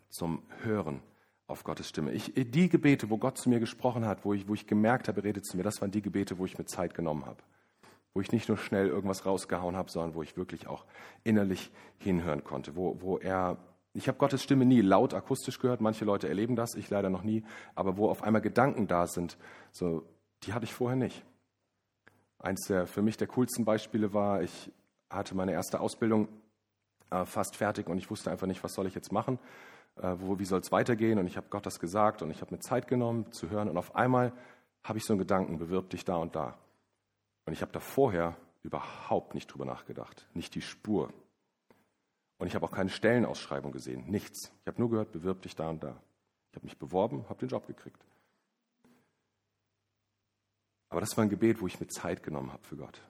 zum 0.08 0.42
Hören 0.62 1.02
auf 1.46 1.64
Gottes 1.64 1.88
Stimme. 1.88 2.12
Ich, 2.12 2.32
die 2.34 2.68
Gebete, 2.68 3.10
wo 3.10 3.18
Gott 3.18 3.36
zu 3.36 3.50
mir 3.50 3.60
gesprochen 3.60 4.06
hat, 4.06 4.24
wo 4.24 4.32
ich, 4.32 4.48
wo 4.48 4.54
ich 4.54 4.66
gemerkt 4.66 5.08
habe, 5.08 5.20
er 5.20 5.24
redet 5.24 5.44
zu 5.44 5.56
mir, 5.56 5.62
das 5.62 5.80
waren 5.80 5.90
die 5.90 6.02
Gebete, 6.02 6.38
wo 6.38 6.46
ich 6.46 6.56
mir 6.56 6.64
Zeit 6.64 6.94
genommen 6.94 7.26
habe. 7.26 7.42
Wo 8.14 8.20
ich 8.20 8.32
nicht 8.32 8.48
nur 8.48 8.58
schnell 8.58 8.88
irgendwas 8.88 9.26
rausgehauen 9.26 9.76
habe, 9.76 9.90
sondern 9.90 10.14
wo 10.14 10.22
ich 10.22 10.36
wirklich 10.36 10.66
auch 10.66 10.84
innerlich 11.24 11.70
hinhören 11.98 12.42
konnte, 12.42 12.74
wo, 12.74 13.00
wo 13.00 13.18
er 13.18 13.58
ich 13.94 14.08
habe 14.08 14.16
Gottes 14.16 14.42
Stimme 14.42 14.64
nie 14.64 14.80
laut 14.80 15.12
akustisch 15.12 15.58
gehört. 15.58 15.82
Manche 15.82 16.06
Leute 16.06 16.26
erleben 16.26 16.56
das, 16.56 16.74
ich 16.76 16.88
leider 16.88 17.10
noch 17.10 17.22
nie. 17.22 17.44
Aber 17.74 17.98
wo 17.98 18.08
auf 18.08 18.22
einmal 18.22 18.40
Gedanken 18.40 18.86
da 18.86 19.06
sind, 19.06 19.36
so, 19.70 20.08
die 20.44 20.54
hatte 20.54 20.64
ich 20.64 20.72
vorher 20.72 20.96
nicht. 20.96 21.22
Eins 22.38 22.66
der 22.68 22.86
für 22.86 23.02
mich 23.02 23.18
der 23.18 23.28
coolsten 23.28 23.66
Beispiele 23.66 24.14
war, 24.14 24.42
ich 24.42 24.72
hatte 25.10 25.34
meine 25.34 25.52
erste 25.52 25.78
Ausbildung 25.80 26.28
äh, 27.12 27.26
fast 27.26 27.56
fertig 27.56 27.88
und 27.88 27.98
ich 27.98 28.10
wusste 28.10 28.30
einfach 28.30 28.46
nicht, 28.46 28.64
was 28.64 28.74
soll 28.74 28.86
ich 28.86 28.94
jetzt 28.94 29.12
machen, 29.12 29.38
äh, 29.96 30.14
wo, 30.16 30.38
wie 30.38 30.44
soll 30.44 30.60
es 30.60 30.72
weitergehen. 30.72 31.18
Und 31.18 31.26
ich 31.26 31.36
habe 31.36 31.48
Gott 31.50 31.66
das 31.66 31.78
gesagt 31.78 32.22
und 32.22 32.30
ich 32.30 32.40
habe 32.40 32.54
mir 32.54 32.60
Zeit 32.60 32.88
genommen 32.88 33.30
zu 33.32 33.50
hören. 33.50 33.68
Und 33.68 33.76
auf 33.76 33.94
einmal 33.94 34.32
habe 34.82 34.98
ich 34.98 35.04
so 35.04 35.12
einen 35.12 35.20
Gedanken, 35.20 35.58
bewirb 35.58 35.90
dich 35.90 36.04
da 36.04 36.16
und 36.16 36.34
da. 36.34 36.58
Und 37.44 37.52
ich 37.52 37.62
habe 37.62 37.72
da 37.72 37.80
vorher 37.80 38.36
überhaupt 38.62 39.34
nicht 39.34 39.48
drüber 39.48 39.64
nachgedacht, 39.64 40.26
nicht 40.34 40.54
die 40.54 40.62
Spur. 40.62 41.12
Und 42.38 42.46
ich 42.46 42.54
habe 42.54 42.64
auch 42.66 42.72
keine 42.72 42.90
Stellenausschreibung 42.90 43.72
gesehen, 43.72 44.04
nichts. 44.10 44.52
Ich 44.62 44.66
habe 44.66 44.80
nur 44.80 44.90
gehört, 44.90 45.12
bewirb 45.12 45.42
dich 45.42 45.54
da 45.54 45.68
und 45.68 45.82
da. 45.84 46.00
Ich 46.50 46.56
habe 46.56 46.66
mich 46.66 46.78
beworben, 46.78 47.28
habe 47.28 47.40
den 47.40 47.48
Job 47.48 47.66
gekriegt. 47.66 48.04
Aber 50.88 51.00
das 51.00 51.16
war 51.16 51.24
ein 51.24 51.30
Gebet, 51.30 51.60
wo 51.60 51.66
ich 51.66 51.80
mir 51.80 51.86
Zeit 51.86 52.22
genommen 52.22 52.52
habe 52.52 52.62
für 52.64 52.76
Gott. 52.76 53.00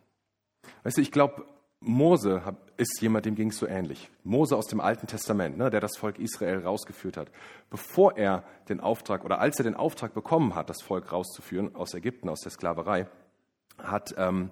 Weißt 0.84 0.98
du, 0.98 1.00
ich 1.00 1.10
glaube, 1.10 1.44
Mose 1.85 2.42
ist 2.77 3.01
jemand, 3.01 3.27
dem 3.27 3.35
ging 3.35 3.51
es 3.51 3.59
so 3.59 3.66
ähnlich. 3.66 4.11
Mose 4.23 4.57
aus 4.57 4.66
dem 4.66 4.81
Alten 4.81 5.07
Testament, 5.07 5.57
ne, 5.57 5.68
der 5.68 5.81
das 5.81 5.97
Volk 5.97 6.18
Israel 6.18 6.61
rausgeführt 6.61 7.16
hat. 7.16 7.31
Bevor 7.71 8.16
er 8.16 8.45
den 8.68 8.81
Auftrag 8.81 9.25
oder 9.25 9.40
als 9.40 9.59
er 9.59 9.64
den 9.64 9.75
Auftrag 9.75 10.14
bekommen 10.14 10.55
hat, 10.55 10.71
das 10.71 10.81
Volk 10.81 11.12
rauszuführen 11.12 11.75
aus 11.75 11.95
Ägypten, 11.95 12.29
aus 12.29 12.40
der 12.40 12.53
Sklaverei, 12.53 13.09
hat, 13.79 14.14
ähm, 14.16 14.51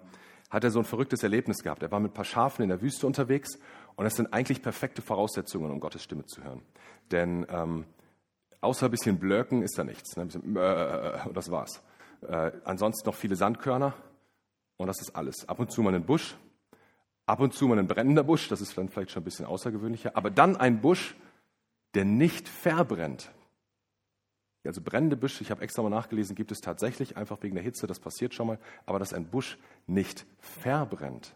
hat 0.50 0.64
er 0.64 0.70
so 0.70 0.80
ein 0.80 0.84
verrücktes 0.84 1.22
Erlebnis 1.22 1.62
gehabt. 1.62 1.82
Er 1.82 1.92
war 1.92 2.00
mit 2.00 2.10
ein 2.10 2.14
paar 2.14 2.24
Schafen 2.24 2.62
in 2.62 2.68
der 2.68 2.82
Wüste 2.82 3.06
unterwegs 3.06 3.58
und 3.94 4.04
das 4.04 4.16
sind 4.16 4.32
eigentlich 4.32 4.62
perfekte 4.62 5.02
Voraussetzungen, 5.02 5.70
um 5.70 5.78
Gottes 5.78 6.02
Stimme 6.02 6.26
zu 6.26 6.42
hören. 6.42 6.62
Denn 7.12 7.46
ähm, 7.48 7.84
außer 8.60 8.86
ein 8.86 8.90
bisschen 8.90 9.18
Blöken 9.18 9.62
ist 9.62 9.78
da 9.78 9.84
nichts. 9.84 10.16
Ne? 10.16 10.26
Bisschen, 10.26 10.56
äh, 10.56 11.18
und 11.26 11.36
das 11.36 11.50
war's. 11.50 11.82
Äh, 12.26 12.52
ansonsten 12.64 13.08
noch 13.08 13.14
viele 13.14 13.36
Sandkörner 13.36 13.94
und 14.76 14.86
das 14.88 15.00
ist 15.00 15.14
alles. 15.14 15.48
Ab 15.48 15.60
und 15.60 15.70
zu 15.70 15.82
mal 15.82 15.94
ein 15.94 16.04
Busch, 16.04 16.36
ab 17.30 17.40
und 17.40 17.54
zu 17.54 17.68
mal 17.68 17.78
ein 17.78 17.86
brennender 17.86 18.24
Busch, 18.24 18.48
das 18.48 18.60
ist 18.60 18.76
dann 18.76 18.88
vielleicht 18.88 19.12
schon 19.12 19.22
ein 19.22 19.24
bisschen 19.24 19.46
außergewöhnlicher, 19.46 20.16
aber 20.16 20.30
dann 20.30 20.56
ein 20.56 20.80
Busch, 20.80 21.14
der 21.94 22.04
nicht 22.04 22.48
verbrennt. 22.48 23.30
Also 24.64 24.82
brennende 24.82 25.16
Büsche, 25.16 25.42
ich 25.42 25.50
habe 25.50 25.62
extra 25.62 25.82
mal 25.82 25.88
nachgelesen, 25.90 26.34
gibt 26.34 26.52
es 26.52 26.60
tatsächlich, 26.60 27.16
einfach 27.16 27.42
wegen 27.42 27.54
der 27.54 27.64
Hitze, 27.64 27.86
das 27.86 28.00
passiert 28.00 28.34
schon 28.34 28.48
mal, 28.48 28.58
aber 28.84 28.98
dass 28.98 29.14
ein 29.14 29.26
Busch 29.26 29.58
nicht 29.86 30.26
verbrennt. 30.38 31.34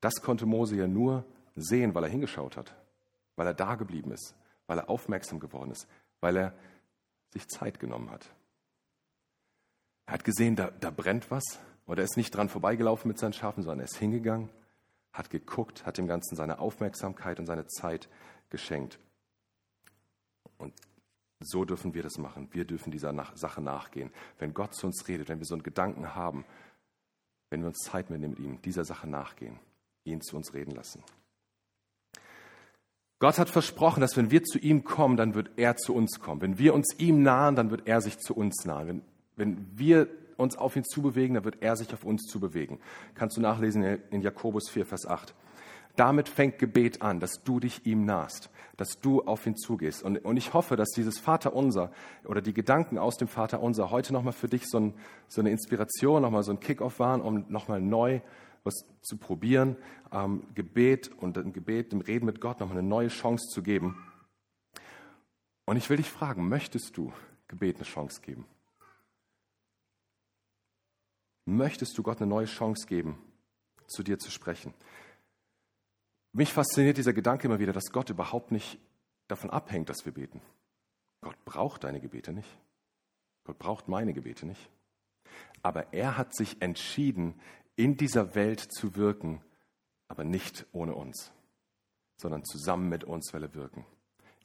Das 0.00 0.22
konnte 0.22 0.46
Mose 0.46 0.76
ja 0.76 0.86
nur 0.86 1.24
sehen, 1.56 1.94
weil 1.94 2.04
er 2.04 2.10
hingeschaut 2.10 2.56
hat, 2.56 2.76
weil 3.36 3.46
er 3.46 3.54
da 3.54 3.74
geblieben 3.74 4.12
ist, 4.12 4.36
weil 4.66 4.78
er 4.78 4.90
aufmerksam 4.90 5.40
geworden 5.40 5.70
ist, 5.70 5.88
weil 6.20 6.36
er 6.36 6.54
sich 7.32 7.48
Zeit 7.48 7.80
genommen 7.80 8.10
hat. 8.10 8.30
Er 10.04 10.12
hat 10.12 10.24
gesehen, 10.24 10.54
da, 10.54 10.70
da 10.70 10.90
brennt 10.90 11.30
was 11.30 11.58
und 11.86 11.98
er 11.98 12.04
ist 12.04 12.16
nicht 12.16 12.34
dran 12.34 12.48
vorbeigelaufen 12.48 13.08
mit 13.08 13.18
seinen 13.18 13.32
Schafen, 13.32 13.62
sondern 13.62 13.80
er 13.80 13.86
ist 13.86 13.96
hingegangen, 13.96 14.50
hat 15.12 15.30
geguckt, 15.30 15.86
hat 15.86 15.98
dem 15.98 16.06
Ganzen 16.06 16.36
seine 16.36 16.58
Aufmerksamkeit 16.58 17.38
und 17.38 17.46
seine 17.46 17.66
Zeit 17.66 18.08
geschenkt. 18.50 18.98
Und 20.58 20.74
so 21.40 21.64
dürfen 21.64 21.94
wir 21.94 22.02
das 22.02 22.18
machen. 22.18 22.48
Wir 22.52 22.64
dürfen 22.64 22.90
dieser 22.90 23.14
Sache 23.34 23.60
nachgehen. 23.60 24.10
Wenn 24.38 24.54
Gott 24.54 24.74
zu 24.74 24.86
uns 24.86 25.06
redet, 25.08 25.28
wenn 25.28 25.38
wir 25.38 25.46
so 25.46 25.54
einen 25.54 25.62
Gedanken 25.62 26.14
haben, 26.14 26.44
wenn 27.50 27.60
wir 27.60 27.68
uns 27.68 27.78
Zeit 27.78 28.10
mitnehmen 28.10 28.34
mit 28.36 28.44
ihm, 28.44 28.62
dieser 28.62 28.84
Sache 28.84 29.06
nachgehen 29.06 29.58
ihn 30.06 30.20
zu 30.20 30.36
uns 30.36 30.54
reden 30.54 30.72
lassen. 30.72 31.02
Gott 33.18 33.38
hat 33.38 33.48
versprochen, 33.48 34.00
dass 34.00 34.16
wenn 34.16 34.30
wir 34.30 34.44
zu 34.44 34.58
ihm 34.58 34.84
kommen, 34.84 35.16
dann 35.16 35.34
wird 35.34 35.50
er 35.56 35.76
zu 35.76 35.94
uns 35.94 36.20
kommen. 36.20 36.40
Wenn 36.40 36.58
wir 36.58 36.74
uns 36.74 36.94
ihm 36.98 37.22
nahen, 37.22 37.56
dann 37.56 37.70
wird 37.70 37.86
er 37.86 38.00
sich 38.00 38.18
zu 38.18 38.34
uns 38.34 38.64
nahen. 38.64 38.88
Wenn, 38.88 39.02
wenn 39.36 39.78
wir 39.78 40.08
uns 40.36 40.56
auf 40.56 40.76
ihn 40.76 40.84
zubewegen, 40.84 41.34
dann 41.34 41.44
wird 41.44 41.62
er 41.62 41.76
sich 41.76 41.92
auf 41.92 42.04
uns 42.04 42.26
zubewegen. 42.26 42.78
Kannst 43.14 43.36
du 43.36 43.40
nachlesen 43.40 43.82
in 44.10 44.22
Jakobus 44.22 44.68
4, 44.68 44.86
Vers 44.86 45.06
8. 45.06 45.34
Damit 45.96 46.28
fängt 46.28 46.58
Gebet 46.58 47.00
an, 47.00 47.20
dass 47.20 47.42
du 47.42 47.58
dich 47.58 47.86
ihm 47.86 48.04
nahst, 48.04 48.50
dass 48.76 49.00
du 49.00 49.22
auf 49.22 49.46
ihn 49.46 49.56
zugehst. 49.56 50.02
Und, 50.02 50.18
und 50.18 50.36
ich 50.36 50.52
hoffe, 50.52 50.76
dass 50.76 50.90
dieses 50.90 51.18
Vaterunser 51.18 51.90
oder 52.26 52.42
die 52.42 52.52
Gedanken 52.52 52.98
aus 52.98 53.16
dem 53.16 53.28
Vaterunser 53.28 53.90
heute 53.90 54.12
nochmal 54.12 54.34
für 54.34 54.48
dich 54.48 54.68
so, 54.68 54.78
ein, 54.78 54.94
so 55.28 55.40
eine 55.40 55.50
Inspiration, 55.50 56.20
nochmal 56.20 56.42
so 56.42 56.52
ein 56.52 56.60
Kickoff 56.60 57.00
waren, 57.00 57.22
um 57.22 57.46
nochmal 57.48 57.80
neu 57.80 58.20
was 58.62 58.84
zu 59.00 59.16
probieren, 59.16 59.76
ähm, 60.12 60.42
Gebet 60.54 61.10
und 61.16 61.36
im 61.38 61.52
Gebet, 61.52 61.92
im 61.92 62.00
Reden 62.00 62.26
mit 62.26 62.40
Gott 62.40 62.60
nochmal 62.60 62.78
eine 62.78 62.86
neue 62.86 63.08
Chance 63.08 63.48
zu 63.48 63.62
geben. 63.62 63.96
Und 65.64 65.76
ich 65.76 65.88
will 65.88 65.96
dich 65.96 66.10
fragen, 66.10 66.48
möchtest 66.48 66.96
du 66.96 67.12
Gebet 67.48 67.76
eine 67.76 67.84
Chance 67.84 68.20
geben? 68.20 68.44
Möchtest 71.46 71.96
du 71.96 72.02
Gott 72.02 72.20
eine 72.20 72.28
neue 72.28 72.46
Chance 72.46 72.86
geben, 72.86 73.18
zu 73.86 74.02
dir 74.02 74.18
zu 74.18 74.30
sprechen? 74.30 74.74
Mich 76.32 76.52
fasziniert 76.52 76.98
dieser 76.98 77.12
Gedanke 77.12 77.46
immer 77.46 77.60
wieder, 77.60 77.72
dass 77.72 77.92
Gott 77.92 78.10
überhaupt 78.10 78.50
nicht 78.50 78.78
davon 79.28 79.48
abhängt, 79.50 79.88
dass 79.88 80.04
wir 80.04 80.12
beten. 80.12 80.42
Gott 81.22 81.42
braucht 81.44 81.84
deine 81.84 82.00
Gebete 82.00 82.32
nicht. 82.32 82.48
Gott 83.44 83.58
braucht 83.58 83.88
meine 83.88 84.12
Gebete 84.12 84.44
nicht. 84.44 84.68
Aber 85.62 85.92
er 85.92 86.18
hat 86.18 86.34
sich 86.34 86.60
entschieden, 86.60 87.40
in 87.76 87.96
dieser 87.96 88.34
Welt 88.34 88.60
zu 88.60 88.96
wirken, 88.96 89.40
aber 90.08 90.24
nicht 90.24 90.66
ohne 90.72 90.94
uns, 90.94 91.32
sondern 92.16 92.44
zusammen 92.44 92.88
mit 92.88 93.04
uns 93.04 93.32
will 93.32 93.44
er 93.44 93.54
wirken. 93.54 93.86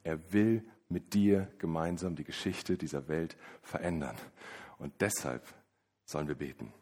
Er 0.03 0.33
will 0.33 0.63
mit 0.87 1.13
dir 1.13 1.51
gemeinsam 1.57 2.15
die 2.15 2.23
Geschichte 2.23 2.77
dieser 2.77 3.07
Welt 3.07 3.37
verändern. 3.61 4.17
Und 4.77 4.93
deshalb 5.01 5.43
sollen 6.05 6.27
wir 6.27 6.35
beten. 6.35 6.73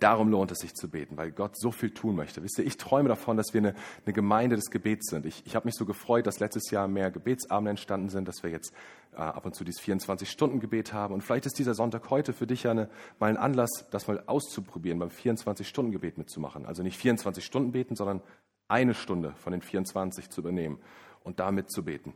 Darum 0.00 0.28
lohnt 0.28 0.50
es 0.50 0.58
sich 0.58 0.74
zu 0.74 0.88
beten, 0.88 1.16
weil 1.16 1.32
Gott 1.32 1.58
so 1.58 1.70
viel 1.70 1.90
tun 1.90 2.16
möchte. 2.16 2.42
Wisst 2.42 2.58
ihr, 2.58 2.66
ich 2.66 2.76
träume 2.76 3.08
davon, 3.08 3.36
dass 3.36 3.52
wir 3.52 3.60
eine, 3.60 3.74
eine 4.04 4.12
Gemeinde 4.12 4.56
des 4.56 4.70
Gebets 4.70 5.10
sind. 5.10 5.26
Ich, 5.26 5.44
ich 5.46 5.54
habe 5.54 5.66
mich 5.66 5.74
so 5.74 5.84
gefreut, 5.84 6.26
dass 6.26 6.40
letztes 6.40 6.70
Jahr 6.70 6.88
mehr 6.88 7.10
Gebetsabende 7.10 7.70
entstanden 7.70 8.08
sind, 8.08 8.26
dass 8.28 8.42
wir 8.42 8.50
jetzt 8.50 8.72
äh, 9.12 9.16
ab 9.16 9.44
und 9.44 9.54
zu 9.54 9.64
dieses 9.64 9.82
24-Stunden-Gebet 9.82 10.92
haben. 10.92 11.14
Und 11.14 11.22
vielleicht 11.22 11.46
ist 11.46 11.58
dieser 11.58 11.74
Sonntag 11.74 12.08
heute 12.10 12.32
für 12.32 12.46
dich 12.46 12.62
ja 12.62 12.70
eine, 12.70 12.88
mal 13.18 13.30
ein 13.30 13.36
Anlass, 13.36 13.86
das 13.90 14.08
mal 14.08 14.22
auszuprobieren, 14.26 14.98
beim 14.98 15.10
24-Stunden-Gebet 15.10 16.18
mitzumachen. 16.18 16.66
Also 16.66 16.82
nicht 16.82 16.96
24 16.96 17.44
Stunden 17.44 17.72
beten, 17.72 17.96
sondern 17.96 18.22
eine 18.68 18.94
Stunde 18.94 19.34
von 19.36 19.52
den 19.52 19.62
24 19.62 20.30
zu 20.30 20.40
übernehmen 20.40 20.78
und 21.24 21.40
damit 21.40 21.70
zu 21.70 21.84
beten. 21.84 22.14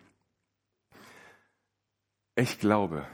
Ich 2.34 2.58
glaube, 2.58 3.06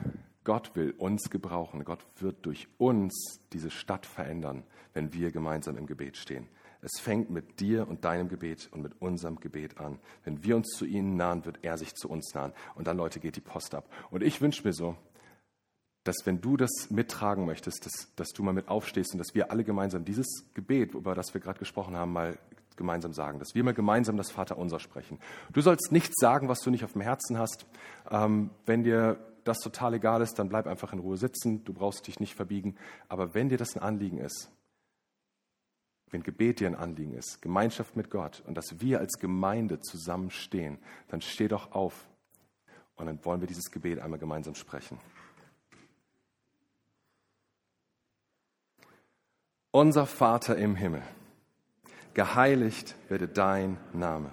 Gott 0.44 0.74
will 0.74 0.94
uns 0.98 1.30
gebrauchen. 1.30 1.84
Gott 1.84 2.04
wird 2.16 2.44
durch 2.44 2.68
uns 2.78 3.40
diese 3.52 3.70
Stadt 3.70 4.06
verändern, 4.06 4.64
wenn 4.94 5.12
wir 5.12 5.30
gemeinsam 5.30 5.76
im 5.76 5.86
Gebet 5.86 6.16
stehen. 6.16 6.48
Es 6.82 7.00
fängt 7.00 7.30
mit 7.30 7.60
dir 7.60 7.86
und 7.86 8.04
deinem 8.04 8.28
Gebet 8.28 8.68
und 8.72 8.82
mit 8.82 9.00
unserem 9.00 9.38
Gebet 9.38 9.78
an. 9.78 10.00
Wenn 10.24 10.42
wir 10.42 10.56
uns 10.56 10.70
zu 10.70 10.84
ihnen 10.84 11.16
nahen, 11.16 11.44
wird 11.44 11.60
er 11.62 11.78
sich 11.78 11.94
zu 11.94 12.08
uns 12.08 12.34
nahen. 12.34 12.52
Und 12.74 12.88
dann, 12.88 12.96
Leute, 12.96 13.20
geht 13.20 13.36
die 13.36 13.40
Post 13.40 13.74
ab. 13.76 13.88
Und 14.10 14.24
ich 14.24 14.40
wünsche 14.40 14.66
mir 14.66 14.72
so, 14.72 14.96
dass 16.02 16.16
wenn 16.24 16.40
du 16.40 16.56
das 16.56 16.90
mittragen 16.90 17.46
möchtest, 17.46 17.86
dass, 17.86 18.12
dass 18.16 18.30
du 18.30 18.42
mal 18.42 18.52
mit 18.52 18.66
aufstehst 18.66 19.12
und 19.12 19.18
dass 19.18 19.34
wir 19.34 19.52
alle 19.52 19.62
gemeinsam 19.62 20.04
dieses 20.04 20.26
Gebet, 20.54 20.94
über 20.94 21.14
das 21.14 21.32
wir 21.34 21.40
gerade 21.40 21.60
gesprochen 21.60 21.94
haben, 21.94 22.12
mal 22.12 22.36
gemeinsam 22.74 23.12
sagen, 23.12 23.38
dass 23.38 23.54
wir 23.54 23.62
mal 23.62 23.74
gemeinsam 23.74 24.16
das 24.16 24.32
Vaterunser 24.32 24.80
sprechen. 24.80 25.20
Du 25.52 25.60
sollst 25.60 25.92
nichts 25.92 26.14
sagen, 26.20 26.48
was 26.48 26.60
du 26.60 26.70
nicht 26.70 26.84
auf 26.84 26.94
dem 26.94 27.02
Herzen 27.02 27.38
hast. 27.38 27.66
Ähm, 28.10 28.50
wenn 28.66 28.82
dir 28.82 29.18
das 29.44 29.58
total 29.58 29.94
egal 29.94 30.22
ist, 30.22 30.38
dann 30.38 30.48
bleib 30.48 30.66
einfach 30.66 30.92
in 30.92 30.98
Ruhe 30.98 31.16
sitzen, 31.16 31.64
du 31.64 31.72
brauchst 31.72 32.06
dich 32.06 32.20
nicht 32.20 32.34
verbiegen. 32.34 32.76
Aber 33.08 33.34
wenn 33.34 33.48
dir 33.48 33.58
das 33.58 33.76
ein 33.76 33.82
Anliegen 33.82 34.18
ist, 34.18 34.50
wenn 36.10 36.22
Gebet 36.22 36.60
dir 36.60 36.68
ein 36.68 36.74
Anliegen 36.74 37.14
ist, 37.14 37.40
Gemeinschaft 37.40 37.96
mit 37.96 38.10
Gott 38.10 38.42
und 38.46 38.54
dass 38.54 38.80
wir 38.80 38.98
als 38.98 39.18
Gemeinde 39.18 39.80
zusammenstehen, 39.80 40.78
dann 41.08 41.20
steh 41.22 41.48
doch 41.48 41.72
auf 41.72 42.06
und 42.96 43.06
dann 43.06 43.24
wollen 43.24 43.40
wir 43.40 43.48
dieses 43.48 43.70
Gebet 43.70 43.98
einmal 43.98 44.18
gemeinsam 44.18 44.54
sprechen. 44.54 45.00
Unser 49.70 50.04
Vater 50.04 50.56
im 50.56 50.76
Himmel, 50.76 51.02
geheiligt 52.12 52.94
werde 53.08 53.26
dein 53.26 53.78
Name, 53.94 54.30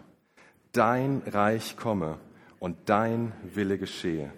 dein 0.74 1.24
Reich 1.26 1.78
komme 1.78 2.20
und 2.60 2.90
dein 2.90 3.32
Wille 3.44 3.78
geschehe 3.78 4.34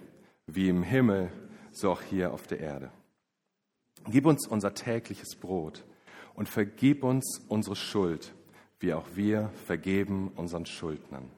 wie 0.55 0.69
im 0.69 0.83
Himmel, 0.83 1.31
so 1.71 1.91
auch 1.91 2.01
hier 2.01 2.33
auf 2.33 2.47
der 2.47 2.59
Erde. 2.59 2.91
Gib 4.07 4.25
uns 4.25 4.47
unser 4.47 4.73
tägliches 4.73 5.35
Brot 5.35 5.83
und 6.33 6.49
vergib 6.49 7.03
uns 7.03 7.41
unsere 7.47 7.75
Schuld, 7.75 8.33
wie 8.79 8.93
auch 8.93 9.05
wir 9.15 9.49
vergeben 9.65 10.31
unseren 10.35 10.65
Schuldnern. 10.65 11.29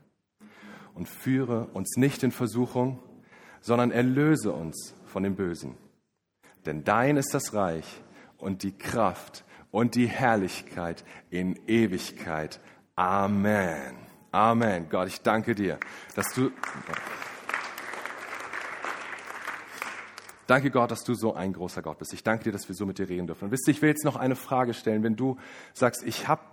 Und 0.96 1.10
führe 1.10 1.68
uns 1.74 1.98
nicht 1.98 2.24
in 2.24 2.32
Versuchung, 2.32 3.00
sondern 3.62 3.92
erlöse 3.92 4.52
uns 4.52 4.96
von 5.06 5.24
dem 5.24 5.36
Bösen. 5.36 5.76
Denn 6.66 6.84
dein 6.84 7.18
ist 7.18 7.34
das 7.34 7.54
Reich 7.54 8.02
und 8.38 8.64
die 8.64 8.78
Kraft 8.78 9.44
und 9.72 9.96
die 9.96 10.08
Herrlichkeit 10.08 11.04
in 11.30 11.60
Ewigkeit. 11.68 12.60
Amen. 12.96 13.96
Amen. 14.32 14.88
Gott, 14.90 15.08
ich 15.08 15.22
danke 15.22 15.56
dir, 15.56 15.80
dass 16.16 16.34
du. 16.34 16.52
Danke 20.54 20.70
Gott, 20.70 20.92
dass 20.92 21.04
du 21.04 21.16
so 21.16 21.34
ein 21.34 21.52
großer 21.52 21.82
Gott 21.82 21.98
bist. 21.98 22.14
Ich 22.14 22.22
danke 22.22 22.44
dir, 22.44 22.52
dass 22.52 22.68
wir 22.68 22.76
so 22.76 22.86
mit 22.86 23.00
dir 23.00 23.10
reden 23.10 23.26
dürfen. 23.26 23.46
Und 23.46 23.52
wisst 23.52 23.68
ihr, 23.68 23.72
ich 23.72 23.82
will 23.82 23.90
jetzt 23.90 24.06
noch 24.06 24.18
eine 24.18 24.36
Frage 24.36 24.76
stellen. 24.76 25.02
Wenn 25.02 25.16
du 25.16 25.38
sagst, 25.74 26.04
ich 26.04 26.28
habe 26.28 26.44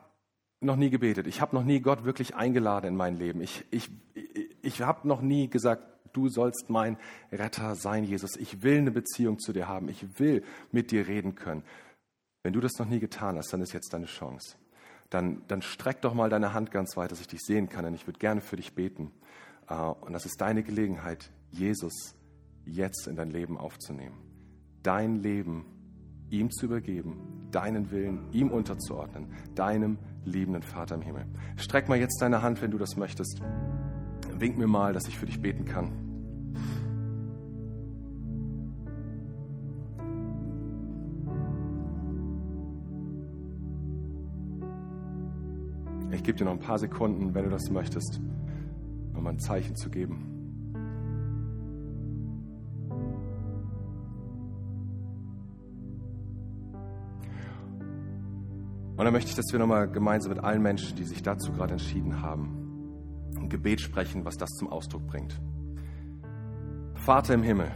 noch 0.61 0.76
nie 0.76 0.88
gebetet, 0.88 1.26
ich 1.26 1.42
habe 1.42 1.55
noch 1.55 1.64
nie 1.64 1.80
Gott 1.80 2.03
wirklich 2.05 2.34
eingeladen 2.34 2.86
in 2.86 2.96
mein 2.96 3.18
Leben, 3.18 3.42
ich, 3.42 3.66
ich, 3.70 3.90
ich 4.62 4.80
habe 4.80 5.07
noch 5.07 5.20
nie 5.20 5.51
gesagt, 5.51 5.82
du 6.14 6.30
sollst 6.30 6.70
mein 6.70 6.96
Retter 7.30 7.74
sein, 7.74 8.05
Jesus. 8.05 8.36
Ich 8.36 8.62
will 8.62 8.78
eine 8.78 8.90
Beziehung 8.90 9.38
zu 9.38 9.53
dir 9.53 9.68
haben. 9.68 9.90
Ich 9.90 10.18
will 10.18 10.44
mit 10.72 10.92
dir 10.92 11.07
reden 11.07 11.34
können. 11.34 11.62
Wenn 12.42 12.55
du 12.55 12.61
das 12.61 12.78
noch 12.78 12.86
nie 12.86 13.01
getan 13.01 13.36
hast, 13.36 13.53
dann 13.53 13.61
ist 13.61 13.74
jetzt 13.74 13.92
deine 13.92 14.07
Chance. 14.07 14.57
Dann, 15.11 15.42
dann 15.46 15.61
streck 15.61 16.01
doch 16.01 16.14
mal 16.14 16.30
deine 16.30 16.55
Hand 16.55 16.70
ganz 16.70 16.96
weit, 16.96 17.12
dass 17.12 17.20
ich 17.20 17.28
dich 17.28 17.40
sehen 17.42 17.68
kann, 17.68 17.84
denn 17.84 17.92
ich 17.92 18.07
würde 18.07 18.18
gerne 18.18 18.40
für 18.40 18.57
dich 18.57 18.74
beten. 18.74 19.12
Äh, 19.68 19.74
und 19.74 20.14
das 20.14 20.24
ist 20.24 20.40
deine 20.40 20.62
Gelegenheit, 20.62 21.30
Jesus 21.51 22.14
jetzt 22.71 23.07
in 23.07 23.16
dein 23.16 23.31
Leben 23.31 23.59
aufzunehmen. 23.59 24.16
Dein 24.83 25.16
Leben 25.16 25.66
ihm 26.31 26.51
zu 26.51 26.66
übergeben, 26.66 27.49
deinen 27.51 27.91
Willen 27.91 28.21
ihm 28.33 28.51
unterzuordnen, 28.51 29.27
deinem 29.55 29.99
liebenden 30.25 30.62
Vater 30.62 30.95
im 30.95 31.03
Himmel. 31.03 31.27
Streck 31.57 31.89
mal 31.89 31.99
jetzt 31.99 32.23
deine 32.23 32.43
Hand, 32.43 32.62
wenn 32.62 32.71
du 32.71 32.79
das 32.79 32.97
möchtest. 32.97 33.43
Wink 34.39 34.57
mir 34.57 34.68
mal, 34.68 34.93
dass 34.93 35.09
ich 35.09 35.18
für 35.18 35.27
dich 35.27 35.43
beten 35.43 35.64
kann. 35.64 35.93
Ich 46.12 46.25
gebe 46.25 46.37
dir 46.37 46.45
noch 46.45 46.53
ein 46.53 46.61
paar 46.61 46.79
Sekunden, 46.79 47.35
wenn 47.35 47.45
du 47.45 47.51
das 47.51 47.71
möchtest, 47.71 48.21
um 49.14 49.27
ein 49.27 49.39
Zeichen 49.39 49.75
zu 49.75 49.91
geben. 49.91 50.30
Und 59.01 59.07
dann 59.07 59.14
möchte 59.14 59.30
ich, 59.30 59.36
dass 59.36 59.51
wir 59.51 59.59
nochmal 59.59 59.88
gemeinsam 59.88 60.34
mit 60.34 60.44
allen 60.44 60.61
Menschen, 60.61 60.94
die 60.94 61.05
sich 61.05 61.22
dazu 61.22 61.53
gerade 61.53 61.72
entschieden 61.72 62.20
haben, 62.20 63.30
ein 63.34 63.48
Gebet 63.48 63.80
sprechen, 63.80 64.26
was 64.26 64.36
das 64.36 64.51
zum 64.51 64.68
Ausdruck 64.68 65.07
bringt. 65.07 65.40
Vater 66.96 67.32
im 67.32 67.42
Himmel, 67.42 67.70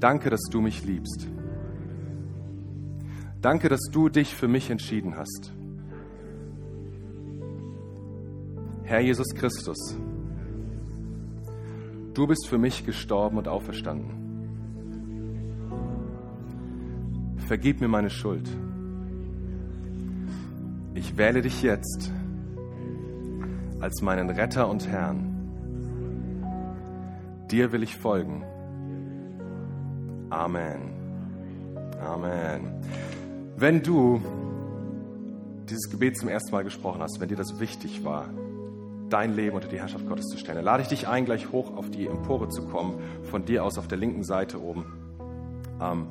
danke, 0.00 0.28
dass 0.28 0.40
du 0.50 0.60
mich 0.60 0.84
liebst. 0.84 1.28
Danke, 3.40 3.68
dass 3.68 3.82
du 3.92 4.08
dich 4.08 4.34
für 4.34 4.48
mich 4.48 4.70
entschieden 4.70 5.14
hast. 5.16 5.52
Herr 8.82 8.98
Jesus 8.98 9.28
Christus, 9.36 9.96
du 12.12 12.26
bist 12.26 12.48
für 12.48 12.58
mich 12.58 12.84
gestorben 12.84 13.38
und 13.38 13.46
auferstanden. 13.46 14.10
Vergib 17.46 17.80
mir 17.80 17.86
meine 17.86 18.10
Schuld. 18.10 18.50
Ich 20.96 21.18
wähle 21.18 21.42
dich 21.42 21.62
jetzt 21.62 22.10
als 23.80 24.00
meinen 24.00 24.30
Retter 24.30 24.66
und 24.68 24.88
Herrn. 24.88 25.36
Dir 27.50 27.70
will 27.70 27.82
ich 27.82 27.96
folgen. 27.96 28.42
Amen. 30.30 30.94
Amen. 32.00 32.80
Wenn 33.56 33.82
du 33.82 34.22
dieses 35.68 35.90
Gebet 35.90 36.16
zum 36.16 36.30
ersten 36.30 36.52
Mal 36.52 36.64
gesprochen 36.64 37.02
hast, 37.02 37.20
wenn 37.20 37.28
dir 37.28 37.36
das 37.36 37.60
wichtig 37.60 38.02
war, 38.02 38.30
dein 39.10 39.36
Leben 39.36 39.54
unter 39.54 39.68
die 39.68 39.78
Herrschaft 39.78 40.08
Gottes 40.08 40.28
zu 40.28 40.38
stellen, 40.38 40.56
dann 40.56 40.64
lade 40.64 40.82
ich 40.82 40.88
dich 40.88 41.06
ein, 41.06 41.26
gleich 41.26 41.52
hoch 41.52 41.76
auf 41.76 41.90
die 41.90 42.06
Empore 42.06 42.48
zu 42.48 42.66
kommen, 42.68 42.98
von 43.22 43.44
dir 43.44 43.64
aus 43.64 43.76
auf 43.76 43.86
der 43.86 43.98
linken 43.98 44.24
Seite 44.24 44.62
oben. 44.62 44.86
Ähm, 45.78 46.06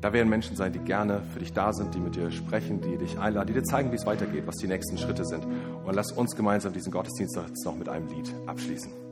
da 0.00 0.12
werden 0.12 0.28
Menschen 0.28 0.56
sein, 0.56 0.72
die 0.72 0.78
gerne 0.78 1.22
für 1.32 1.40
dich 1.40 1.52
da 1.52 1.72
sind, 1.72 1.94
die 1.94 2.00
mit 2.00 2.16
dir 2.16 2.30
sprechen, 2.30 2.80
die 2.80 2.96
dich 2.98 3.18
einladen, 3.18 3.48
die 3.48 3.54
dir 3.54 3.64
zeigen, 3.64 3.90
wie 3.92 3.96
es 3.96 4.06
weitergeht, 4.06 4.46
was 4.46 4.56
die 4.56 4.68
nächsten 4.68 4.98
Schritte 4.98 5.24
sind. 5.24 5.44
Und 5.84 5.94
lass 5.94 6.12
uns 6.12 6.36
gemeinsam 6.36 6.72
diesen 6.72 6.92
Gottesdienst 6.92 7.38
noch 7.64 7.76
mit 7.76 7.88
einem 7.88 8.06
Lied 8.08 8.32
abschließen. 8.46 9.05